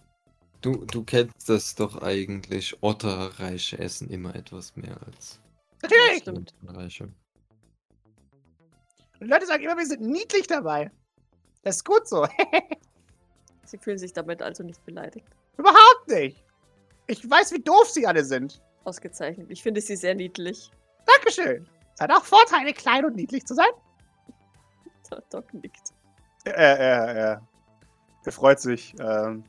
Du, 0.61 0.83
du 0.85 1.03
kennst 1.03 1.47
das 1.47 1.75
doch 1.75 2.01
eigentlich. 2.01 2.81
Otterreiche 2.81 3.77
essen 3.77 4.09
immer 4.09 4.35
etwas 4.35 4.75
mehr 4.75 4.97
als 5.05 5.39
Natürlich! 5.83 6.25
Reiche. 6.65 7.03
Und 7.03 7.13
die 9.21 9.25
Leute 9.25 9.45
sagen 9.45 9.63
immer, 9.63 9.77
wir 9.77 9.85
sind 9.85 10.01
niedlich 10.01 10.47
dabei. 10.47 10.89
Das 11.61 11.75
ist 11.75 11.85
gut 11.85 12.07
so. 12.07 12.27
Sie 13.65 13.77
fühlen 13.77 13.99
sich 13.99 14.13
damit 14.13 14.41
also 14.41 14.63
nicht 14.63 14.83
beleidigt. 14.83 15.27
Überhaupt 15.57 16.07
nicht. 16.07 16.43
Ich 17.05 17.29
weiß, 17.29 17.51
wie 17.51 17.61
doof 17.61 17.87
sie 17.87 18.07
alle 18.07 18.25
sind. 18.25 18.63
Ausgezeichnet. 18.83 19.47
Ich 19.49 19.61
finde 19.63 19.81
sie 19.81 19.95
sehr 19.95 20.15
niedlich. 20.15 20.71
Dankeschön. 21.05 21.67
Es 21.93 22.01
hat 22.01 22.11
auch 22.11 22.23
Vorteile, 22.23 22.73
klein 22.73 23.05
und 23.05 23.15
niedlich 23.15 23.45
zu 23.45 23.53
sein. 23.53 23.69
Doc 25.29 25.53
nickt. 25.53 25.93
Er, 26.45 26.55
er, 26.55 27.07
er, 27.15 27.47
er 28.25 28.31
freut 28.31 28.59
sich 28.59 28.95
ähm, 28.99 29.43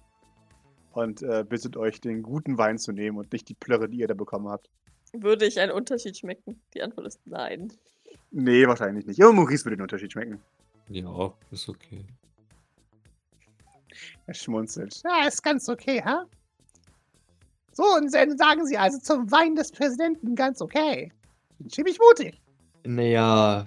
und 0.93 1.23
äh, 1.23 1.45
bittet 1.49 1.77
euch, 1.77 2.01
den 2.01 2.23
guten 2.23 2.59
Wein 2.59 2.79
zu 2.79 2.93
nehmen 2.93 3.19
und 3.19 3.33
nicht 3.33 3.49
die 3.49 3.55
Plörre, 3.55 3.89
die 3.89 3.99
ihr 3.99 4.09
da 4.09 4.15
bekommen 4.15 4.49
habt. 4.49 4.69
Würde 5.13 5.47
ich 5.47 5.61
einen 5.61 5.73
Unterschied 5.73 6.17
schmecken? 6.19 6.61
Die 6.75 6.83
Antwort 6.83 7.07
ist 7.07 7.21
nein. 7.27 7.73
Nee, 8.31 8.67
wahrscheinlich 8.67 9.07
nicht. 9.07 9.23
Aber 9.23 9.33
Maurice 9.33 9.65
würde 9.65 9.77
den 9.77 9.83
Unterschied 9.83 10.13
schmecken. 10.13 10.43
Ja, 10.89 11.33
ist 11.51 11.69
okay. 11.69 12.05
Er 14.27 14.35
schmunzelt. 14.35 15.03
Ja, 15.05 15.27
ist 15.29 15.43
ganz 15.43 15.69
okay, 15.69 16.03
ha? 16.03 16.27
So, 17.73 17.85
und 17.97 18.13
dann 18.13 18.37
sagen 18.37 18.67
sie 18.67 18.77
also 18.77 18.99
zum 18.99 19.31
Wein 19.31 19.57
des 19.57 19.73
Präsidenten 19.73 20.35
ganz 20.35 20.61
okay. 20.61 21.11
Bin 21.59 21.71
ziemlich 21.71 21.99
mutig. 21.99 22.41
Naja, 22.85 23.67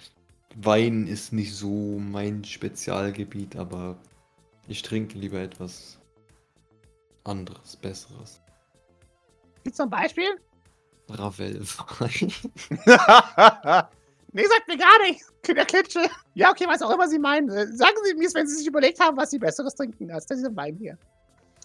Wein 0.55 1.07
ist 1.07 1.33
nicht 1.33 1.55
so 1.55 1.99
mein 1.99 2.43
Spezialgebiet, 2.43 3.55
aber 3.55 3.97
ich 4.67 4.81
trinke 4.83 5.17
lieber 5.17 5.39
etwas 5.39 5.99
anderes, 7.23 7.75
besseres. 7.75 8.41
Wie 9.63 9.71
zum 9.71 9.89
Beispiel? 9.89 10.39
Ravel. 11.09 11.59
nee, 11.59 11.65
sagt 14.45 14.67
mir 14.67 14.77
gar 14.77 15.01
nichts. 15.03 15.31
Der 15.47 15.65
Klitsche. 15.65 16.09
Ja, 16.33 16.51
okay, 16.51 16.65
was 16.67 16.81
auch 16.81 16.91
immer 16.91 17.07
Sie 17.07 17.19
meinen. 17.19 17.49
Äh, 17.49 17.67
Sagen 17.67 17.95
Sie 18.03 18.15
mir, 18.15 18.29
wenn 18.33 18.47
Sie 18.47 18.55
sich 18.55 18.67
überlegt 18.67 18.99
haben, 18.99 19.17
was 19.17 19.31
Sie 19.31 19.39
Besseres 19.39 19.75
trinken 19.75 20.09
als 20.11 20.25
diesen 20.25 20.55
Wein 20.55 20.75
hier. 20.75 20.97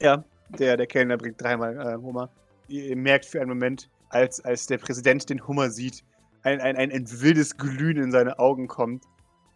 Ja, 0.00 0.22
der, 0.58 0.76
der 0.76 0.86
Kellner 0.86 1.16
bringt 1.16 1.40
dreimal 1.40 1.76
äh, 1.78 1.96
Hummer. 1.96 2.30
Ihr, 2.68 2.86
ihr 2.86 2.96
merkt 2.96 3.24
für 3.24 3.40
einen 3.40 3.50
Moment, 3.50 3.88
als, 4.08 4.44
als 4.44 4.66
der 4.66 4.78
Präsident 4.78 5.28
den 5.30 5.46
Hummer 5.46 5.70
sieht, 5.70 6.04
ein, 6.42 6.60
ein, 6.60 6.76
ein, 6.76 6.90
ein 6.90 7.20
wildes 7.20 7.56
Glühen 7.56 7.98
in 7.98 8.10
seine 8.10 8.38
Augen 8.38 8.66
kommt. 8.66 9.04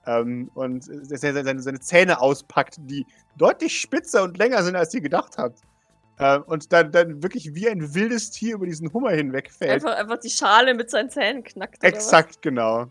Ähm, 0.06 0.50
und 0.54 0.88
dass 1.10 1.22
er 1.22 1.32
seine, 1.32 1.60
seine 1.60 1.80
Zähne 1.80 2.20
auspackt, 2.20 2.76
die 2.80 3.06
deutlich 3.36 3.80
spitzer 3.80 4.22
und 4.22 4.36
länger 4.36 4.62
sind, 4.62 4.76
als 4.76 4.92
ihr 4.94 5.00
gedacht 5.00 5.38
habt. 5.38 5.60
Ähm, 6.18 6.42
und 6.46 6.72
dann, 6.72 6.92
dann 6.92 7.22
wirklich 7.22 7.54
wie 7.54 7.68
ein 7.68 7.94
wildes 7.94 8.30
Tier 8.30 8.54
über 8.54 8.66
diesen 8.66 8.92
Hummer 8.92 9.10
hinwegfällt. 9.10 9.70
Einfach, 9.70 9.96
einfach 9.96 10.18
die 10.18 10.30
Schale 10.30 10.74
mit 10.74 10.90
seinen 10.90 11.10
Zähnen 11.10 11.42
knackt. 11.42 11.82
Exakt, 11.82 12.42
genau. 12.42 12.86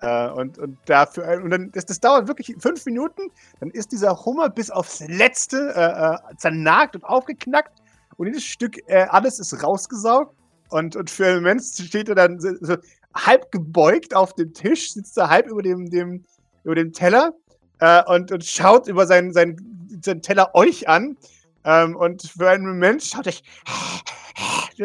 Äh, 0.00 0.28
und, 0.30 0.58
und 0.58 0.78
dafür, 0.86 1.40
und 1.42 1.50
dann, 1.50 1.72
das, 1.72 1.84
das 1.86 1.98
dauert 1.98 2.28
wirklich 2.28 2.54
fünf 2.60 2.86
Minuten, 2.86 3.30
dann 3.58 3.70
ist 3.70 3.90
dieser 3.90 4.24
Hummer 4.24 4.48
bis 4.48 4.70
aufs 4.70 5.00
Letzte 5.08 5.72
äh, 5.74 6.14
äh, 6.14 6.36
zernagt 6.36 6.94
und 6.94 7.04
aufgeknackt 7.04 7.82
und 8.16 8.26
jedes 8.26 8.44
Stück, 8.44 8.78
äh, 8.86 9.06
alles 9.08 9.40
ist 9.40 9.60
rausgesaugt 9.60 10.36
und, 10.70 10.94
und 10.94 11.10
für 11.10 11.26
einen 11.26 11.36
Moment 11.36 11.62
steht 11.62 12.08
er 12.08 12.14
dann 12.14 12.38
so, 12.38 12.50
so 12.60 12.76
halb 13.14 13.50
gebeugt 13.50 14.14
auf 14.14 14.34
dem 14.34 14.54
Tisch, 14.54 14.92
sitzt 14.92 15.18
er 15.18 15.30
halb 15.30 15.48
über 15.48 15.62
dem, 15.62 15.90
dem, 15.90 16.24
über 16.62 16.76
dem 16.76 16.92
Teller 16.92 17.32
äh, 17.80 18.02
und, 18.04 18.30
und 18.30 18.44
schaut 18.44 18.86
über 18.86 19.04
seinen, 19.06 19.32
seinen, 19.32 20.00
seinen 20.00 20.22
Teller 20.22 20.54
euch 20.54 20.88
an 20.88 21.16
ähm, 21.64 21.96
und 21.96 22.22
für 22.22 22.50
einen 22.50 22.66
Moment 22.66 23.02
schaut 23.02 23.26
euch 23.26 23.42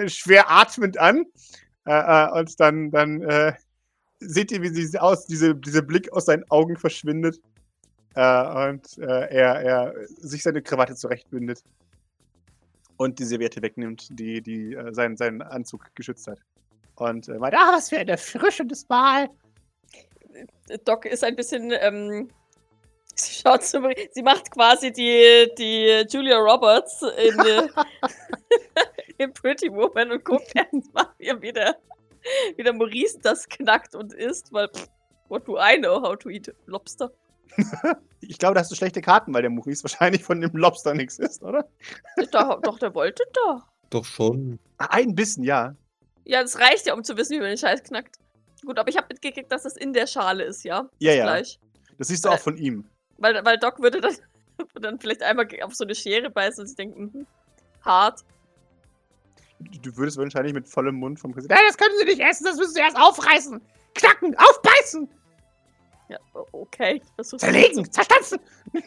schwer 0.07 0.49
atmend 0.49 0.97
an 0.97 1.25
äh, 1.85 1.91
äh, 1.91 2.39
und 2.39 2.59
dann, 2.59 2.91
dann 2.91 3.21
äh, 3.21 3.53
seht 4.27 4.51
ihr, 4.51 4.61
wie 4.61 4.69
sie 4.69 4.99
aus, 4.99 5.25
diese, 5.25 5.55
dieser 5.55 5.81
Blick 5.81 6.11
aus 6.13 6.25
seinen 6.25 6.49
Augen 6.49 6.77
verschwindet. 6.77 7.39
Äh, 8.15 8.69
und 8.69 8.97
äh, 8.99 9.27
er, 9.29 9.61
er 9.61 9.93
sich 10.07 10.43
seine 10.43 10.61
Krawatte 10.61 10.95
zurechtbindet. 10.95 11.63
Und 12.97 13.19
die 13.19 13.25
Serviette 13.25 13.61
wegnimmt, 13.61 14.07
die, 14.11 14.41
die 14.41 14.73
äh, 14.73 14.93
seinen, 14.93 15.17
seinen 15.17 15.41
Anzug 15.41 15.93
geschützt 15.95 16.27
hat. 16.27 16.39
Und 16.95 17.27
äh, 17.27 17.39
meint, 17.39 17.55
Ah, 17.55 17.71
was 17.73 17.89
für 17.89 17.97
ein 17.97 18.07
erfrischendes 18.07 18.87
Mahl. 18.87 19.29
Doc 20.85 21.05
ist 21.05 21.23
ein 21.23 21.35
bisschen, 21.35 21.71
ähm, 21.79 22.29
sie 23.15 23.41
schaut 23.41 23.63
zu, 23.63 23.81
sie 24.11 24.23
macht 24.23 24.51
quasi 24.51 24.91
die, 24.91 25.49
die 25.57 26.05
Julia 26.09 26.37
Roberts 26.37 27.01
in, 27.01 27.39
in 29.17 29.33
Pretty 29.33 29.71
Woman 29.71 30.11
und 30.11 30.23
guckt 30.23 30.51
erstmal, 30.55 31.07
er 31.19 31.41
wieder, 31.41 31.75
wie 32.63 32.65
der 32.65 32.73
Maurice 32.73 33.19
das 33.21 33.47
knackt 33.49 33.93
und 33.93 34.13
isst, 34.13 34.53
weil, 34.53 34.69
pff, 34.69 34.87
what 35.27 35.45
do 35.45 35.57
I 35.57 35.77
know 35.77 36.01
how 36.01 36.17
to 36.17 36.29
eat 36.29 36.53
Lobster? 36.65 37.11
ich 38.21 38.37
glaube, 38.39 38.55
da 38.55 38.61
hast 38.61 38.71
du 38.71 38.75
schlechte 38.75 39.01
Karten, 39.01 39.33
weil 39.33 39.41
der 39.41 39.51
Maurice 39.51 39.83
wahrscheinlich 39.83 40.23
von 40.23 40.39
dem 40.39 40.55
Lobster 40.55 40.93
nichts 40.93 41.19
isst, 41.19 41.43
oder? 41.43 41.67
Doch, 42.31 42.61
doch, 42.61 42.79
der 42.79 42.95
wollte 42.95 43.23
doch. 43.33 43.63
Doch 43.89 44.05
schon. 44.05 44.59
Ah, 44.77 44.87
Ein 44.91 45.13
Bissen, 45.13 45.43
ja. 45.43 45.75
Ja, 46.25 46.41
das 46.41 46.57
reicht 46.57 46.85
ja, 46.87 46.93
um 46.93 47.03
zu 47.03 47.17
wissen, 47.17 47.33
wie 47.33 47.39
man 47.39 47.49
den 47.49 47.57
Scheiß 47.57 47.83
knackt. 47.83 48.15
Gut, 48.65 48.79
aber 48.79 48.89
ich 48.89 48.95
habe 48.95 49.07
mitgekriegt, 49.09 49.51
dass 49.51 49.63
das 49.63 49.75
in 49.75 49.91
der 49.91 50.07
Schale 50.07 50.45
ist, 50.45 50.63
ja? 50.63 50.89
Ja, 50.99 51.11
Das 51.11 51.15
ja. 51.17 51.23
Gleich. 51.25 51.59
Das 51.97 52.07
siehst 52.07 52.23
du 52.23 52.29
auch 52.29 52.39
von 52.39 52.57
ihm. 52.57 52.85
Weil, 53.17 53.43
weil 53.43 53.57
Doc 53.59 53.79
würde 53.81 53.99
dann, 53.99 54.15
dann 54.81 54.99
vielleicht 54.99 55.21
einmal 55.21 55.47
auf 55.63 55.75
so 55.75 55.83
eine 55.83 55.93
Schere 55.95 56.29
beißen 56.29 56.61
und 56.61 56.67
sich 56.67 56.77
denken, 56.77 57.11
mhm, 57.13 57.27
hart. 57.83 58.21
Du, 59.81 59.97
würdest 59.97 60.17
wahrscheinlich 60.17 60.53
mit 60.53 60.67
vollem 60.67 60.95
Mund 60.95 61.19
vom 61.19 61.31
Präsidenten. 61.31 61.61
Nein, 61.61 61.69
das 61.69 61.77
können 61.77 61.95
Sie 61.99 62.05
nicht 62.05 62.19
essen, 62.19 62.45
das 62.45 62.57
müssen 62.57 62.73
Sie 62.73 62.79
erst 62.79 62.97
aufreißen. 62.97 63.61
Knacken, 63.95 64.35
aufbeißen, 64.37 65.09
Ja, 66.09 66.17
okay. 66.51 67.01
Zerlegen, 67.21 67.91
zerstanzen. 67.91 68.39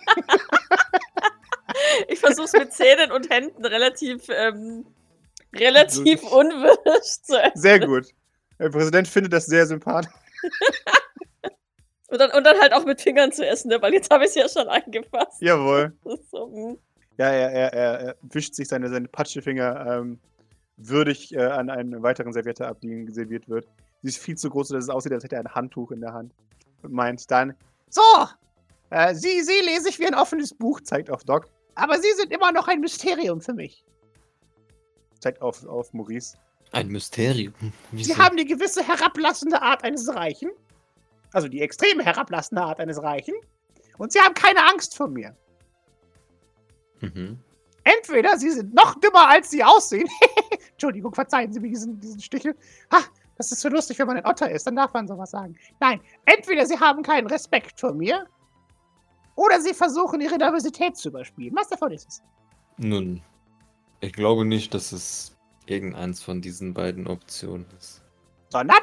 Ich 2.09 2.20
versuch's 2.20 2.53
mit 2.53 2.72
Zähnen 2.72 3.11
und 3.11 3.29
Händen 3.29 3.64
relativ, 3.64 4.22
ähm, 4.29 4.87
relativ 5.55 6.22
unwirsch 6.22 7.22
zu 7.22 7.37
essen. 7.41 7.61
Sehr 7.61 7.81
gut. 7.81 8.07
Der 8.59 8.70
Präsident 8.70 9.09
findet 9.09 9.33
das 9.33 9.47
sehr 9.47 9.66
sympathisch. 9.66 10.12
Und 12.09 12.20
dann, 12.20 12.31
und 12.31 12.45
dann 12.45 12.57
halt 12.61 12.72
auch 12.72 12.85
mit 12.85 13.01
Fingern 13.01 13.33
zu 13.33 13.45
essen, 13.45 13.68
ne? 13.68 13.83
weil 13.83 13.93
jetzt 13.93 14.12
habe 14.12 14.22
ich 14.22 14.31
es 14.31 14.37
ja 14.37 14.49
schon 14.49 14.68
angefasst. 14.68 15.43
Jawohl. 15.43 15.93
Das 16.05 16.20
ist 16.20 16.31
so, 16.31 16.47
hm. 16.47 16.79
Ja, 17.18 17.31
er, 17.31 17.51
er, 17.51 17.72
er, 17.72 18.01
er 18.01 18.16
wischt 18.22 18.55
sich 18.55 18.68
seine, 18.68 18.89
seine 18.89 19.09
Patschefinger 19.09 19.99
ähm, 19.99 20.20
würdig 20.77 21.35
äh, 21.35 21.43
an 21.43 21.70
einen 21.70 22.03
weiteren 22.03 22.33
Serviette 22.33 22.66
ab, 22.66 22.79
die 22.83 22.89
ihm 22.89 23.11
serviert 23.12 23.49
wird. 23.49 23.66
Sie 24.03 24.09
ist 24.09 24.18
viel 24.18 24.37
zu 24.37 24.51
groß, 24.51 24.68
dass 24.68 24.85
es 24.85 24.91
aussieht, 24.91 25.12
als 25.12 25.24
hätte 25.24 25.37
er 25.37 25.41
ein 25.43 25.55
Handtuch 25.55 25.91
in 25.91 26.01
der 26.01 26.12
Hand. 26.12 26.33
Und 26.83 26.93
meint 26.93 27.31
dann, 27.31 27.55
So, 27.89 28.03
äh, 28.91 29.14
Sie, 29.14 29.43
Sie 29.43 29.61
lese 29.64 29.89
ich 29.89 29.99
wie 29.99 30.07
ein 30.07 30.14
offenes 30.14 30.53
Buch, 30.55 30.81
zeigt 30.83 31.11
auf 31.11 31.24
Doc, 31.24 31.49
aber 31.74 31.99
Sie 31.99 32.12
sind 32.16 32.31
immer 32.33 32.53
noch 32.53 32.68
ein 32.68 32.81
Mysterium 32.81 33.41
für 33.41 33.55
mich. 33.55 33.85
zeigt 35.20 35.41
auf, 35.41 35.64
auf 35.66 35.93
Maurice. 35.95 36.37
Ein 36.72 36.89
Mysterium. 36.89 37.55
Wieso? 37.93 38.12
Sie 38.12 38.20
haben 38.20 38.37
die 38.37 38.45
gewisse 38.45 38.87
herablassende 38.87 39.62
Art 39.62 39.83
eines 39.85 40.12
Reichen. 40.14 40.51
Also 41.33 41.49
die 41.49 41.61
extreme 41.62 42.05
herablassende 42.05 42.62
Art 42.62 42.81
eines 42.81 43.03
Reichen. 43.03 43.35
Und 43.99 44.12
Sie 44.12 44.20
haben 44.20 44.35
keine 44.35 44.62
Angst 44.70 44.97
vor 44.97 45.09
mir. 45.09 45.35
Mhm. 47.01 47.39
Entweder 47.87 48.37
Sie 48.37 48.51
sind 48.51 48.74
noch 48.74 48.99
dümmer, 48.99 49.28
als 49.28 49.51
Sie 49.51 49.62
aussehen. 49.62 50.09
Entschuldigung, 50.72 51.14
verzeihen 51.14 51.53
Sie 51.53 51.61
mir 51.61 51.68
diesen, 51.68 52.01
diesen 52.01 52.20
Stichel. 52.20 52.57
Ha, 52.93 52.99
das 53.37 53.53
ist 53.53 53.61
so 53.61 53.68
lustig, 53.68 53.97
wenn 54.01 54.09
man 54.09 54.16
ein 54.16 54.26
Otter 54.26 54.51
ist. 54.51 54.66
Dann 54.66 54.74
darf 54.74 54.93
man 54.93 55.07
sowas 55.07 55.30
sagen. 55.30 55.57
Nein, 55.78 56.01
entweder 56.24 56.66
Sie 56.66 56.78
haben 56.80 57.05
keinen 57.05 57.28
Respekt 57.28 57.78
vor 57.78 57.95
mir. 57.95 58.26
Oder 59.37 59.61
Sie 59.61 59.72
versuchen, 59.72 60.20
Ihre 60.20 60.37
Nervosität 60.37 60.97
zu 60.97 61.11
überspielen. 61.11 61.55
Was 61.55 61.68
davon 61.68 61.93
ist 61.93 62.09
es? 62.09 62.22
Nun, 62.76 63.22
ich 64.01 64.12
glaube 64.12 64.45
nicht, 64.45 64.74
dass 64.74 64.91
es 64.91 65.37
irgendeins 65.66 66.20
von 66.20 66.41
diesen 66.41 66.74
beiden 66.74 67.07
Optionen 67.07 67.66
ist. 67.78 68.03
Sondern, 68.49 68.82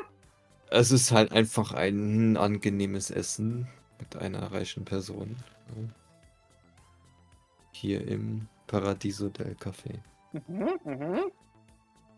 Es 0.70 0.92
ist 0.92 1.12
halt 1.12 1.34
einfach 1.34 1.74
ein 1.74 2.38
angenehmes 2.38 3.12
Essen 3.12 3.68
mit 4.00 4.16
einer 4.16 4.54
reichen 4.54 4.86
Person. 4.86 5.36
Hier 7.74 8.08
im 8.08 8.48
Paradiso 8.78 9.30
del 9.30 9.56
Café. 9.56 10.00
mhm, 10.48 10.80
mhm. 10.84 11.32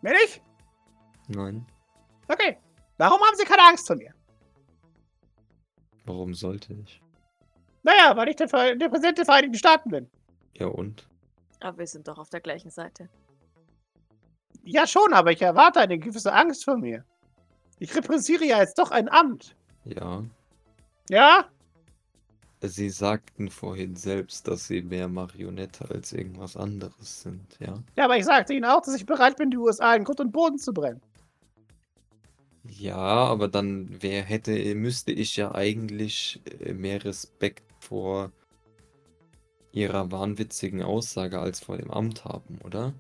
Milch? 0.01 0.41
Nein, 1.28 1.66
Okay. 2.30 2.58
Warum 2.97 3.20
haben 3.20 3.36
Sie 3.36 3.43
keine 3.43 3.64
Angst 3.68 3.86
vor 3.88 3.97
mir? 3.97 4.14
warum 6.06 6.34
sollte 6.34 6.74
ich? 6.74 7.01
Naja, 7.84 8.16
weil 8.16 8.30
ich 8.30 8.36
der, 8.38 8.47
Ver- 8.47 8.76
der 8.76 8.88
Präsident 8.89 9.18
der 9.18 9.26
Vereinigten 9.26 9.58
Staaten 9.58 9.89
bin. 9.89 10.10
Ja 10.53 10.68
und? 10.68 11.06
Aber 11.60 11.80
wir 11.80 11.88
sind 11.88 12.08
doch 12.08 12.18
auf 12.18 12.30
der 12.30 12.39
gleichen 12.41 12.70
Seite. 12.70 13.10
Ja, 14.64 14.88
schon, 14.88 15.14
aber 15.14 15.32
ich 15.32 15.41
erwarte 15.41 15.80
eine 15.82 15.99
gewisse 15.99 16.32
Angst 16.32 16.64
vor 16.64 16.78
mir. 16.78 17.03
Ich 17.80 17.93
repräsentiere 17.95 18.45
ja 18.45 18.60
jetzt 18.60 18.78
doch 18.80 18.91
ein 18.91 19.10
Amt. 19.10 19.56
Ja. 19.84 20.24
Ja? 21.10 21.49
Sie 22.70 22.89
sagten 22.89 23.49
vorhin 23.49 23.95
selbst, 23.95 24.47
dass 24.47 24.68
sie 24.68 24.82
mehr 24.82 25.07
Marionette 25.07 25.89
als 25.89 26.13
irgendwas 26.13 26.57
anderes 26.57 27.22
sind, 27.22 27.57
ja? 27.59 27.82
Ja, 27.95 28.05
aber 28.05 28.18
ich 28.18 28.26
sagte 28.26 28.53
Ihnen 28.53 28.66
auch, 28.66 28.82
dass 28.82 28.95
ich 28.95 29.05
bereit 29.05 29.38
bin, 29.38 29.51
die 29.51 29.57
USA 29.57 29.95
in 29.95 30.03
Grund 30.03 30.20
und 30.20 30.32
Boden 30.32 30.57
zu 30.57 30.74
brennen. 30.74 31.01
Ja, 32.70 32.95
aber 32.95 33.47
dann 33.47 33.88
wer 33.99 34.24
hätte, 34.24 34.76
müsste 34.76 35.11
ich 35.11 35.38
ja 35.38 35.53
eigentlich 35.53 36.41
äh, 36.59 36.74
mehr 36.74 37.03
Respekt 37.03 37.63
vor 37.80 38.32
ihrer 39.72 40.11
wahnwitzigen 40.11 40.82
Aussage 40.82 41.39
als 41.39 41.59
vor 41.59 41.78
dem 41.78 41.91
Amt 41.91 42.26
haben, 42.26 42.59
oder? 42.63 42.93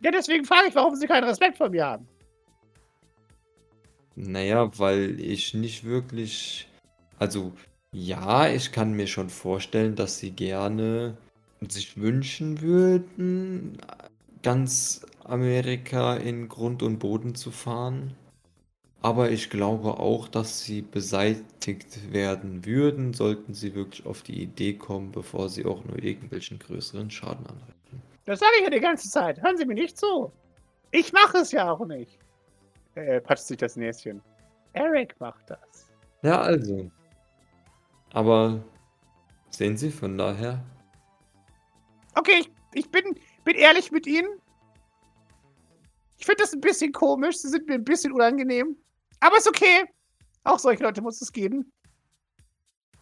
Ja, 0.00 0.10
deswegen 0.10 0.44
frage 0.44 0.68
ich, 0.68 0.74
warum 0.74 0.96
Sie 0.96 1.06
keinen 1.06 1.24
Respekt 1.24 1.58
vor 1.58 1.68
mir 1.68 1.84
haben. 1.84 2.08
Naja, 4.14 4.70
weil 4.78 5.20
ich 5.20 5.54
nicht 5.54 5.84
wirklich. 5.84 6.68
Also, 7.18 7.52
ja, 7.92 8.48
ich 8.48 8.72
kann 8.72 8.92
mir 8.92 9.06
schon 9.06 9.30
vorstellen, 9.30 9.96
dass 9.96 10.18
sie 10.18 10.30
gerne 10.30 11.16
sich 11.68 11.96
wünschen 11.96 12.60
würden, 12.60 13.78
ganz 14.42 15.04
Amerika 15.24 16.16
in 16.16 16.48
Grund 16.48 16.82
und 16.82 16.98
Boden 16.98 17.34
zu 17.34 17.50
fahren. 17.50 18.14
Aber 19.00 19.30
ich 19.30 19.48
glaube 19.48 20.00
auch, 20.00 20.26
dass 20.26 20.62
sie 20.62 20.82
beseitigt 20.82 22.12
werden 22.12 22.66
würden, 22.66 23.14
sollten 23.14 23.54
sie 23.54 23.74
wirklich 23.74 24.04
auf 24.06 24.22
die 24.22 24.42
Idee 24.42 24.74
kommen, 24.74 25.12
bevor 25.12 25.48
sie 25.48 25.64
auch 25.64 25.84
nur 25.84 26.02
irgendwelchen 26.02 26.58
größeren 26.58 27.10
Schaden 27.10 27.46
anrichten. 27.46 28.02
Das 28.24 28.40
sage 28.40 28.52
ich 28.58 28.64
ja 28.64 28.70
die 28.70 28.80
ganze 28.80 29.08
Zeit. 29.08 29.40
Hören 29.40 29.56
Sie 29.56 29.64
mir 29.64 29.74
nicht 29.74 29.96
zu. 29.96 30.32
Ich 30.90 31.12
mache 31.12 31.38
es 31.38 31.52
ja 31.52 31.70
auch 31.70 31.86
nicht. 31.86 32.18
Er 32.94 33.20
patscht 33.20 33.44
sich 33.44 33.56
das 33.56 33.76
Näschen. 33.76 34.20
Eric 34.72 35.14
macht 35.20 35.48
das. 35.48 35.86
Ja, 36.22 36.40
also. 36.40 36.90
Aber 38.12 38.62
sehen 39.50 39.76
Sie 39.76 39.90
von 39.90 40.16
daher, 40.18 40.64
Okay, 42.14 42.40
ich, 42.40 42.50
ich 42.74 42.90
bin, 42.90 43.04
bin 43.44 43.56
ehrlich 43.56 43.92
mit 43.92 44.06
Ihnen. 44.06 44.28
Ich 46.18 46.26
finde 46.26 46.42
das 46.42 46.52
ein 46.52 46.60
bisschen 46.60 46.92
komisch. 46.92 47.36
Sie 47.38 47.48
sind 47.48 47.66
mir 47.68 47.74
ein 47.74 47.84
bisschen 47.84 48.12
unangenehm. 48.12 48.76
Aber 49.20 49.36
ist 49.38 49.48
okay. 49.48 49.84
Auch 50.44 50.58
solche 50.58 50.82
Leute 50.82 51.00
muss 51.02 51.20
es 51.22 51.32
geben. 51.32 51.72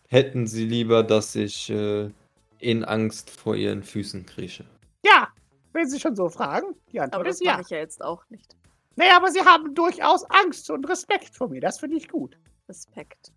hätten 0.09 0.47
Sie 0.47 0.65
lieber, 0.67 1.03
dass 1.03 1.35
ich 1.35 1.71
äh, 1.71 2.11
in 2.59 2.85
Angst 2.85 3.31
vor 3.31 3.57
Ihren 3.57 3.83
Füßen 3.83 4.27
krieche? 4.27 4.67
Ja, 5.05 5.29
wenn 5.73 5.89
Sie 5.89 6.01
schon 6.01 6.17
so 6.17 6.29
fragen. 6.29 6.75
Die 6.93 7.01
Aber 7.11 7.25
Antwort 7.25 7.27
das 7.27 7.41
ist 7.41 7.41
ja. 7.41 7.53
mache 7.53 7.63
ich 7.63 7.71
ja 7.71 7.79
jetzt 7.79 8.03
auch 8.03 8.29
nicht. 8.31 8.57
Naja, 8.97 9.17
aber 9.17 9.31
Sie 9.31 9.41
haben 9.45 9.75
durchaus 9.75 10.25
Angst 10.31 10.71
und 10.71 10.89
Respekt 10.89 11.35
vor 11.37 11.49
mir. 11.49 11.61
Das 11.61 11.79
finde 11.81 11.97
ich 11.97 12.09
gut. 12.09 12.39
Respekt. 12.69 13.33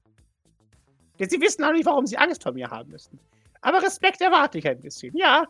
Denn 1.20 1.30
Sie 1.30 1.40
wissen 1.42 1.64
auch 1.64 1.72
nicht, 1.74 1.86
warum 1.86 2.06
Sie 2.08 2.18
Angst 2.18 2.44
vor 2.44 2.54
mir 2.54 2.70
haben 2.70 2.92
müssen. 2.92 3.20
Aber 3.62 3.82
Respekt 3.84 4.22
erwarte 4.22 4.58
ich 4.58 4.68
ein 4.68 4.80
bisschen. 4.80 5.16
Ja. 5.16 5.46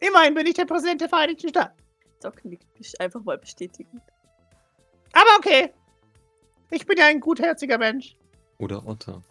Immerhin 0.00 0.34
bin 0.34 0.46
ich 0.46 0.54
der 0.54 0.66
Präsident 0.66 1.00
der 1.00 1.08
Vereinigten 1.08 1.48
Staaten. 1.48 1.82
Doc 2.20 2.44
nickt 2.44 2.66
bes- 2.78 2.98
einfach 3.00 3.22
mal 3.22 3.38
bestätigend. 3.38 4.02
Aber 5.12 5.30
okay. 5.38 5.72
Ich 6.70 6.84
bin 6.84 6.98
ja 6.98 7.06
ein 7.06 7.20
gutherziger 7.20 7.78
Mensch. 7.78 8.16
Oder 8.58 8.86
Otter? 8.86 9.22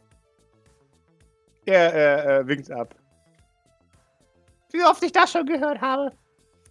Er 1.65 1.93
äh, 1.93 2.39
äh, 2.39 2.47
winkt 2.47 2.71
ab. 2.71 2.95
Wie 4.71 4.83
oft 4.83 5.03
ich 5.03 5.11
das 5.11 5.31
schon 5.31 5.45
gehört 5.45 5.81
habe. 5.81 6.11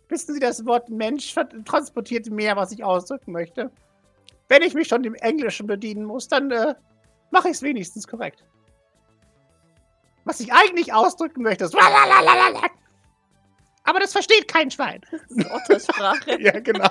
Wissen 0.08 0.34
Sie, 0.34 0.40
das 0.40 0.64
Wort 0.66 0.88
Mensch 0.88 1.34
transportiert 1.64 2.26
mehr, 2.30 2.56
was 2.56 2.72
ich 2.72 2.84
ausdrücken 2.84 3.32
möchte. 3.32 3.70
Wenn 4.48 4.62
ich 4.62 4.74
mich 4.74 4.88
schon 4.88 5.02
dem 5.02 5.14
Englischen 5.14 5.66
bedienen 5.66 6.04
muss, 6.04 6.28
dann 6.28 6.50
äh, 6.50 6.74
mache 7.30 7.48
ich 7.48 7.54
es 7.54 7.62
wenigstens 7.62 8.06
korrekt. 8.06 8.44
Was 10.24 10.40
ich 10.40 10.52
eigentlich 10.52 10.92
ausdrücken 10.92 11.42
möchte, 11.42 11.64
ist. 11.64 11.76
Aber 13.84 14.00
das 14.00 14.12
versteht 14.12 14.48
kein 14.48 14.70
Schwein. 14.70 15.02
Das 15.10 15.20
ist 15.22 15.50
Ottersprache. 15.50 16.40
ja, 16.42 16.58
genau. 16.60 16.88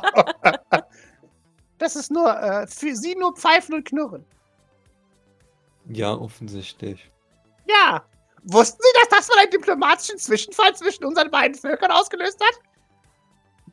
Das 1.79 1.95
ist 1.95 2.11
nur 2.11 2.29
äh, 2.39 2.67
für 2.67 2.95
Sie 2.95 3.15
nur 3.15 3.35
Pfeifen 3.35 3.75
und 3.75 3.85
Knurren. 3.85 4.25
Ja, 5.89 6.13
offensichtlich. 6.13 7.11
Ja. 7.67 8.05
Wussten 8.43 8.79
Sie, 8.81 8.99
dass 8.99 9.19
das 9.19 9.27
mal 9.29 9.41
einen 9.41 9.51
diplomatischen 9.51 10.17
Zwischenfall 10.17 10.75
zwischen 10.75 11.05
unseren 11.05 11.31
beiden 11.31 11.55
Völkern 11.55 11.91
ausgelöst 11.91 12.39
hat? 12.41 12.59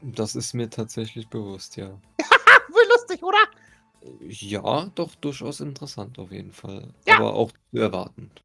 Das 0.01 0.35
ist 0.35 0.55
mir 0.55 0.71
tatsächlich 0.71 1.29
bewusst, 1.29 1.77
ja. 1.77 1.89
Wohl 2.69 2.89
lustig, 2.93 3.23
oder? 3.23 3.39
Ja, 4.21 4.87
doch 4.95 5.15
durchaus 5.17 5.61
interessant 5.61 6.19
auf 6.19 6.31
jeden 6.33 6.53
Fall. 6.53 6.95
Ja. 7.07 7.17
Aber 7.17 7.35
auch 7.35 7.51
zu 7.71 7.81
erwartend. 7.81 8.43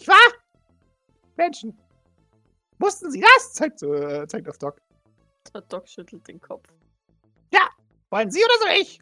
Ich 0.00 0.08
war 0.08 0.16
Menschen. 1.36 1.78
Wussten 2.78 3.10
Sie 3.10 3.20
das? 3.20 3.52
Zeigt, 3.52 3.82
äh, 3.82 4.26
zeigt 4.26 4.48
auf 4.48 4.58
Doc. 4.58 4.80
Der 5.54 5.60
Doc 5.62 5.88
schüttelt 5.88 6.26
den 6.26 6.40
Kopf. 6.40 6.72
Wollen 8.10 8.30
Sie 8.30 8.40
oder 8.44 8.58
soll 8.58 8.80
ich? 8.80 9.00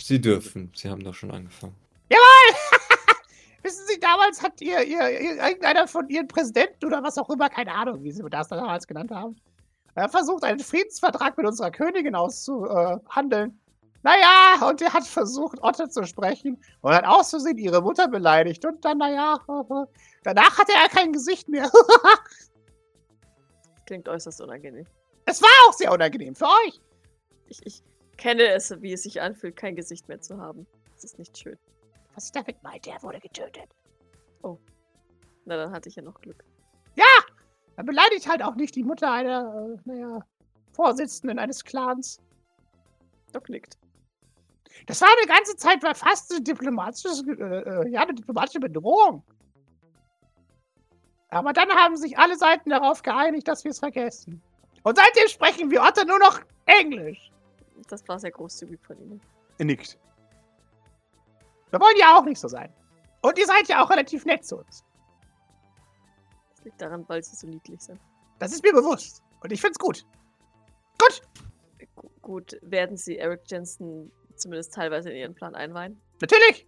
Sie 0.00 0.20
dürfen. 0.20 0.70
Sie 0.74 0.88
haben 0.88 1.02
doch 1.02 1.14
schon 1.14 1.32
angefangen. 1.32 1.74
Wissen 3.62 3.84
Sie, 3.88 3.98
damals 3.98 4.40
hat 4.40 4.60
ihr, 4.60 4.84
ihr, 4.84 5.10
ihr 5.10 5.42
irgendeiner 5.42 5.88
von 5.88 6.08
Ihren 6.08 6.28
Präsidenten 6.28 6.86
oder 6.86 7.02
was 7.02 7.18
auch 7.18 7.28
immer, 7.28 7.50
keine 7.50 7.72
Ahnung, 7.74 8.04
wie 8.04 8.12
Sie 8.12 8.22
das 8.30 8.48
damals 8.48 8.86
genannt 8.86 9.10
haben, 9.10 9.36
äh, 9.96 10.08
versucht, 10.08 10.44
einen 10.44 10.60
Friedensvertrag 10.60 11.36
mit 11.36 11.46
unserer 11.46 11.72
Königin 11.72 12.14
auszuhandeln. 12.14 13.60
Naja, 14.02 14.66
und 14.68 14.80
er 14.80 14.92
hat 14.92 15.06
versucht, 15.06 15.62
Otte 15.62 15.88
zu 15.88 16.04
sprechen 16.04 16.62
und 16.80 16.92
hat 16.92 17.04
aus 17.04 17.30
Versehen 17.30 17.58
ihre 17.58 17.82
Mutter 17.82 18.08
beleidigt. 18.08 18.64
Und 18.64 18.84
dann, 18.84 18.98
naja, 18.98 19.38
danach 20.22 20.58
hatte 20.58 20.72
er 20.72 20.88
kein 20.88 21.12
Gesicht 21.12 21.48
mehr. 21.48 21.70
Klingt 23.86 24.08
äußerst 24.08 24.40
unangenehm. 24.40 24.86
Es 25.26 25.42
war 25.42 25.50
auch 25.68 25.72
sehr 25.72 25.92
unangenehm 25.92 26.34
für 26.34 26.46
euch. 26.46 26.80
Ich, 27.46 27.64
ich 27.66 27.82
kenne 28.16 28.48
es, 28.48 28.70
wie 28.80 28.92
es 28.92 29.02
sich 29.02 29.20
anfühlt, 29.20 29.56
kein 29.56 29.76
Gesicht 29.76 30.08
mehr 30.08 30.20
zu 30.20 30.38
haben. 30.38 30.66
Das 30.94 31.04
ist 31.04 31.18
nicht 31.18 31.36
schön. 31.36 31.58
Was 32.14 32.26
ich 32.26 32.32
damit 32.32 32.62
meinte, 32.62 32.90
er 32.90 33.02
wurde 33.02 33.20
getötet. 33.20 33.68
Na, 35.44 35.56
dann 35.56 35.72
hatte 35.72 35.88
ich 35.88 35.96
ja 35.96 36.02
noch 36.02 36.20
Glück. 36.20 36.44
Er 37.78 37.84
beleidigt 37.84 38.28
halt 38.28 38.42
auch 38.42 38.56
nicht 38.56 38.74
die 38.74 38.82
Mutter 38.82 39.10
einer, 39.10 39.78
äh, 39.86 39.88
naja, 39.88 40.18
Vorsitzenden 40.72 41.38
eines 41.38 41.62
Clans. 41.62 42.20
Doc 43.32 43.48
nickt. 43.48 43.78
Das 44.86 45.00
war 45.00 45.08
eine 45.16 45.26
ganze 45.26 45.56
Zeit 45.56 45.82
war 45.82 45.94
fast 45.94 46.30
eine 46.32 46.42
diplomatische, 46.42 47.08
äh, 47.08 47.86
äh, 47.86 47.88
ja, 47.90 48.02
eine 48.02 48.14
diplomatische 48.14 48.60
Bedrohung. 48.60 49.22
Aber 51.30 51.52
dann 51.52 51.68
haben 51.70 51.96
sich 51.96 52.18
alle 52.18 52.36
Seiten 52.36 52.70
darauf 52.70 53.02
geeinigt, 53.02 53.46
dass 53.48 53.64
wir 53.64 53.70
es 53.70 53.78
vergessen. 53.78 54.40
Und 54.82 54.96
seitdem 54.96 55.28
sprechen 55.28 55.70
wir 55.70 55.82
Otter 55.82 56.04
nur 56.06 56.18
noch 56.18 56.40
Englisch. 56.66 57.30
Das 57.88 58.06
war 58.08 58.18
sehr 58.18 58.30
großzügig 58.30 58.80
von 58.80 58.98
Ihnen. 58.98 59.20
Er 59.58 59.66
nickt. 59.66 59.98
Wir 61.70 61.80
wollen 61.80 61.96
ja 61.98 62.16
auch 62.16 62.24
nicht 62.24 62.40
so 62.40 62.48
sein. 62.48 62.72
Und 63.20 63.36
ihr 63.38 63.46
seid 63.46 63.68
ja 63.68 63.84
auch 63.84 63.90
relativ 63.90 64.24
nett 64.24 64.46
zu 64.46 64.56
uns. 64.58 64.84
Das 66.54 66.64
liegt 66.64 66.80
daran, 66.80 67.04
weil 67.08 67.22
Sie 67.22 67.36
so 67.36 67.46
niedlich 67.46 67.80
sind. 67.82 68.00
Das 68.38 68.52
ist 68.52 68.62
mir 68.62 68.72
bewusst. 68.72 69.22
Und 69.40 69.52
ich 69.52 69.60
find's 69.60 69.78
gut. 69.78 70.06
Gut, 70.98 71.22
Gu- 71.94 72.08
Gut, 72.22 72.58
werden 72.62 72.96
Sie 72.96 73.18
Eric 73.18 73.42
Jensen 73.50 74.10
zumindest 74.40 74.74
teilweise 74.74 75.10
in 75.10 75.16
Ihren 75.16 75.34
Plan 75.34 75.54
einweihen? 75.54 76.00
natürlich. 76.20 76.66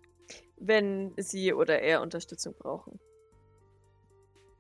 Wenn 0.56 1.14
Sie 1.16 1.54
oder 1.54 1.80
er 1.80 2.02
Unterstützung 2.02 2.54
brauchen, 2.54 3.00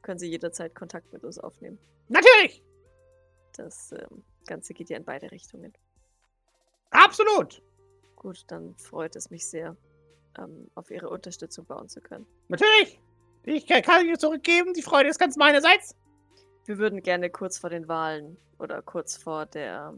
können 0.02 0.18
Sie 0.18 0.28
jederzeit 0.28 0.74
Kontakt 0.74 1.12
mit 1.12 1.24
uns 1.24 1.38
aufnehmen. 1.38 1.78
Natürlich. 2.08 2.64
Das 3.56 3.92
ähm, 3.92 4.24
Ganze 4.46 4.72
geht 4.72 4.88
ja 4.88 4.96
in 4.96 5.04
beide 5.04 5.30
Richtungen. 5.30 5.72
Absolut. 6.90 7.62
Gut, 8.16 8.44
dann 8.48 8.74
freut 8.76 9.14
es 9.14 9.30
mich 9.30 9.46
sehr, 9.46 9.76
ähm, 10.38 10.70
auf 10.74 10.90
Ihre 10.90 11.10
Unterstützung 11.10 11.66
bauen 11.66 11.88
zu 11.88 12.00
können. 12.00 12.26
Natürlich. 12.48 13.00
Ich 13.44 13.66
kann 13.66 14.06
dir 14.06 14.18
zurückgeben. 14.18 14.74
Die 14.74 14.82
Freude 14.82 15.08
ist 15.08 15.18
ganz 15.18 15.36
meinerseits. 15.36 15.96
Wir 16.66 16.78
würden 16.78 17.02
gerne 17.02 17.30
kurz 17.30 17.58
vor 17.58 17.70
den 17.70 17.88
Wahlen 17.88 18.36
oder 18.58 18.82
kurz 18.82 19.16
vor 19.16 19.46
der 19.46 19.94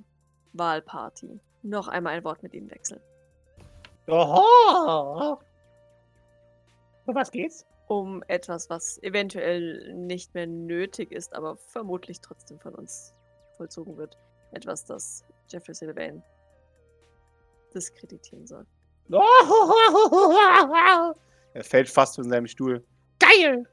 Wahlparty 0.52 1.40
noch 1.62 1.88
einmal 1.88 2.14
ein 2.14 2.24
Wort 2.24 2.42
mit 2.42 2.54
Ihnen 2.54 2.70
wechseln. 2.70 3.00
Oho. 4.08 5.38
Um 7.06 7.14
was 7.14 7.30
geht's? 7.30 7.66
Um 7.88 8.22
etwas, 8.28 8.70
was 8.70 9.02
eventuell 9.02 9.92
nicht 9.94 10.34
mehr 10.34 10.46
nötig 10.46 11.12
ist, 11.12 11.34
aber 11.34 11.56
vermutlich 11.56 12.20
trotzdem 12.20 12.58
von 12.58 12.74
uns 12.74 13.14
vollzogen 13.56 13.96
wird. 13.96 14.16
Etwas, 14.52 14.84
das 14.84 15.24
Jeffrey 15.48 15.74
Sylvain 15.74 16.22
diskreditieren 17.74 18.46
soll. 18.46 18.66
Er 21.54 21.64
fällt 21.64 21.88
fast 21.88 22.14
von 22.16 22.28
seinem 22.28 22.46
Stuhl. 22.46 22.84
Geil! 23.18 23.66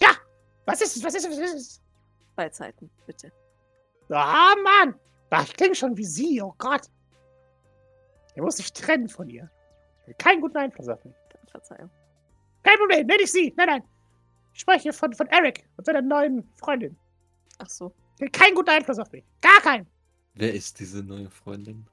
Ja! 0.00 0.10
Was 0.66 0.80
ist 0.80 0.96
es? 0.96 1.04
Was 1.04 1.14
ist 1.14 1.26
es? 1.26 1.30
Was 1.30 1.38
ist 1.38 1.54
es? 1.54 1.82
Bei 2.34 2.48
Zeiten, 2.48 2.90
bitte. 3.06 3.30
Ah, 4.10 4.54
Mann! 4.62 4.98
Das 5.30 5.52
klingt 5.52 5.76
schon 5.76 5.96
wie 5.96 6.04
sie, 6.04 6.42
oh 6.42 6.54
Gott. 6.58 6.82
Er 8.34 8.42
muss 8.42 8.56
sich 8.56 8.72
trennen 8.72 9.08
von 9.08 9.28
ihr. 9.28 9.50
Keinen 10.18 10.40
guten 10.40 10.56
Einfluss 10.56 10.88
auf 10.88 11.04
mich. 11.04 11.14
Verzeihung. 11.50 11.90
Kein 12.62 12.78
Problem, 12.78 13.06
nenn 13.06 13.20
ich 13.20 13.30
sie. 13.30 13.54
Nein, 13.56 13.68
nein. 13.68 13.82
Ich 14.52 14.60
spreche 14.60 14.92
von, 14.92 15.12
von 15.12 15.26
Eric 15.28 15.68
und 15.76 15.84
seiner 15.84 16.02
neuen 16.02 16.48
Freundin. 16.56 16.96
Ach 17.58 17.68
so. 17.68 17.94
Keinen 18.32 18.54
guten 18.54 18.70
Einfluss 18.70 18.98
auf 18.98 19.10
mich. 19.12 19.24
Gar 19.40 19.60
keinen. 19.60 19.86
Wer 20.34 20.52
ist 20.52 20.80
diese 20.80 21.02
neue 21.02 21.30
Freundin? 21.30 21.86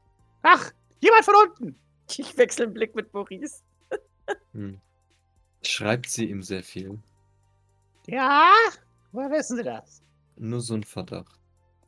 Ach, 0.43 0.71
jemand 0.99 1.25
von 1.25 1.35
unten. 1.35 1.75
Ich 2.09 2.37
wechsle 2.37 2.67
den 2.67 2.73
Blick 2.73 2.95
mit 2.95 3.13
Maurice. 3.13 3.63
Hm. 4.53 4.79
Schreibt 5.63 6.09
sie 6.09 6.29
ihm 6.29 6.41
sehr 6.41 6.63
viel? 6.63 6.99
Ja? 8.07 8.51
Woher 9.11 9.29
wissen 9.29 9.57
Sie 9.57 9.63
das? 9.63 10.01
Nur 10.37 10.61
so 10.61 10.73
ein 10.73 10.83
Verdacht. 10.83 11.39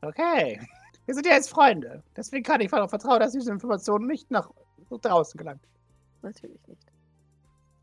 Okay. 0.01 0.59
Wir 1.05 1.13
sind 1.13 1.25
ja 1.25 1.33
jetzt 1.33 1.49
Freunde. 1.49 2.03
Deswegen 2.15 2.43
kann 2.43 2.61
ich 2.61 2.71
darauf 2.71 2.89
vertrauen, 2.89 3.19
dass 3.19 3.33
diese 3.33 3.51
Information 3.51 4.07
nicht 4.07 4.31
nach 4.31 4.49
draußen 4.89 5.37
gelangt. 5.37 5.63
Natürlich 6.21 6.65
nicht. 6.67 6.85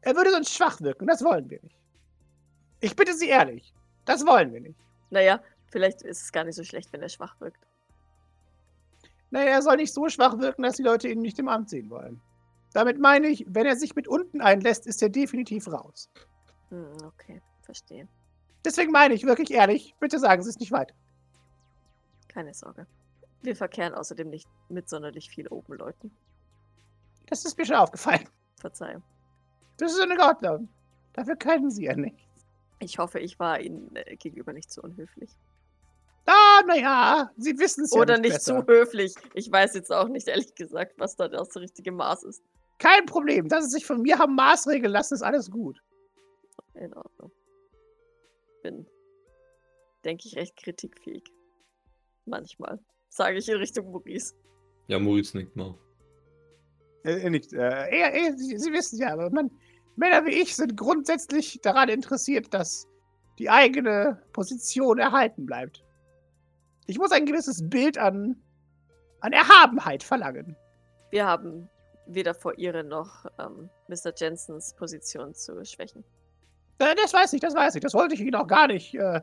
Er 0.03 0.17
würde 0.17 0.31
sonst 0.31 0.55
schwach 0.55 0.81
wirken. 0.81 1.07
Das 1.07 1.23
wollen 1.23 1.51
wir 1.51 1.61
nicht. 1.63 1.77
Ich 2.81 2.97
bitte 2.97 3.13
Sie 3.15 3.29
ehrlich. 3.29 3.75
Das 4.07 4.27
wollen 4.27 4.53
wir 4.53 4.61
nicht. 4.61 4.81
Naja, 5.11 5.43
vielleicht 5.71 6.03
ist 6.03 6.23
es 6.23 6.33
gar 6.33 6.45
nicht 6.45 6.57
so 6.57 6.65
schlecht, 6.65 6.93
wenn 6.93 7.03
er 7.03 7.09
schwach 7.09 7.39
wirkt. 7.41 7.67
Naja, 9.31 9.51
er 9.51 9.63
soll 9.63 9.77
nicht 9.77 9.93
so 9.93 10.09
schwach 10.09 10.39
wirken, 10.39 10.63
dass 10.63 10.77
die 10.77 10.83
Leute 10.83 11.09
ihn 11.09 11.21
nicht 11.21 11.39
im 11.39 11.49
Amt 11.49 11.69
sehen 11.69 11.91
wollen. 11.91 12.21
Damit 12.73 12.99
meine 12.99 13.29
ich, 13.29 13.45
wenn 13.49 13.67
er 13.67 13.77
sich 13.77 13.95
mit 13.95 14.09
unten 14.09 14.41
einlässt, 14.41 14.87
ist 14.87 15.03
er 15.03 15.09
definitiv 15.09 15.69
raus. 15.69 16.09
Hm, 16.71 16.97
okay, 17.05 17.43
verstehe. 17.63 18.09
Deswegen 18.65 18.93
meine 18.93 19.15
ich 19.15 19.25
wirklich 19.25 19.51
ehrlich, 19.51 19.95
bitte 20.01 20.19
sagen 20.19 20.43
Sie 20.43 20.51
es 20.51 20.59
nicht 20.59 20.73
weiter. 20.73 20.95
Keine 22.29 22.55
Sorge. 22.55 22.87
Wir 23.43 23.57
verkehren 23.57 23.95
außerdem 23.95 24.29
nicht 24.29 24.49
mit 24.69 24.89
sonderlich 24.89 25.31
viel 25.31 25.49
oben 25.49 25.75
Leuten. 25.75 26.11
Das 27.27 27.45
ist 27.45 27.57
mir 27.57 27.65
schon 27.65 27.77
aufgefallen. 27.77 28.29
Verzeihung. 28.61 29.03
Das 29.79 29.93
ist 29.93 30.05
in 30.05 30.21
Ordnung. 30.21 30.69
Dafür 31.15 31.37
können 31.37 31.71
Sie 31.71 31.85
ja 31.85 31.97
nicht. 31.97 32.29
Ich 32.81 32.99
hoffe, 32.99 33.19
ich 33.21 33.39
war 33.39 33.61
Ihnen 33.61 33.95
äh, 33.95 34.17
gegenüber 34.17 34.53
nicht 34.53 34.71
zu 34.71 34.83
unhöflich. 34.83 35.31
Ah, 36.27 36.63
naja, 36.67 37.31
Sie 37.37 37.59
wissen 37.59 37.85
es 37.85 37.93
ja 37.95 38.01
Oder 38.01 38.19
nicht 38.19 38.33
nicht 38.33 38.43
zu 38.43 38.67
höflich. 38.67 39.15
Ich 39.35 39.51
weiß 39.51 39.75
jetzt 39.75 39.91
auch 39.91 40.09
nicht, 40.09 40.29
ehrlich 40.29 40.55
gesagt, 40.55 40.95
was 40.99 41.17
da 41.17 41.29
das 41.29 41.57
richtige 41.57 41.93
Maß 41.93 42.25
ist. 42.25 42.43
Kein 42.79 43.07
Problem. 43.07 43.49
Dass 43.49 43.65
Sie 43.65 43.71
sich 43.71 43.87
von 43.87 44.03
mir 44.03 44.19
haben 44.19 44.35
maßregeln 44.35 44.93
lassen, 44.93 45.15
ist 45.15 45.23
alles 45.23 45.51
gut. 45.51 45.81
In 46.75 46.95
Ordnung. 46.95 47.33
Bin, 48.63 48.87
denke 50.05 50.27
ich, 50.27 50.37
recht 50.37 50.57
kritikfähig. 50.57 51.25
Manchmal. 52.27 52.79
Sage 53.11 53.39
ich 53.39 53.49
in 53.49 53.57
Richtung 53.57 53.91
Maurice. 53.91 54.35
Ja, 54.87 54.99
Moritz 54.99 55.35
nickt 55.35 55.55
mal. 55.57 55.75
Äh, 57.05 57.29
nicht, 57.29 57.53
äh, 57.53 57.59
eher, 57.59 58.13
eher, 58.13 58.37
Sie, 58.37 58.57
Sie 58.57 58.73
wissen 58.73 58.99
ja, 58.99 59.13
aber 59.13 59.31
man, 59.31 59.51
Männer 59.97 60.25
wie 60.25 60.31
ich 60.31 60.57
sind 60.57 60.77
grundsätzlich 60.77 61.61
daran 61.63 61.89
interessiert, 61.89 62.53
dass 62.55 62.87
die 63.39 63.51
eigene 63.51 64.23
Position 64.33 64.99
erhalten 64.99 65.47
bleibt. 65.47 65.85
Ich 66.87 66.99
muss 66.99 67.13
ein 67.13 67.27
gewisses 67.27 67.69
Bild 67.69 67.99
an, 67.99 68.37
an 69.21 69.33
Erhabenheit 69.33 70.03
verlangen. 70.03 70.57
Wir 71.11 71.27
haben 71.27 71.69
weder 72.07 72.35
vor, 72.35 72.57
Ihre 72.59 72.85
noch 72.85 73.27
ähm, 73.39 73.71
Mr. 73.89 74.13
Jensens 74.17 74.75
Position 74.75 75.35
zu 75.35 75.65
schwächen. 75.65 76.05
Äh, 76.79 76.95
das 76.97 77.13
weiß 77.13 77.33
ich, 77.33 77.41
das 77.41 77.55
weiß 77.55 77.75
ich. 77.75 77.81
Das 77.81 77.95
wollte 77.95 78.15
ich 78.15 78.21
Ihnen 78.21 78.35
auch 78.35 78.47
gar 78.47 78.67
nicht, 78.67 78.95
äh, 78.95 79.21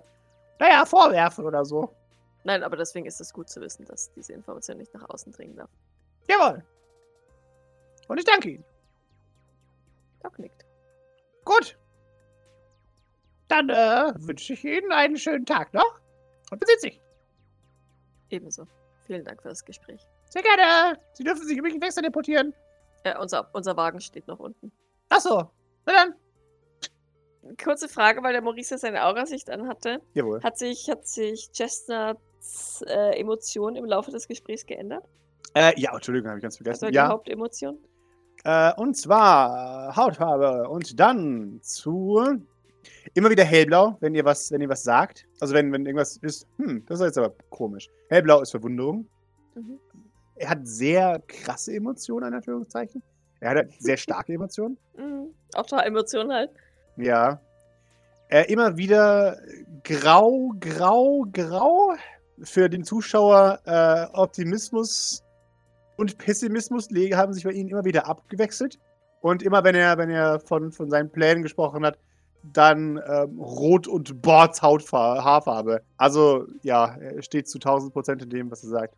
naja, 0.60 0.86
vorwerfen 0.86 1.46
oder 1.46 1.64
so. 1.66 1.94
Nein, 2.48 2.64
aber 2.64 2.78
deswegen 2.78 3.06
ist 3.06 3.20
es 3.20 3.34
gut 3.34 3.50
zu 3.50 3.60
wissen, 3.60 3.84
dass 3.84 4.14
diese 4.14 4.32
Information 4.32 4.78
nicht 4.78 4.94
nach 4.94 5.10
außen 5.10 5.34
dringen 5.34 5.58
darf. 5.58 5.70
Jawohl. 6.30 6.64
Und 8.08 8.18
ich 8.20 8.24
danke 8.24 8.52
Ihnen. 8.52 8.64
Doc 10.24 10.40
nickt. 10.40 10.66
Gut. 11.44 11.78
Dann 13.50 13.70
äh, 13.70 14.14
wünsche 14.16 14.54
ich 14.54 14.64
Ihnen 14.64 14.94
einen 14.94 15.18
schönen 15.18 15.46
Tag 15.46 15.74
noch. 15.74 16.00
Und 16.50 16.62
besitzt 16.62 16.84
sich. 16.84 17.02
Ebenso. 18.30 18.66
Vielen 19.06 19.26
Dank 19.26 19.42
für 19.42 19.50
das 19.50 19.66
Gespräch. 19.66 20.08
Sehr 20.30 20.42
gerne. 20.42 20.98
Sie 21.16 21.26
dürfen 21.26 21.46
sich 21.46 21.58
übrigens 21.58 21.82
Wechsel 21.82 22.04
deportieren. 22.04 22.54
Äh, 23.04 23.18
unser, 23.18 23.54
unser 23.54 23.76
Wagen 23.76 24.00
steht 24.00 24.30
noch 24.30 24.40
unten. 24.40 24.72
Achso. 25.10 25.52
Na 25.86 25.94
dann. 25.94 27.58
Kurze 27.62 27.90
Frage, 27.90 28.24
weil 28.24 28.32
der 28.32 28.42
Maurice 28.42 28.76
ja 28.76 28.78
seine 28.78 29.04
Aurasicht 29.04 29.50
anhatte. 29.50 30.02
Jawohl. 30.14 30.42
Hat 30.44 30.58
sich, 30.58 30.90
hat 30.90 31.06
sich 31.06 31.52
Chestnuts 31.52 32.22
äh, 32.88 33.20
Emotion 33.20 33.76
im 33.76 33.86
Laufe 33.86 34.12
des 34.12 34.28
Gesprächs 34.28 34.66
geändert? 34.66 35.04
Äh, 35.54 35.80
ja, 35.80 35.94
Entschuldigung, 35.94 36.30
habe 36.30 36.40
ich 36.40 36.44
ganz 36.44 36.58
vergessen. 36.58 36.86
Also 36.86 36.92
die 36.92 36.96
ja, 36.96 37.08
Hauptemotion? 37.08 37.78
Äh, 38.44 38.74
und 38.76 38.96
zwar 38.96 39.90
äh, 39.90 39.96
Hautfarbe 39.96 40.70
und 40.70 41.00
dann 41.00 41.60
zu 41.62 42.22
immer 43.14 43.30
wieder 43.30 43.44
hellblau, 43.44 43.98
wenn 44.00 44.16
ihr 44.16 44.26
was, 44.26 44.52
wenn 44.52 44.62
ihr 44.62 44.70
was 44.70 44.84
sagt. 44.84 45.26
Also 45.40 45.54
wenn, 45.54 45.72
wenn 45.72 45.86
irgendwas 45.86 46.18
ist, 46.18 46.48
hm, 46.58 46.86
das 46.86 47.00
ist 47.00 47.06
jetzt 47.06 47.18
aber 47.18 47.34
komisch. 47.50 47.90
Hellblau 48.10 48.42
ist 48.42 48.52
Verwunderung. 48.52 49.08
Mhm. 49.56 49.80
Er 50.36 50.50
hat 50.50 50.68
sehr 50.68 51.22
krasse 51.28 51.74
Emotionen, 51.74 52.28
in 52.28 52.34
Anführungszeichen. 52.36 53.02
Er 53.40 53.52
hat 53.52 53.68
sehr 53.80 53.98
starke 53.98 54.34
Emotionen. 54.34 54.78
Mhm. 54.96 55.34
Auch 55.56 55.66
da 55.66 55.82
Emotionen 55.82 56.32
halt. 56.32 56.52
Ja. 56.98 57.42
Äh, 58.30 58.52
immer 58.52 58.78
wieder 58.78 59.38
grau, 59.84 60.54
grau, 60.60 61.26
grau. 61.32 61.96
Für 62.44 62.70
den 62.70 62.84
Zuschauer 62.84 63.60
äh, 63.66 64.06
Optimismus 64.14 65.24
und 65.98 66.18
Pessimismus 66.18 66.90
haben 67.14 67.34
sich 67.34 67.44
bei 67.44 67.52
ihnen 67.52 67.70
immer 67.70 67.86
wieder 67.86 68.08
abgewechselt. 68.08 68.80
Und 69.22 69.42
immer 69.42 69.64
wenn 69.64 69.76
er, 69.76 69.98
wenn 69.98 70.10
er 70.10 70.40
von, 70.40 70.72
von 70.72 70.90
seinen 70.90 71.12
Plänen 71.12 71.42
gesprochen 71.42 71.86
hat, 71.86 71.98
dann 72.44 73.02
ähm, 73.08 73.40
Rot- 73.40 73.88
und 73.88 74.22
Bords-Haarfarbe. 74.22 75.82
Also 75.98 76.46
ja, 76.62 76.96
er 76.96 77.22
steht 77.22 77.50
zu 77.50 77.58
1000 77.58 77.92
Prozent 77.92 78.22
in 78.22 78.30
dem, 78.30 78.52
was 78.52 78.64
er 78.64 78.70
sagt. 78.70 78.96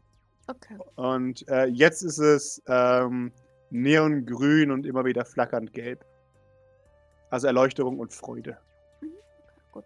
Okay. 0.48 0.78
Und 0.96 1.48
äh, 1.48 1.66
jetzt 1.66 2.02
ist 2.02 2.18
es 2.18 2.62
ähm, 2.68 3.32
neongrün 3.70 4.72
und 4.72 4.86
immer 4.86 5.06
wieder 5.06 5.26
flackernd 5.26 5.74
gelb. 5.74 6.04
Also 7.30 7.48
Erleuchterung 7.48 8.00
und 8.00 8.14
Freude. 8.14 8.58
Gut. 9.72 9.86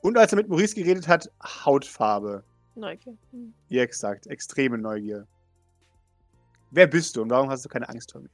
Und 0.00 0.16
als 0.16 0.32
er 0.32 0.36
mit 0.36 0.48
Maurice 0.48 0.74
geredet 0.74 1.08
hat, 1.08 1.30
Hautfarbe. 1.42 2.44
Neugier. 2.76 3.16
Mhm. 3.32 3.54
Ja, 3.68 3.82
exakt. 3.82 4.26
Extreme 4.26 4.78
Neugier. 4.78 5.26
Wer 6.70 6.86
bist 6.86 7.16
du 7.16 7.22
und 7.22 7.30
warum 7.30 7.48
hast 7.50 7.64
du 7.64 7.68
keine 7.68 7.88
Angst 7.88 8.12
vor 8.12 8.20
mir? 8.20 8.30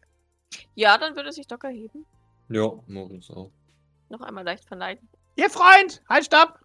Ja, 0.75 0.97
dann 0.99 1.15
würde 1.15 1.33
sich 1.33 1.47
Doc 1.47 1.65
erheben. 1.65 2.07
Ja, 2.49 2.71
Moritz 2.87 3.31
auch. 3.31 3.53
Noch 4.09 4.23
einmal 4.23 4.45
leicht 4.45 4.65
verneigen. 4.65 5.09
Ihr 5.37 5.51
Freund, 5.51 6.03
halt, 6.09 6.25
stopp. 6.25 6.59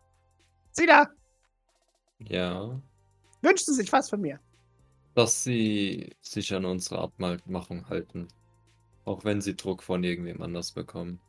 Sie 0.72 0.86
da. 0.86 1.08
Ja. 2.20 2.82
Wünschen 3.42 3.74
Sie 3.74 3.82
sich 3.82 3.92
was 3.92 4.10
von 4.10 4.22
mir? 4.22 4.40
Dass 5.14 5.44
sie 5.44 6.16
sich 6.22 6.54
an 6.54 6.66
unsere 6.66 7.00
Abmachung 7.00 7.88
halten. 7.88 8.28
Auch 9.06 9.24
wenn 9.24 9.40
sie 9.40 9.56
Druck 9.56 9.84
von 9.84 10.04
irgendwem 10.04 10.42
anders 10.42 10.72
bekommen. 10.72 11.20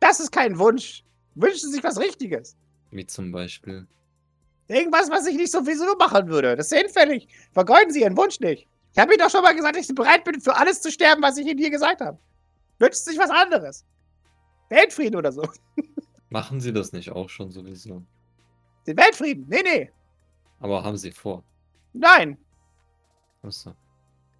Das 0.00 0.18
ist 0.18 0.32
kein 0.32 0.58
Wunsch. 0.58 1.04
Wünschen 1.34 1.68
Sie 1.68 1.76
sich 1.76 1.84
was 1.84 1.98
Richtiges. 1.98 2.56
Wie 2.90 3.06
zum 3.06 3.30
Beispiel. 3.30 3.86
Irgendwas, 4.70 5.10
was 5.10 5.26
ich 5.26 5.36
nicht 5.36 5.50
sowieso 5.50 5.96
machen 5.96 6.28
würde. 6.28 6.54
Das 6.56 6.70
ist 6.70 6.78
hinfällig. 6.78 7.26
Vergeuden 7.52 7.92
Sie 7.92 8.02
Ihren 8.02 8.16
Wunsch 8.16 8.38
nicht. 8.38 8.68
Ich 8.92 8.98
habe 8.98 9.12
Ihnen 9.12 9.20
doch 9.20 9.30
schon 9.30 9.42
mal 9.42 9.54
gesagt, 9.54 9.76
dass 9.76 9.88
ich 9.88 9.94
bereit 9.94 10.22
bin, 10.22 10.40
für 10.40 10.56
alles 10.56 10.80
zu 10.80 10.92
sterben, 10.92 11.20
was 11.22 11.36
ich 11.38 11.46
Ihnen 11.46 11.58
hier 11.58 11.70
gesagt 11.70 12.00
habe. 12.00 12.16
Wünschen 12.78 13.02
Sie 13.02 13.10
sich 13.10 13.18
was 13.18 13.30
anderes. 13.30 13.84
Weltfrieden 14.68 15.16
oder 15.16 15.32
so. 15.32 15.42
Machen 16.30 16.60
sie 16.60 16.72
das 16.72 16.92
nicht 16.92 17.10
auch 17.10 17.28
schon 17.28 17.50
sowieso. 17.50 18.04
Den 18.86 18.96
Weltfrieden. 18.96 19.44
Nee, 19.48 19.62
nee. 19.64 19.90
Aber 20.60 20.84
haben 20.84 20.96
sie 20.96 21.10
vor. 21.10 21.42
Nein. 21.92 22.38
Achso. 23.42 23.74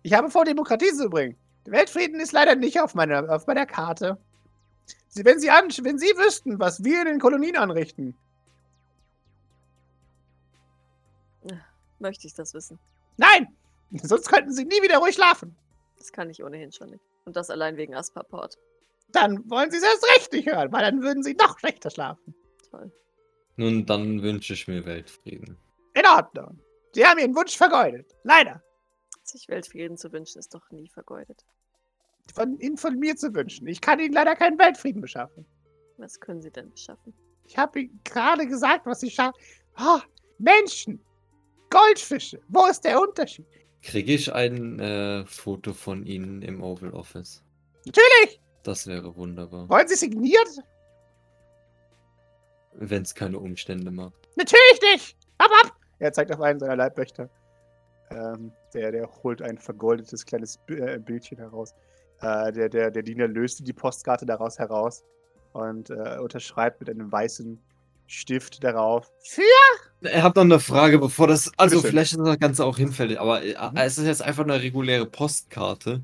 Ich 0.02 0.12
habe 0.12 0.30
vor, 0.30 0.44
Demokratie 0.44 0.92
zu 0.92 1.10
bringen. 1.10 1.36
Der 1.66 1.72
Weltfrieden 1.72 2.20
ist 2.20 2.30
leider 2.30 2.54
nicht 2.54 2.80
auf 2.80 2.94
meiner, 2.94 3.28
auf 3.28 3.48
meiner 3.48 3.66
Karte. 3.66 4.16
Sie, 5.08 5.24
wenn, 5.24 5.40
Sie 5.40 5.50
an, 5.50 5.68
wenn 5.82 5.98
Sie 5.98 6.06
wüssten, 6.16 6.60
was 6.60 6.84
wir 6.84 7.00
in 7.00 7.08
den 7.08 7.20
Kolonien 7.20 7.56
anrichten. 7.56 8.14
Möchte 12.00 12.26
ich 12.26 12.34
das 12.34 12.54
wissen. 12.54 12.78
Nein! 13.16 13.56
Sonst 14.02 14.28
könnten 14.28 14.52
Sie 14.52 14.64
nie 14.64 14.82
wieder 14.82 14.98
ruhig 14.98 15.14
schlafen. 15.14 15.56
Das 15.98 16.12
kann 16.12 16.30
ich 16.30 16.42
ohnehin 16.42 16.72
schon 16.72 16.90
nicht. 16.90 17.04
Und 17.24 17.36
das 17.36 17.50
allein 17.50 17.76
wegen 17.76 17.94
Asperport. 17.94 18.56
Dann 19.12 19.48
wollen 19.50 19.70
Sie 19.70 19.76
es 19.76 19.82
erst 19.82 20.04
recht 20.16 20.32
nicht 20.32 20.48
hören, 20.48 20.72
weil 20.72 20.82
dann 20.82 21.02
würden 21.02 21.22
Sie 21.22 21.34
noch 21.34 21.58
schlechter 21.58 21.90
schlafen. 21.90 22.34
Toll. 22.70 22.90
Nun, 23.56 23.84
dann 23.84 24.22
wünsche 24.22 24.54
ich 24.54 24.66
mir 24.68 24.84
Weltfrieden. 24.86 25.58
In 25.94 26.06
Ordnung. 26.06 26.58
Sie 26.94 27.04
haben 27.04 27.18
Ihren 27.18 27.34
Wunsch 27.34 27.56
vergeudet. 27.56 28.16
Leider. 28.24 28.62
Sich 29.22 29.48
Weltfrieden 29.48 29.96
zu 29.96 30.12
wünschen, 30.12 30.38
ist 30.38 30.54
doch 30.54 30.70
nie 30.70 30.88
vergeudet. 30.88 31.44
Von 32.34 32.58
Ihnen 32.60 32.76
von 32.76 32.98
mir 32.98 33.16
zu 33.16 33.34
wünschen. 33.34 33.66
Ich 33.66 33.80
kann 33.80 34.00
Ihnen 34.00 34.14
leider 34.14 34.36
keinen 34.36 34.58
Weltfrieden 34.58 35.02
beschaffen. 35.02 35.44
Was 35.98 36.18
können 36.18 36.40
Sie 36.40 36.50
denn 36.50 36.70
beschaffen? 36.70 37.12
Ich 37.44 37.58
habe 37.58 37.80
Ihnen 37.80 38.00
gerade 38.04 38.46
gesagt, 38.46 38.86
was 38.86 39.02
ich 39.02 39.14
schaffe. 39.14 39.38
Oh, 39.78 40.00
Menschen. 40.38 41.04
Goldfische. 41.70 42.40
Wo 42.48 42.66
ist 42.66 42.84
der 42.84 43.00
Unterschied? 43.00 43.46
Kriege 43.82 44.12
ich 44.12 44.32
ein 44.32 44.78
äh, 44.78 45.24
Foto 45.24 45.72
von 45.72 46.04
Ihnen 46.04 46.42
im 46.42 46.62
Oval 46.62 46.92
Office? 46.92 47.42
Natürlich. 47.86 48.40
Das 48.62 48.86
wäre 48.86 49.16
wunderbar. 49.16 49.68
Wollen 49.68 49.88
Sie 49.88 49.94
signiert? 49.94 50.48
Wenn 52.74 53.02
es 53.02 53.14
keine 53.14 53.38
Umstände 53.38 53.90
macht. 53.90 54.28
Natürlich 54.36 54.80
nicht. 54.92 55.16
Ab, 55.38 55.50
ab. 55.64 55.76
Er 55.98 56.12
zeigt 56.12 56.32
auf 56.32 56.40
einen 56.40 56.60
seiner 56.60 56.76
Leibwächter. 56.76 57.30
Ähm, 58.10 58.52
der, 58.74 58.92
der 58.92 59.08
holt 59.22 59.40
ein 59.40 59.56
vergoldetes 59.56 60.26
kleines 60.26 60.58
äh, 60.68 60.98
Bildchen 60.98 61.38
heraus. 61.38 61.74
Äh, 62.20 62.52
der, 62.52 62.68
der, 62.68 62.90
der 62.90 63.02
Diener 63.02 63.28
löst 63.28 63.66
die 63.66 63.72
Postkarte 63.72 64.26
daraus 64.26 64.58
heraus 64.58 65.04
und 65.52 65.90
äh, 65.90 66.18
unterschreibt 66.18 66.80
mit 66.80 66.90
einem 66.90 67.10
weißen 67.10 67.58
Stift 68.10 68.64
darauf. 68.64 69.08
Für? 69.22 69.42
Ich 70.00 70.16
habe 70.16 70.36
noch 70.40 70.44
eine 70.44 70.58
Frage, 70.58 70.98
bevor 70.98 71.28
das. 71.28 71.52
Also, 71.56 71.80
vielleicht 71.80 72.12
ist 72.12 72.18
das 72.18 72.38
Ganze 72.40 72.64
auch 72.64 72.76
hinfällig, 72.76 73.20
aber 73.20 73.40
äh, 73.44 73.54
Mhm. 73.54 73.76
es 73.76 73.98
ist 73.98 74.06
jetzt 74.06 74.22
einfach 74.22 74.42
eine 74.42 74.60
reguläre 74.60 75.06
Postkarte. 75.06 76.02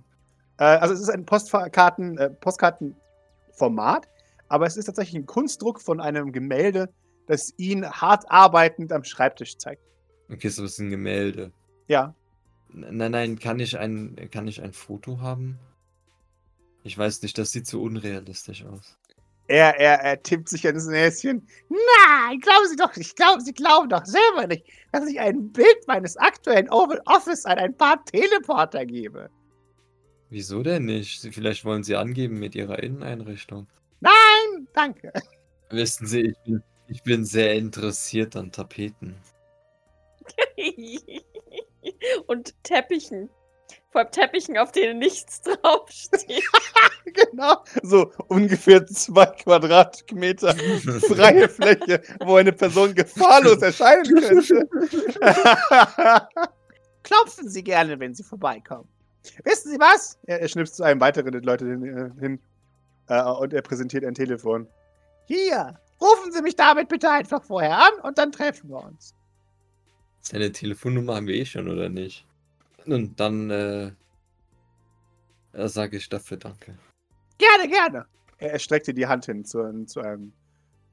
Äh, 0.59 0.65
also 0.65 0.95
es 0.95 1.01
ist 1.01 1.09
ein 1.09 1.25
Postkarten, 1.27 2.17
äh, 2.17 2.31
Postkartenformat, 2.31 4.09
aber 4.49 4.67
es 4.67 4.77
ist 4.77 4.85
tatsächlich 4.85 5.21
ein 5.21 5.27
Kunstdruck 5.27 5.81
von 5.81 6.01
einem 6.01 6.31
Gemälde, 6.31 6.89
das 7.27 7.53
ihn 7.57 7.85
hart 7.85 8.31
arbeitend 8.31 8.93
am 8.93 9.03
Schreibtisch 9.03 9.59
zeigt. 9.59 9.83
Okay, 10.31 10.49
so 10.49 10.63
ist 10.65 10.79
ein 10.79 10.91
Gemälde. 10.91 11.51
Ja, 11.89 12.15
Nein, 12.69 13.11
nein, 13.11 13.39
kann 13.39 13.59
ich 13.59 13.79
ein, 13.79 14.29
kann 14.31 14.47
ich 14.47 14.63
ein 14.63 14.73
Foto 14.73 15.21
haben? 15.21 15.59
Ich 16.85 16.97
weiß 16.97 17.23
nicht, 17.23 17.37
das 17.39 17.51
sieht 17.51 17.67
so 17.67 17.83
unrealistisch 17.83 18.65
aus. 18.65 18.97
Er, 19.49 19.79
er, 19.79 20.01
er 20.01 20.23
tippt 20.23 20.49
sich 20.49 20.67
ans 20.67 20.87
Näschen. 20.87 21.47
Nein, 21.69 22.41
glauben 22.41 22.69
Sie 22.69 22.77
doch 22.77 22.95
nicht. 22.97 23.17
Glauben, 23.17 23.41
Sie 23.41 23.53
glauben 23.53 23.89
doch 23.89 24.05
selber 24.05 24.47
nicht, 24.47 24.65
dass 24.93 25.07
ich 25.09 25.21
ein 25.21 25.53
Bild 25.53 25.87
meines 25.87 26.17
aktuellen 26.17 26.69
Oval 26.71 27.01
Office 27.07 27.45
an 27.45 27.59
ein 27.59 27.77
paar 27.77 28.05
Teleporter 28.05 28.85
gebe. 28.85 29.31
Wieso 30.31 30.63
denn 30.63 30.87
nicht? 30.87 31.23
Vielleicht 31.33 31.65
wollen 31.65 31.85
Sie 31.85 31.95
angeben 31.95 32.39
mit 32.39 32.55
Ihrer 32.55 32.83
Inneneinrichtung. 32.83 33.69
Nein, 34.01 34.69
danke. 34.73 35.13
Wissen 35.71 36.07
Sie, 36.07 36.21
ich 36.23 36.39
bin, 36.45 36.63
ich 36.89 37.03
bin 37.03 37.25
sehr 37.25 37.55
interessiert 37.55 38.35
an 38.37 38.51
Tapeten. 38.51 39.17
Und 42.27 42.55
Teppichen. 42.65 43.31
Vor 43.97 44.11
Teppichen, 44.11 44.59
auf 44.59 44.73
denen 44.73 44.99
nichts 44.99 45.41
draufsteht. 45.63 46.45
Genau. 47.07 47.65
So 47.83 48.13
ungefähr 48.29 48.85
zwei 48.85 49.25
Quadratmeter 49.25 50.55
freie 51.09 51.49
Fläche, 51.49 52.03
wo 52.23 52.37
eine 52.37 52.53
Person 52.53 52.95
gefahrlos 52.95 53.63
erscheinen 53.63 54.05
könnte. 54.05 54.69
Klopfen 57.05 57.49
Sie 57.49 57.65
gerne, 57.65 57.99
wenn 57.99 58.15
Sie 58.15 58.23
vorbeikommen. 58.23 58.87
Wissen 59.45 59.73
Sie 59.73 59.79
was? 59.79 60.19
er, 60.27 60.43
er 60.43 60.49
schnipst 60.49 60.77
zu 60.77 60.83
einem 60.83 61.01
weiteren 61.01 61.33
Leute 61.43 61.65
hin, 61.65 61.85
äh, 61.85 62.21
hin 62.21 62.39
äh, 63.09 63.23
und 63.23 63.55
er 63.55 63.63
präsentiert 63.63 64.05
ein 64.05 64.15
Telefon. 64.15 64.69
Hier, 65.27 65.81
rufen 66.03 66.33
Sie 66.33 66.43
mich 66.43 66.57
damit 66.57 66.89
bitte 66.89 67.09
einfach 67.09 67.43
vorher 67.43 67.79
an 67.79 68.01
und 68.03 68.19
dann 68.19 68.31
treffen 68.31 68.69
wir 68.69 68.85
uns. 68.85 69.15
Seine 70.21 70.53
Telefonnummer 70.53 71.15
haben 71.15 71.29
wir 71.29 71.37
eh 71.37 71.47
schon, 71.47 71.71
oder 71.71 71.89
nicht? 71.89 72.27
Und 72.87 73.19
dann, 73.19 73.51
äh, 73.51 73.93
äh 75.53 75.69
sage 75.69 75.97
ich 75.97 76.09
dafür 76.09 76.37
Danke. 76.37 76.79
Gerne, 77.39 77.69
gerne. 77.69 78.07
Er, 78.39 78.53
er 78.53 78.59
streckt 78.59 78.87
dir 78.87 78.95
die 78.95 79.07
Hand 79.07 79.27
hin 79.27 79.45
zu, 79.45 79.85
zu 79.87 80.01
einem 80.01 80.33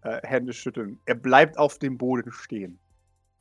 äh, 0.03 0.19
Händeschütteln. 0.23 0.99
Er 1.05 1.15
bleibt 1.15 1.57
auf 1.57 1.79
dem 1.79 1.97
Boden 1.97 2.31
stehen. 2.31 2.79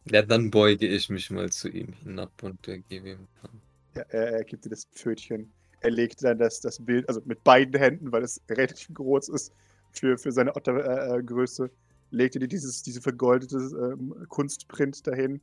Ja, 0.04 0.22
dann 0.22 0.50
beuge 0.50 0.86
ich 0.86 1.08
mich 1.10 1.30
mal 1.30 1.50
zu 1.50 1.68
ihm 1.68 1.92
hinab 2.02 2.30
und 2.42 2.66
äh, 2.68 2.78
gebe 2.88 3.10
ihm 3.10 3.28
Hand. 3.42 3.62
Ja, 3.94 4.02
er, 4.08 4.32
er 4.32 4.44
gibt 4.44 4.64
dir 4.64 4.70
das 4.70 4.84
Pfötchen. 4.86 5.50
Er 5.80 5.90
legt 5.90 6.22
dann 6.22 6.38
das, 6.38 6.60
das 6.60 6.78
Bild, 6.84 7.08
also 7.08 7.20
mit 7.24 7.42
beiden 7.44 7.78
Händen, 7.78 8.10
weil 8.12 8.22
es 8.22 8.40
relativ 8.48 8.92
groß 8.94 9.28
ist 9.30 9.52
für, 9.92 10.18
für 10.18 10.32
seine 10.32 10.54
Ottergröße, 10.54 11.70
legt 12.10 12.36
er 12.36 12.40
dir 12.40 12.48
dieses, 12.48 12.82
diese 12.82 13.00
vergoldete 13.00 13.56
ähm, 13.56 14.26
Kunstprint 14.28 15.06
dahin. 15.06 15.40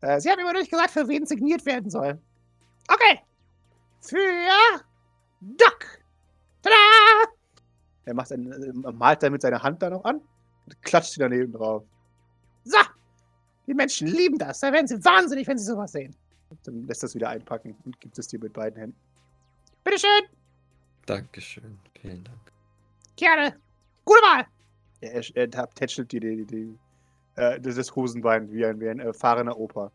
Äh, 0.00 0.20
Sie 0.20 0.30
haben 0.30 0.40
immer 0.40 0.52
nicht 0.52 0.70
gesagt, 0.70 0.90
für 0.90 1.08
wen 1.08 1.26
signiert 1.26 1.64
werden 1.66 1.90
soll. 1.90 2.18
Okay. 2.92 3.20
Für 4.00 4.18
Doc. 5.40 5.86
Tada! 6.62 6.74
Er 8.04 8.14
macht 8.14 8.32
ein, 8.32 8.50
äh, 8.50 8.92
malt 8.92 9.22
dann 9.22 9.32
mit 9.32 9.42
seiner 9.42 9.62
Hand 9.62 9.80
da 9.82 9.90
noch 9.90 10.04
an 10.04 10.16
und 10.66 10.82
klatscht 10.82 11.12
sie 11.12 11.20
daneben 11.20 11.52
drauf. 11.52 11.84
So. 12.64 12.78
Die 13.66 13.74
Menschen 13.74 14.08
lieben 14.08 14.36
das. 14.38 14.60
Da 14.60 14.72
werden 14.72 14.88
sie 14.88 15.02
wahnsinnig, 15.04 15.46
wenn 15.46 15.56
sie 15.56 15.64
sowas 15.64 15.92
sehen. 15.92 16.16
Und 16.48 16.58
dann 16.66 16.86
lässt 16.86 17.04
es 17.04 17.14
wieder 17.14 17.28
einpacken 17.28 17.76
und 17.84 18.00
gibt 18.00 18.18
es 18.18 18.26
dir 18.26 18.40
mit 18.40 18.52
beiden 18.52 18.78
Händen. 18.78 18.96
Bitteschön. 19.84 20.22
Dankeschön. 21.06 21.78
Vielen 22.00 22.24
Dank. 22.24 22.52
Gerne. 23.16 23.56
Gute 24.04 24.20
Wahl. 24.22 24.46
Er, 25.00 25.36
er, 25.36 25.54
er 25.54 25.70
tätschelt 25.70 26.10
dir 26.10 26.20
die, 26.20 26.44
die, 26.44 26.46
die, 26.46 26.78
äh, 27.36 27.60
das 27.60 27.76
das 27.76 27.94
Hosenbein 27.94 28.50
wie 28.50 28.66
ein, 28.66 28.80
wie 28.80 28.88
ein 28.88 28.98
erfahrener 28.98 29.56
Opa. 29.56 29.92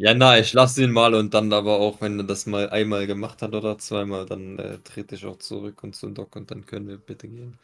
Ja, 0.00 0.14
na, 0.14 0.38
ich 0.38 0.52
lasse 0.52 0.84
ihn 0.84 0.92
mal 0.92 1.12
und 1.12 1.34
dann 1.34 1.52
aber 1.52 1.80
auch, 1.80 2.00
wenn 2.00 2.20
er 2.20 2.24
das 2.24 2.46
mal 2.46 2.70
einmal 2.70 3.08
gemacht 3.08 3.42
hat 3.42 3.52
oder 3.52 3.78
zweimal, 3.78 4.26
dann 4.26 4.56
äh, 4.60 4.78
trete 4.78 5.16
ich 5.16 5.26
auch 5.26 5.38
zurück 5.38 5.82
und 5.82 5.96
zum 5.96 6.14
Doc 6.14 6.36
und 6.36 6.52
dann 6.52 6.64
können 6.64 6.86
wir 6.86 6.98
bitte 6.98 7.26
gehen. 7.26 7.58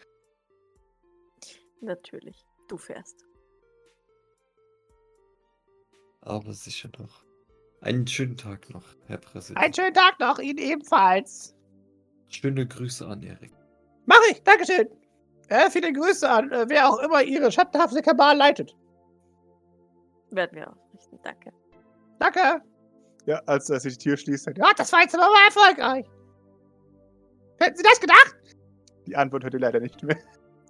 Natürlich. 1.80 2.44
Du 2.66 2.76
fährst. 2.76 3.24
Aber 6.22 6.52
sicher 6.52 6.88
doch. 6.88 7.24
Einen 7.82 8.04
schönen 8.04 8.36
Tag 8.36 8.68
noch, 8.70 8.96
Herr 9.06 9.18
Präsident. 9.18 9.64
Einen 9.64 9.74
schönen 9.74 9.94
Tag 9.94 10.18
noch. 10.18 10.40
Ihnen 10.40 10.58
ebenfalls. 10.58 11.54
Schöne 12.30 12.66
Grüße 12.66 13.06
an 13.06 13.22
Erik. 13.22 13.52
Mach 14.06 14.18
ich. 14.32 14.42
Dankeschön. 14.42 14.88
Äh, 15.50 15.70
viele 15.70 15.92
Grüße 15.92 16.28
an 16.28 16.50
äh, 16.50 16.68
wer 16.68 16.88
auch 16.88 16.98
immer 16.98 17.22
Ihre 17.22 17.52
schattenhafte 17.52 18.02
Kabal 18.02 18.36
leitet. 18.36 18.74
Werden 20.32 20.56
wir 20.56 20.68
ausrichten. 20.68 21.20
Danke. 21.22 21.52
Danke. 22.18 22.62
Ja, 23.26 23.40
als 23.46 23.70
er 23.70 23.80
sich 23.80 23.98
die 23.98 24.04
Tür 24.10 24.16
schließt, 24.16 24.44
sagt 24.44 24.58
er, 24.58 24.66
Ja, 24.66 24.72
das 24.76 24.92
war 24.92 25.00
jetzt 25.00 25.14
aber 25.14 25.28
mal 25.28 25.46
erfolgreich. 25.46 26.06
Hätten 27.60 27.76
Sie 27.76 27.82
das 27.82 28.00
gedacht? 28.00 28.36
die 29.06 29.16
Antwort 29.16 29.44
hört 29.44 29.52
ihr 29.54 29.60
leider 29.60 29.80
nicht 29.80 30.02
mehr. 30.02 30.16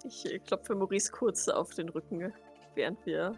Ich 0.04 0.26
äh, 0.30 0.38
klopfe 0.40 0.74
Maurice 0.74 1.10
kurz 1.12 1.48
auf 1.48 1.72
den 1.74 1.88
Rücken, 1.88 2.32
während 2.74 3.04
wir 3.06 3.32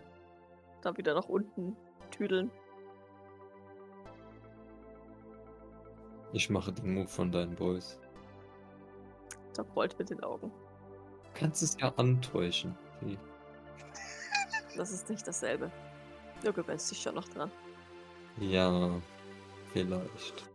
da 0.82 0.96
wieder 0.96 1.14
nach 1.14 1.28
unten 1.28 1.76
tüdeln. 2.10 2.50
Ich 6.32 6.50
mache 6.50 6.72
den 6.72 6.94
Move 6.94 7.06
von 7.08 7.30
deinen 7.30 7.54
Boys. 7.54 7.98
Doc 9.56 9.66
rollt 9.76 9.98
mit 9.98 10.10
den 10.10 10.22
Augen. 10.22 10.50
Kannst 11.34 11.62
es 11.62 11.76
ja 11.80 11.92
antäuschen. 11.96 12.76
Wie? 13.00 13.18
Das 14.76 14.90
ist 14.92 15.08
nicht 15.08 15.26
dasselbe. 15.26 15.70
Du 16.44 16.52
gewöhnst 16.52 16.90
dich 16.90 17.00
schon 17.00 17.14
noch 17.14 17.28
dran. 17.28 17.50
Ja, 18.40 19.00
vielleicht. 19.72 20.46